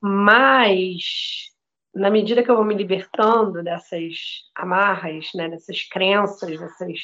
Mas 0.00 1.48
na 1.94 2.10
medida 2.10 2.42
que 2.42 2.50
eu 2.50 2.56
vou 2.56 2.64
me 2.64 2.74
libertando 2.74 3.62
dessas 3.62 4.44
amarras, 4.54 5.30
né, 5.34 5.48
dessas 5.48 5.82
crenças, 5.82 6.58
dessas 6.58 7.00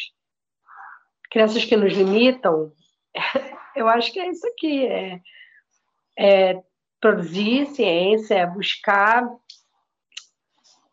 crenças 1.30 1.64
que 1.64 1.76
nos 1.76 1.92
limitam, 1.92 2.72
eu 3.74 3.88
acho 3.88 4.12
que 4.12 4.20
é 4.20 4.30
isso 4.30 4.46
aqui, 4.46 4.86
é, 4.86 5.20
é 6.16 6.62
produzir 7.00 7.66
ciência, 7.66 8.34
é 8.34 8.46
buscar, 8.46 9.28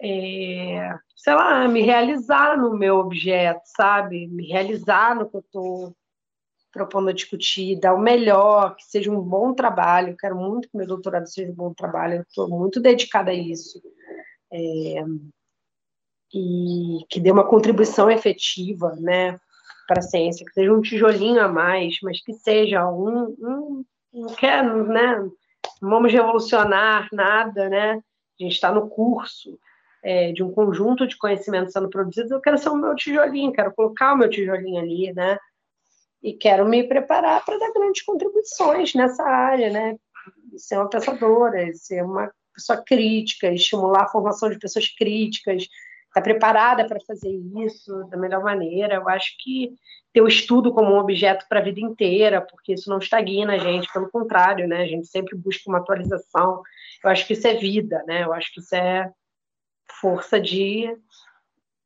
é, 0.02 0.97
sei 1.16 1.36
lá, 1.36 1.68
me 1.68 1.82
realizar 1.82 2.58
no 2.58 2.76
meu 2.76 2.97
objeto, 2.97 3.62
sabe? 3.66 4.28
Me 4.28 4.47
realizar 4.47 5.16
no 5.16 5.30
que 5.30 5.38
eu 5.38 5.41
estou 5.41 5.95
propondo 6.72 7.13
discutir, 7.13 7.80
dar 7.80 7.93
o 7.93 7.99
melhor, 7.99 8.76
que 8.76 8.84
seja 8.86 9.11
um 9.11 9.22
bom 9.22 9.53
trabalho. 9.53 10.15
Quero 10.17 10.36
muito 10.36 10.69
que 10.69 10.78
meu 10.78 10.88
doutorado 10.88 11.28
seja 11.28 11.51
um 11.51 11.55
bom 11.55 11.74
trabalho, 11.74 12.22
estou 12.22 12.47
muito 12.49 12.80
dedicada 12.80 13.32
a 13.32 13.34
isso. 13.34 13.82
É, 14.51 15.03
e 16.34 17.05
que 17.09 17.19
dê 17.19 17.32
uma 17.32 17.47
contribuição 17.47 18.09
efetiva, 18.09 18.95
né, 18.99 19.39
para 19.88 19.99
a 19.99 20.03
ciência, 20.03 20.45
que 20.45 20.53
seja 20.53 20.74
um 20.74 20.82
tijolinho 20.82 21.41
a 21.41 21.47
mais, 21.47 21.97
mas 22.01 22.24
que 22.24 22.34
seja 22.34 22.89
um, 22.89 23.36
um 23.39 23.86
não 24.13 24.34
quer, 24.34 24.63
né? 24.63 25.17
Não 25.82 25.89
vamos 25.89 26.11
revolucionar 26.11 27.07
nada, 27.11 27.69
né? 27.69 27.93
A 27.93 28.43
gente 28.43 28.53
está 28.53 28.72
no 28.72 28.89
curso 28.89 29.57
é, 30.03 30.32
de 30.32 30.43
um 30.43 30.51
conjunto 30.51 31.07
de 31.07 31.17
conhecimentos 31.17 31.74
sendo 31.74 31.89
produzidos, 31.89 32.32
eu 32.32 32.41
quero 32.41 32.57
ser 32.57 32.69
o 32.69 32.76
meu 32.76 32.95
tijolinho, 32.95 33.53
quero 33.53 33.74
colocar 33.74 34.13
o 34.13 34.17
meu 34.17 34.30
tijolinho 34.30 34.82
ali, 34.82 35.13
né? 35.13 35.38
E 36.22 36.34
quero 36.34 36.67
me 36.67 36.84
preparar 36.84 37.43
para 37.43 37.57
dar 37.57 37.74
grandes 37.74 38.03
contribuições 38.03 38.93
nessa 38.93 39.24
área, 39.24 39.69
né? 39.72 39.95
Ser 40.57 40.78
uma 40.78 40.89
pensadora, 40.89 41.74
ser 41.74 42.03
uma 42.03 42.32
pessoa 42.53 42.84
crítica, 42.84 43.51
estimular 43.51 44.03
a 44.03 44.07
formação 44.09 44.49
de 44.49 44.59
pessoas 44.59 44.88
críticas, 44.88 45.63
estar 45.63 45.72
tá 46.13 46.22
preparada 46.22 46.86
para 46.86 46.99
fazer 47.07 47.32
isso 47.65 48.03
da 48.09 48.17
melhor 48.17 48.43
maneira. 48.43 48.95
Eu 48.95 49.09
acho 49.09 49.36
que 49.39 49.74
ter 50.13 50.22
o 50.22 50.28
estudo 50.28 50.74
como 50.74 50.93
um 50.93 50.99
objeto 50.99 51.45
para 51.47 51.59
a 51.59 51.63
vida 51.63 51.80
inteira, 51.80 52.41
porque 52.41 52.74
isso 52.74 52.89
não 52.89 52.99
estagna 52.99 53.53
a 53.53 53.57
gente, 53.57 53.91
pelo 53.91 54.09
contrário, 54.09 54.67
né? 54.67 54.84
A 54.84 54.88
gente 54.88 55.07
sempre 55.07 55.38
busca 55.38 55.69
uma 55.69 55.80
atualização. 55.80 56.61
Eu 57.03 57.09
acho 57.09 57.26
que 57.26 57.34
isso 57.34 57.47
é 57.47 57.53
vida, 57.55 58.03
né? 58.05 58.24
Eu 58.24 58.34
acho 58.34 58.53
que 58.53 58.59
isso 58.59 58.76
é 58.76 59.11
força 59.99 60.39
de 60.39 60.95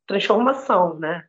transformação, 0.07 0.99
né? 0.99 1.23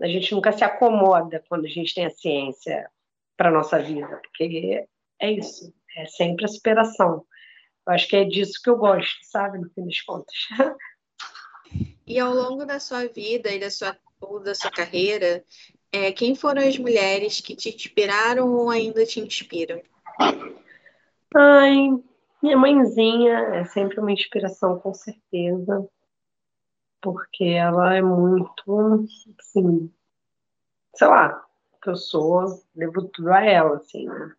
A 0.00 0.06
gente 0.06 0.34
nunca 0.34 0.52
se 0.52 0.64
acomoda 0.64 1.44
quando 1.48 1.66
a 1.66 1.68
gente 1.68 1.94
tem 1.94 2.06
a 2.06 2.10
ciência 2.10 2.88
para 3.36 3.50
nossa 3.50 3.78
vida, 3.78 4.20
porque 4.22 4.86
é 5.20 5.32
isso, 5.32 5.72
é 5.96 6.06
sempre 6.06 6.44
a 6.44 6.48
superação. 6.48 7.24
Eu 7.86 7.92
acho 7.92 8.08
que 8.08 8.16
é 8.16 8.24
disso 8.24 8.60
que 8.62 8.70
eu 8.70 8.76
gosto, 8.76 9.18
sabe, 9.22 9.58
no 9.58 9.70
fim 9.70 9.84
das 9.84 10.00
contas. 10.02 10.34
E 12.06 12.18
ao 12.18 12.34
longo 12.34 12.64
da 12.64 12.80
sua 12.80 13.06
vida 13.06 13.50
e 13.50 13.60
da 13.60 13.70
sua, 13.70 13.96
ou 14.20 14.40
da 14.40 14.54
sua 14.54 14.70
carreira, 14.70 15.44
é, 15.92 16.10
quem 16.12 16.34
foram 16.34 16.66
as 16.66 16.76
mulheres 16.76 17.40
que 17.40 17.54
te 17.54 17.68
inspiraram 17.68 18.52
ou 18.52 18.68
ainda 18.68 19.06
te 19.06 19.20
inspiram? 19.20 19.80
Ai, 21.36 21.88
minha 22.42 22.56
mãezinha 22.56 23.38
é 23.54 23.64
sempre 23.64 24.00
uma 24.00 24.12
inspiração, 24.12 24.78
com 24.80 24.92
certeza, 24.92 25.88
porque 27.02 27.44
ela 27.44 27.94
é 27.94 28.02
muito, 28.02 29.06
assim, 29.38 29.92
sei 30.94 31.08
lá, 31.08 31.44
que 31.82 31.90
eu 31.90 31.96
sou, 31.96 32.44
devo 32.74 33.08
tudo 33.08 33.32
a 33.32 33.44
ela, 33.44 33.76
assim, 33.76 34.06
né? 34.06 34.34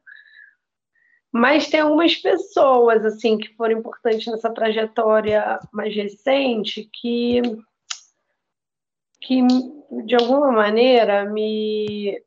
Mas 1.31 1.69
tem 1.69 1.79
algumas 1.79 2.15
pessoas, 2.15 3.05
assim, 3.05 3.37
que 3.37 3.55
foram 3.55 3.79
importantes 3.79 4.27
nessa 4.27 4.53
trajetória 4.53 5.59
mais 5.71 5.95
recente 5.95 6.89
que, 6.91 7.41
que 9.21 9.41
de 10.03 10.15
alguma 10.15 10.51
maneira, 10.51 11.23
me, 11.25 12.21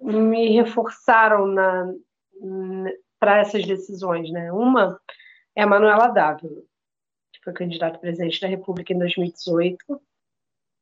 me 0.00 0.50
reforçaram 0.50 1.54
para 3.18 3.38
essas 3.38 3.66
decisões. 3.66 4.30
Né? 4.30 4.52
Uma 4.52 5.00
é 5.56 5.62
a 5.62 5.66
Manuela 5.66 6.06
Dávila, 6.08 6.62
que 7.40 7.44
foi 7.44 7.52
candidata 7.52 7.96
a 7.96 8.00
presidente 8.00 8.40
da 8.40 8.48
República 8.48 8.92
em 8.92 8.98
2018, 8.98 10.00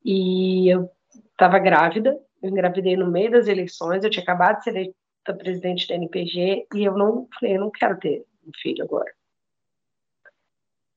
e 0.03 0.69
eu 0.69 0.91
estava 1.31 1.57
grávida, 1.57 2.19
eu 2.41 2.49
engravidei 2.49 2.95
no 2.95 3.09
meio 3.09 3.31
das 3.31 3.47
eleições, 3.47 4.03
eu 4.03 4.09
tinha 4.09 4.23
acabado 4.23 4.57
de 4.57 4.65
ser 4.65 4.69
eleita 4.71 4.95
presidente 5.37 5.87
da 5.87 5.95
NPG, 5.95 6.67
e 6.73 6.83
eu 6.83 6.97
não 6.97 7.27
falei, 7.33 7.55
eu 7.55 7.61
não 7.61 7.71
quero 7.71 7.97
ter 7.99 8.25
um 8.45 8.51
filho 8.61 8.83
agora. 8.83 9.11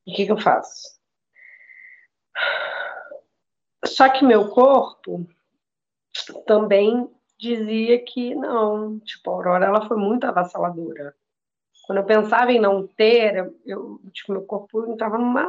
E 0.05 0.11
o 0.11 0.15
que, 0.15 0.25
que 0.25 0.31
eu 0.31 0.37
faço? 0.37 0.99
Só 3.85 4.09
que 4.09 4.25
meu 4.25 4.49
corpo 4.49 5.25
também 6.45 7.09
dizia 7.37 8.03
que 8.03 8.33
não, 8.35 8.99
tipo, 8.99 9.29
a 9.29 9.33
Aurora 9.33 9.65
ela 9.65 9.87
foi 9.87 9.97
muito 9.97 10.25
avassaladora. 10.25 11.15
Quando 11.83 11.97
eu 11.99 12.05
pensava 12.05 12.51
em 12.51 12.59
não 12.59 12.87
ter, 12.87 13.53
eu, 13.65 13.99
tipo, 14.11 14.31
meu 14.31 14.43
corpo 14.43 14.89
entrava 14.91 15.17
numa, 15.17 15.47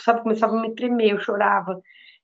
sabe, 0.00 0.22
começava 0.22 0.56
a 0.56 0.60
me 0.60 0.74
tremer, 0.74 1.12
eu 1.12 1.20
chorava. 1.20 1.82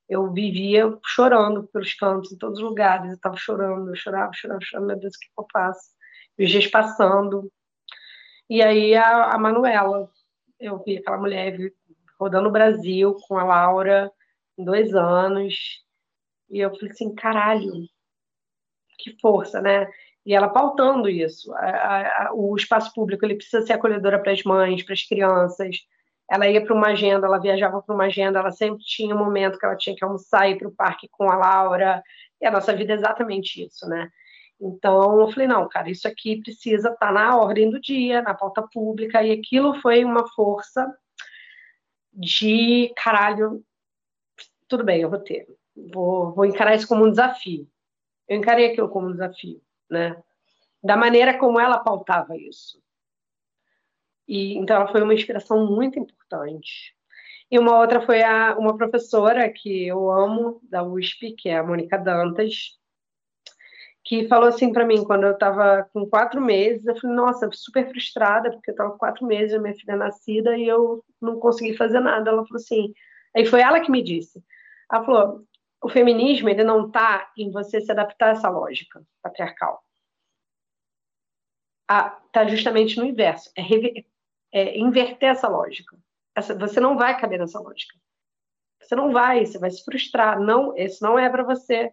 Eu 0.09 0.32
vivia 0.32 0.92
chorando 1.07 1.66
pelos 1.68 1.94
cantos, 1.94 2.32
em 2.32 2.38
todos 2.38 2.59
os 2.59 2.64
lugares, 2.64 3.09
eu 3.09 3.14
estava 3.14 3.36
chorando, 3.36 3.88
eu 3.88 3.96
chorava, 3.96 4.32
chorava, 4.34 4.61
chorava, 4.62 4.86
meu 4.86 4.98
Deus, 4.98 5.14
o 5.14 5.18
que 5.18 5.26
eu 5.38 5.46
faço? 5.53 5.90
Os 6.38 6.51
dias 6.51 6.66
passando. 6.66 7.51
E 8.48 8.62
aí 8.62 8.94
a, 8.94 9.34
a 9.34 9.38
Manuela, 9.38 10.11
eu 10.59 10.82
vi 10.84 10.98
aquela 10.98 11.18
mulher 11.18 11.57
rodando 12.18 12.48
o 12.48 12.53
Brasil 12.53 13.16
com 13.26 13.38
a 13.38 13.44
Laura, 13.44 14.11
dois 14.59 14.94
anos. 14.94 15.84
E 16.51 16.59
eu 16.61 16.74
falei 16.74 16.90
assim, 16.90 17.14
caralho, 17.14 17.72
que 18.98 19.16
força, 19.20 19.61
né? 19.61 19.88
E 20.24 20.34
ela 20.34 20.48
pautando 20.48 21.08
isso. 21.08 21.52
A, 21.54 22.26
a, 22.26 22.30
o 22.34 22.54
espaço 22.56 22.92
público 22.94 23.24
ele 23.24 23.36
precisa 23.36 23.64
ser 23.64 23.72
acolhedora 23.72 24.18
para 24.18 24.32
as 24.32 24.42
mães, 24.42 24.82
para 24.82 24.94
as 24.94 25.02
crianças. 25.02 25.76
Ela 26.30 26.48
ia 26.48 26.64
para 26.64 26.74
uma 26.74 26.88
agenda, 26.88 27.26
ela 27.26 27.38
viajava 27.38 27.82
para 27.82 27.94
uma 27.94 28.04
agenda, 28.04 28.38
ela 28.38 28.52
sempre 28.52 28.84
tinha 28.84 29.14
um 29.14 29.18
momento 29.18 29.58
que 29.58 29.66
ela 29.66 29.76
tinha 29.76 29.96
que 29.96 30.04
almoçar 30.04 30.48
e 30.48 30.52
ir 30.52 30.58
para 30.58 30.68
o 30.68 30.74
parque 30.74 31.08
com 31.10 31.30
a 31.30 31.36
Laura. 31.36 32.02
E 32.40 32.46
a 32.46 32.50
nossa 32.50 32.74
vida 32.74 32.92
é 32.92 32.96
exatamente 32.96 33.64
isso, 33.64 33.88
né? 33.88 34.08
Então, 34.60 35.20
eu 35.20 35.28
falei, 35.30 35.48
não, 35.48 35.66
cara, 35.68 35.90
isso 35.90 36.06
aqui 36.06 36.40
precisa 36.42 36.90
estar 36.90 37.06
tá 37.06 37.12
na 37.12 37.36
ordem 37.36 37.70
do 37.70 37.80
dia, 37.80 38.20
na 38.20 38.34
pauta 38.34 38.62
pública, 38.62 39.22
e 39.22 39.32
aquilo 39.32 39.74
foi 39.80 40.04
uma 40.04 40.28
força 40.28 40.86
de, 42.12 42.92
caralho, 42.94 43.64
tudo 44.68 44.84
bem, 44.84 45.00
eu 45.00 45.08
vou 45.08 45.18
ter. 45.18 45.46
Vou, 45.74 46.32
vou 46.34 46.44
encarar 46.44 46.74
isso 46.74 46.86
como 46.86 47.06
um 47.06 47.10
desafio. 47.10 47.66
Eu 48.28 48.36
encarei 48.36 48.66
aquilo 48.66 48.90
como 48.90 49.08
um 49.08 49.12
desafio, 49.12 49.62
né? 49.91 50.16
Da 50.82 50.97
maneira 50.97 51.38
como 51.38 51.61
ela 51.61 51.78
pautava 51.78 52.36
isso. 52.36 52.80
E, 54.26 54.57
então, 54.57 54.76
ela 54.76 54.93
foi 54.93 55.03
uma 55.03 55.14
inspiração 55.14 55.66
muito 55.66 55.99
importante. 55.99 56.95
E 57.51 57.59
uma 57.59 57.78
outra 57.78 58.01
foi 58.01 58.22
a, 58.22 58.57
uma 58.57 58.76
professora 58.76 59.51
que 59.53 59.86
eu 59.86 60.11
amo, 60.11 60.61
da 60.62 60.82
USP, 60.84 61.32
que 61.32 61.49
é 61.49 61.59
a 61.59 61.64
Mônica 61.64 61.99
Dantas, 61.99 62.78
que 64.05 64.28
falou 64.28 64.49
assim 64.49 64.72
para 64.72 64.86
mim 64.86 65.05
quando 65.05 65.24
eu 65.24 65.32
estava 65.32 65.88
com 65.93 66.07
quatro 66.07 66.41
meses. 66.41 66.86
Eu 66.86 66.97
falei, 66.97 67.16
nossa, 67.16 67.51
super 67.53 67.88
frustrada, 67.91 68.51
porque 68.51 68.70
eu 68.70 68.72
estava 68.72 68.91
com 68.93 68.99
quatro 68.99 69.26
meses, 69.26 69.61
minha 69.61 69.74
filha 69.74 69.97
nascida, 69.97 70.57
e 70.57 70.66
eu 70.66 71.05
não 71.20 71.38
consegui 71.41 71.76
fazer 71.76 72.01
nada. 72.01 72.30
Ela 72.30 72.45
falou 72.47 72.57
assim. 72.57 72.93
Aí 73.36 73.45
foi 73.45 73.61
ela 73.61 73.80
que 73.80 73.91
me 73.91 74.03
disse: 74.03 74.43
ela 74.91 75.05
falou: 75.05 75.45
o 75.82 75.88
feminismo 75.88 76.48
ele 76.48 76.62
não 76.62 76.86
está 76.86 77.32
em 77.36 77.50
você 77.50 77.80
se 77.80 77.90
adaptar 77.90 78.28
a 78.28 78.30
essa 78.32 78.48
lógica 78.48 79.02
patriarcal. 79.22 79.82
Está 82.26 82.46
justamente 82.46 82.96
no 82.98 83.04
inverso. 83.04 83.50
É, 83.56 83.62
rever, 83.62 84.06
é, 84.52 84.78
inverter 84.78 85.30
essa 85.30 85.48
lógica. 85.48 85.96
Essa, 86.36 86.56
você 86.56 86.78
não 86.78 86.96
vai 86.96 87.18
caber 87.18 87.38
nessa 87.38 87.58
lógica. 87.58 87.98
Você 88.80 88.94
não 88.94 89.12
vai, 89.12 89.44
você 89.44 89.58
vai 89.58 89.70
se 89.70 89.84
frustrar. 89.84 90.40
Não, 90.40 90.76
esse 90.76 91.02
não 91.02 91.18
é 91.18 91.28
para 91.28 91.42
você. 91.42 91.92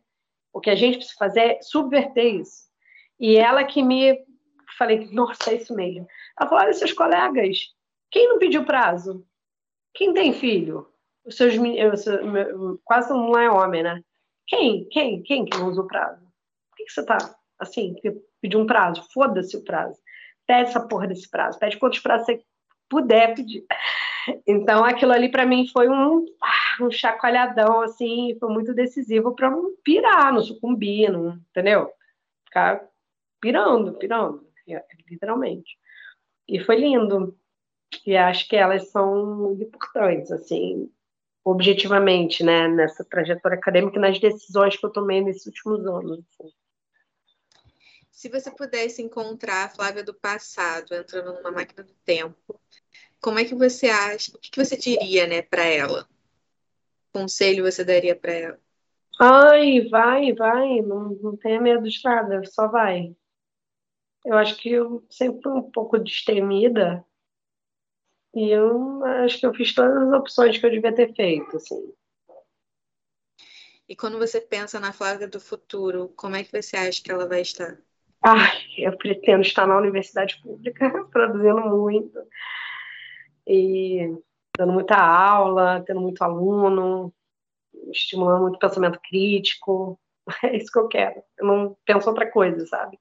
O 0.53 0.59
que 0.59 0.69
a 0.69 0.75
gente 0.75 0.97
precisa 0.97 1.17
fazer 1.17 1.39
é 1.39 1.61
subverter 1.61 2.35
isso. 2.35 2.67
E 3.19 3.35
ela 3.35 3.63
que 3.63 3.81
me 3.81 4.23
falei, 4.77 5.09
nossa, 5.11 5.51
é 5.51 5.55
isso 5.55 5.75
mesmo. 5.75 6.07
Ela 6.39 6.49
falou: 6.49 6.63
olha, 6.63 6.73
seus 6.73 6.93
colegas, 6.93 7.73
quem 8.11 8.29
não 8.29 8.37
pediu 8.37 8.65
prazo? 8.65 9.25
Quem 9.93 10.13
tem 10.13 10.33
filho? 10.33 10.87
Os 11.27 11.35
seus 11.35 11.53
quase 12.83 13.09
não 13.09 13.37
é 13.37 13.49
homem, 13.49 13.83
né? 13.83 14.01
Quem? 14.47 14.87
Quem? 14.89 15.21
Quem 15.23 15.45
que 15.45 15.57
não 15.57 15.67
usa 15.67 15.81
o 15.81 15.87
prazo? 15.87 16.21
Por 16.69 16.77
que, 16.77 16.85
que 16.85 16.93
você 16.93 17.05
tá 17.05 17.17
assim, 17.59 17.95
pediu 18.41 18.59
um 18.59 18.65
prazo? 18.65 19.03
Foda-se 19.13 19.57
o 19.57 19.63
prazo. 19.63 19.99
Pede 20.45 20.69
essa 20.69 20.87
porra 20.87 21.07
desse 21.07 21.29
prazo. 21.29 21.59
Pede 21.59 21.77
quantos 21.77 21.99
prazos 21.99 22.25
você 22.25 22.43
puder 22.89 23.35
pedir. 23.35 23.65
Então, 24.45 24.83
aquilo 24.83 25.11
ali 25.11 25.29
para 25.29 25.45
mim 25.45 25.67
foi 25.67 25.87
um, 25.87 26.25
ah, 26.41 26.83
um 26.83 26.91
chacoalhadão, 26.91 27.81
assim, 27.81 28.35
foi 28.39 28.49
muito 28.49 28.73
decisivo 28.73 29.33
para 29.35 29.49
não 29.49 29.75
pirar, 29.83 30.33
não 30.33 30.41
sucumbir, 30.41 31.09
não, 31.09 31.39
entendeu? 31.49 31.89
Ficar 32.45 32.85
pirando, 33.39 33.93
pirando, 33.93 34.45
literalmente. 35.09 35.77
E 36.47 36.59
foi 36.59 36.77
lindo. 36.77 37.37
E 38.05 38.17
acho 38.17 38.47
que 38.49 38.55
elas 38.55 38.89
são 38.89 39.53
importantes, 39.53 40.31
assim, 40.31 40.89
objetivamente, 41.49 42.43
né, 42.43 42.67
nessa 42.67 43.05
trajetória 43.05 43.57
acadêmica 43.57 43.97
e 43.97 44.01
nas 44.01 44.19
decisões 44.19 44.75
que 44.75 44.85
eu 44.85 44.89
tomei 44.89 45.21
nesses 45.21 45.45
últimos 45.45 45.85
anos. 45.87 46.19
Assim. 46.19 46.51
Se 48.11 48.27
você 48.27 48.51
pudesse 48.51 49.01
encontrar 49.01 49.63
a 49.65 49.69
Flávia 49.69 50.03
do 50.03 50.13
passado 50.13 50.93
entrando 50.93 51.33
numa 51.33 51.51
máquina 51.51 51.83
do 51.83 51.93
tempo, 52.03 52.59
como 53.21 53.39
é 53.39 53.45
que 53.45 53.55
você 53.55 53.87
acha? 53.87 54.35
O 54.35 54.39
que 54.39 54.61
você 54.61 54.75
diria, 54.75 55.25
né, 55.25 55.41
para 55.41 55.63
ela? 55.63 56.05
conselho 57.13 57.63
você 57.63 57.83
daria 57.83 58.15
para 58.15 58.33
ela? 58.33 58.59
Ai, 59.19 59.87
vai, 59.87 60.33
vai, 60.33 60.81
não, 60.81 61.09
não 61.21 61.37
tenha 61.37 61.61
medo 61.61 61.87
de 61.87 61.99
nada, 62.03 62.43
só 62.45 62.67
vai. 62.67 63.15
Eu 64.25 64.37
acho 64.37 64.57
que 64.57 64.69
eu 64.69 65.03
sempre 65.09 65.41
fui 65.41 65.51
um 65.53 65.71
pouco 65.71 65.97
destemida, 65.97 67.03
e 68.33 68.49
eu 68.49 69.03
acho 69.05 69.39
que 69.39 69.45
eu 69.45 69.53
fiz 69.53 69.73
todas 69.73 69.95
as 69.95 70.13
opções 70.13 70.57
que 70.57 70.65
eu 70.65 70.71
devia 70.71 70.93
ter 70.93 71.13
feito, 71.13 71.57
assim. 71.57 71.93
E 73.89 73.95
quando 73.95 74.17
você 74.17 74.41
pensa 74.41 74.79
na 74.79 74.91
Flávia 74.91 75.27
do 75.27 75.39
futuro, 75.39 76.09
como 76.15 76.35
é 76.35 76.43
que 76.43 76.51
você 76.51 76.75
acha 76.75 77.01
que 77.01 77.11
ela 77.11 77.27
vai 77.27 77.41
estar? 77.41 77.77
Ah, 78.21 78.51
eu 78.77 78.97
pretendo 78.97 79.41
estar 79.41 79.65
na 79.65 79.77
universidade 79.77 80.41
pública, 80.41 80.89
produzindo 81.11 81.61
muito 81.61 82.19
e 83.47 84.13
dando 84.57 84.73
muita 84.73 84.97
aula, 84.97 85.81
tendo 85.85 86.01
muito 86.01 86.21
aluno, 86.21 87.13
estimulando 87.91 88.41
muito 88.41 88.59
pensamento 88.59 88.99
crítico. 89.07 89.99
É 90.43 90.57
isso 90.57 90.69
que 90.69 90.77
eu 90.77 90.89
quero. 90.89 91.23
Eu 91.39 91.47
não 91.47 91.77
penso 91.85 92.09
outra 92.09 92.29
coisa, 92.29 92.65
sabe? 92.67 92.99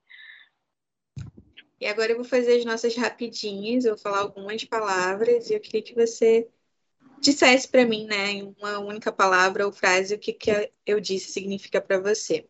E 1.80 1.86
agora 1.86 2.12
eu 2.12 2.16
vou 2.16 2.24
fazer 2.24 2.58
as 2.58 2.64
nossas 2.64 2.96
rapidinhas, 2.96 3.84
eu 3.84 3.94
vou 3.94 4.02
falar 4.02 4.20
algumas 4.20 4.64
palavras 4.64 5.50
e 5.50 5.54
eu 5.54 5.60
queria 5.60 5.82
que 5.82 5.94
você 5.94 6.48
dissesse 7.20 7.68
para 7.68 7.84
mim, 7.84 8.06
né, 8.06 8.32
em 8.32 8.54
uma 8.58 8.78
única 8.78 9.12
palavra 9.12 9.66
ou 9.66 9.72
frase, 9.72 10.14
o 10.14 10.18
que, 10.18 10.32
que 10.32 10.72
eu 10.84 11.00
disse 11.00 11.32
significa 11.32 11.80
para 11.80 11.98
você. 11.98 12.48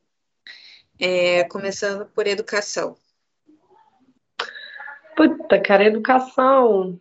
É, 0.98 1.44
começando 1.44 2.06
por 2.06 2.26
educação. 2.26 2.96
Puta, 5.16 5.60
cara, 5.60 5.84
educação. 5.84 7.00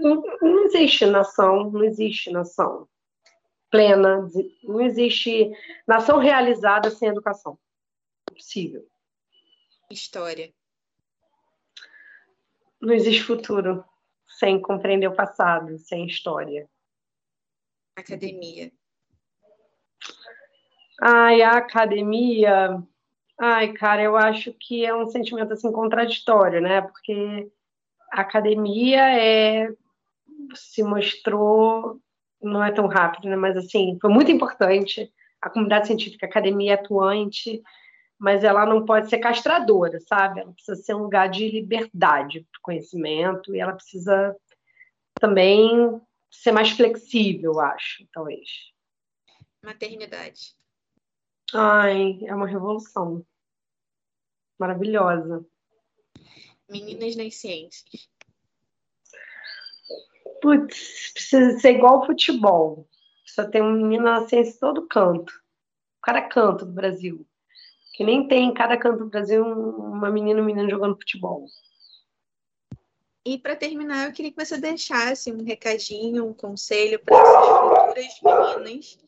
Não, 0.00 0.22
não 0.40 0.64
existe 0.64 1.06
nação, 1.06 1.70
não 1.70 1.82
existe 1.84 2.30
nação 2.30 2.88
plena, 3.72 4.28
não 4.62 4.82
existe 4.82 5.50
nação 5.88 6.18
realizada 6.18 6.90
sem 6.90 7.08
educação. 7.08 7.58
Impossível. 8.30 8.86
História. 9.92 10.50
Não 12.80 12.94
existe 12.94 13.22
futuro 13.22 13.84
sem 14.26 14.60
compreender 14.60 15.06
o 15.06 15.14
passado, 15.14 15.78
sem 15.78 16.06
história. 16.06 16.68
Academia. 17.94 18.72
Ai, 21.00 21.42
a 21.42 21.52
academia. 21.52 22.82
Ai, 23.38 23.72
cara, 23.74 24.02
eu 24.02 24.16
acho 24.16 24.52
que 24.54 24.84
é 24.84 24.94
um 24.94 25.06
sentimento 25.06 25.52
assim 25.52 25.70
contraditório, 25.70 26.60
né? 26.60 26.80
Porque 26.80 27.50
a 28.12 28.22
academia 28.22 29.00
é 29.20 29.68
se 30.54 30.82
mostrou 30.82 32.00
não 32.42 32.64
é 32.64 32.72
tão 32.72 32.86
rápido, 32.86 33.28
né? 33.28 33.36
Mas 33.36 33.56
assim, 33.56 33.98
foi 34.00 34.10
muito 34.10 34.30
importante 34.30 35.12
a 35.40 35.50
comunidade 35.50 35.86
científica, 35.86 36.26
a 36.26 36.28
academia 36.28 36.74
atuante, 36.74 37.62
mas 38.22 38.44
ela 38.44 38.64
não 38.64 38.84
pode 38.86 39.10
ser 39.10 39.18
castradora, 39.18 39.98
sabe? 39.98 40.38
Ela 40.38 40.52
precisa 40.52 40.80
ser 40.80 40.94
um 40.94 41.02
lugar 41.02 41.28
de 41.28 41.48
liberdade 41.50 42.46
para 42.52 42.60
conhecimento 42.62 43.52
e 43.52 43.58
ela 43.58 43.72
precisa 43.72 44.36
também 45.20 46.00
ser 46.30 46.52
mais 46.52 46.70
flexível, 46.70 47.58
acho, 47.58 48.06
talvez. 48.12 48.72
Maternidade. 49.60 50.54
Ai, 51.52 52.20
é 52.22 52.32
uma 52.32 52.46
revolução. 52.46 53.26
Maravilhosa. 54.56 55.44
Meninas 56.70 57.16
nas 57.16 57.34
ciências. 57.34 58.08
Putz, 60.40 61.10
precisa 61.12 61.58
ser 61.58 61.72
igual 61.72 62.06
futebol. 62.06 62.88
Só 63.26 63.44
tem 63.50 63.60
um 63.60 63.72
menino 63.72 64.04
na 64.04 64.28
ciência 64.28 64.54
em 64.54 64.60
todo 64.60 64.86
canto. 64.86 65.32
Cada 66.00 66.22
canto 66.22 66.64
do 66.64 66.72
Brasil. 66.72 67.26
Que 67.92 68.04
nem 68.04 68.26
tem 68.26 68.48
em 68.48 68.54
cada 68.54 68.76
canto 68.76 68.98
do 68.98 69.10
Brasil 69.10 69.44
uma 69.44 70.10
menina 70.10 70.40
um 70.40 70.44
menino 70.44 70.70
jogando 70.70 70.96
futebol. 70.96 71.46
E 73.24 73.38
para 73.38 73.54
terminar, 73.54 74.06
eu 74.06 74.12
queria 74.12 74.32
que 74.32 74.44
você 74.44 74.58
deixasse 74.58 75.30
um 75.30 75.44
recadinho, 75.44 76.26
um 76.26 76.34
conselho 76.34 76.98
para 77.04 77.16
essas 77.16 78.18
futuras 78.18 78.56
meninas 78.56 78.98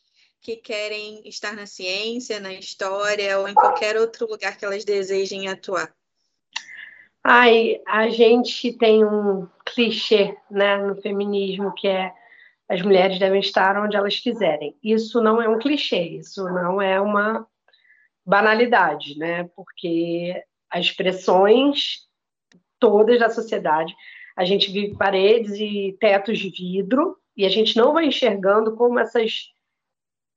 que 0.40 0.56
querem 0.56 1.26
estar 1.26 1.54
na 1.54 1.64
ciência, 1.64 2.38
na 2.38 2.52
história 2.52 3.38
ou 3.38 3.48
em 3.48 3.54
qualquer 3.54 3.96
outro 3.96 4.28
lugar 4.28 4.58
que 4.58 4.64
elas 4.64 4.84
desejem 4.84 5.48
atuar. 5.48 5.92
Ai, 7.24 7.80
a 7.86 8.10
gente 8.10 8.70
tem 8.74 9.02
um 9.02 9.48
clichê 9.64 10.36
né, 10.50 10.76
no 10.76 11.00
feminismo 11.00 11.72
que 11.74 11.88
é 11.88 12.12
as 12.68 12.82
mulheres 12.82 13.18
devem 13.18 13.40
estar 13.40 13.82
onde 13.82 13.96
elas 13.96 14.18
quiserem. 14.18 14.76
Isso 14.82 15.20
não 15.22 15.40
é 15.40 15.48
um 15.48 15.58
clichê, 15.58 16.00
isso 16.00 16.44
não 16.44 16.80
é 16.80 17.00
uma 17.00 17.46
banalidade, 18.24 19.18
né? 19.18 19.44
Porque 19.54 20.42
as 20.70 20.86
expressões 20.86 22.08
todas 22.78 23.18
da 23.18 23.30
sociedade, 23.30 23.94
a 24.36 24.44
gente 24.44 24.70
vive 24.70 24.96
paredes 24.96 25.52
e 25.54 25.96
tetos 26.00 26.38
de 26.38 26.50
vidro 26.50 27.16
e 27.36 27.46
a 27.46 27.48
gente 27.48 27.76
não 27.76 27.92
vai 27.92 28.06
enxergando 28.06 28.76
como 28.76 28.98
essas 28.98 29.52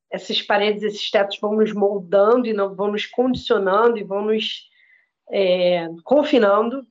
essas 0.09 0.41
paredes, 0.41 0.83
esses 0.83 1.11
tetos 1.11 1.37
vão 1.39 1.57
nos 1.57 1.73
moldando 1.73 2.47
e 2.47 2.53
não, 2.53 2.73
vão 2.73 2.91
nos 2.91 3.05
condicionando 3.05 3.97
e 3.97 4.03
vão 4.03 4.23
nos 4.23 4.69
é, 5.29 5.87
confinando. 6.03 6.85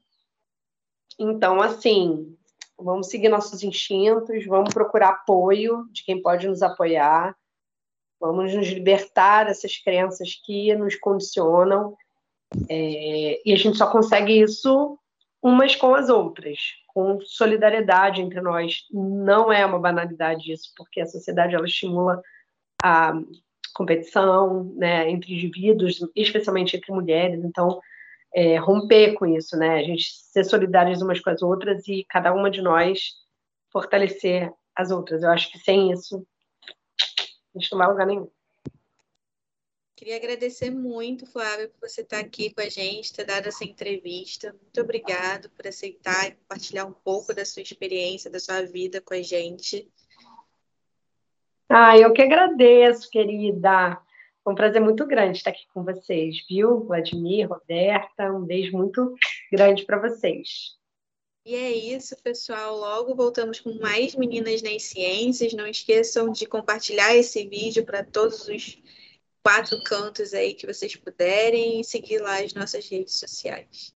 Então, 1.18 1.62
assim, 1.62 2.36
vamos 2.78 3.08
seguir 3.08 3.28
nossos 3.28 3.62
instintos, 3.62 4.44
vamos 4.44 4.74
procurar 4.74 5.08
apoio 5.08 5.88
de 5.90 6.04
quem 6.04 6.20
pode 6.20 6.46
nos 6.46 6.62
apoiar, 6.62 7.34
vamos 8.20 8.54
nos 8.54 8.68
libertar 8.68 9.44
dessas 9.44 9.76
crenças 9.78 10.40
que 10.44 10.74
nos 10.74 10.94
condicionam. 10.96 11.96
É, 12.68 13.40
e 13.44 13.52
a 13.52 13.56
gente 13.56 13.76
só 13.76 13.90
consegue 13.90 14.40
isso 14.40 14.98
umas 15.42 15.76
com 15.76 15.94
as 15.94 16.08
outras, 16.08 16.58
com 16.88 17.20
solidariedade 17.20 18.22
entre 18.22 18.40
nós. 18.40 18.84
Não 18.90 19.52
é 19.52 19.64
uma 19.64 19.78
banalidade 19.78 20.52
isso, 20.52 20.72
porque 20.76 21.00
a 21.00 21.06
sociedade 21.06 21.54
ela 21.54 21.66
estimula 21.66 22.20
a 22.82 23.12
competição 23.74 24.64
né, 24.76 25.08
entre 25.10 25.34
indivíduos, 25.34 25.98
especialmente 26.14 26.76
entre 26.76 26.92
mulheres. 26.92 27.44
Então, 27.44 27.80
é, 28.34 28.56
romper 28.56 29.14
com 29.14 29.26
isso, 29.26 29.56
né? 29.56 29.78
A 29.78 29.82
gente 29.82 30.04
ser 30.12 30.44
solidárias 30.44 31.00
umas 31.00 31.20
com 31.20 31.30
as 31.30 31.42
outras 31.42 31.86
e 31.88 32.04
cada 32.08 32.32
uma 32.34 32.50
de 32.50 32.60
nós 32.60 33.12
fortalecer 33.72 34.52
as 34.74 34.90
outras. 34.90 35.22
Eu 35.22 35.30
acho 35.30 35.50
que 35.50 35.58
sem 35.58 35.92
isso 35.92 36.26
não 37.72 37.82
a 37.82 37.88
lugar 37.88 38.06
nenhum. 38.06 38.30
Queria 39.96 40.16
agradecer 40.16 40.70
muito, 40.70 41.24
Flávia, 41.24 41.68
por 41.68 41.88
você 41.88 42.02
estar 42.02 42.18
aqui 42.18 42.52
com 42.52 42.60
a 42.60 42.68
gente, 42.68 43.14
ter 43.14 43.24
dado 43.24 43.46
essa 43.46 43.64
entrevista. 43.64 44.52
Muito 44.52 44.80
obrigado 44.82 45.48
por 45.50 45.66
aceitar 45.66 46.28
e 46.28 46.32
compartilhar 46.32 46.84
um 46.84 46.92
pouco 46.92 47.34
da 47.34 47.46
sua 47.46 47.62
experiência, 47.62 48.30
da 48.30 48.38
sua 48.38 48.62
vida 48.62 49.00
com 49.00 49.14
a 49.14 49.22
gente. 49.22 49.90
Ah, 51.68 51.96
eu 51.96 52.12
que 52.12 52.20
agradeço, 52.20 53.10
querida. 53.10 53.98
Foi 54.44 54.52
um 54.52 54.56
prazer 54.56 54.82
muito 54.82 55.06
grande 55.06 55.38
estar 55.38 55.50
aqui 55.50 55.66
com 55.72 55.82
vocês, 55.82 56.44
viu? 56.46 56.84
Vladimir, 56.84 57.48
Roberta, 57.48 58.30
um 58.30 58.44
beijo 58.44 58.76
muito 58.76 59.14
grande 59.50 59.84
para 59.84 59.98
vocês. 59.98 60.76
E 61.46 61.54
é 61.54 61.70
isso, 61.70 62.16
pessoal. 62.24 62.76
Logo 62.76 63.14
voltamos 63.14 63.60
com 63.60 63.72
mais 63.78 64.16
Meninas 64.16 64.62
nas 64.62 64.82
Ciências. 64.82 65.52
Não 65.52 65.64
esqueçam 65.64 66.32
de 66.32 66.44
compartilhar 66.44 67.14
esse 67.14 67.46
vídeo 67.46 67.86
para 67.86 68.02
todos 68.02 68.48
os 68.48 68.76
quatro 69.44 69.80
cantos 69.84 70.34
aí 70.34 70.54
que 70.54 70.66
vocês 70.66 70.96
puderem 70.96 71.80
e 71.80 71.84
seguir 71.84 72.18
lá 72.18 72.42
as 72.42 72.52
nossas 72.52 72.88
redes 72.88 73.20
sociais. 73.20 73.95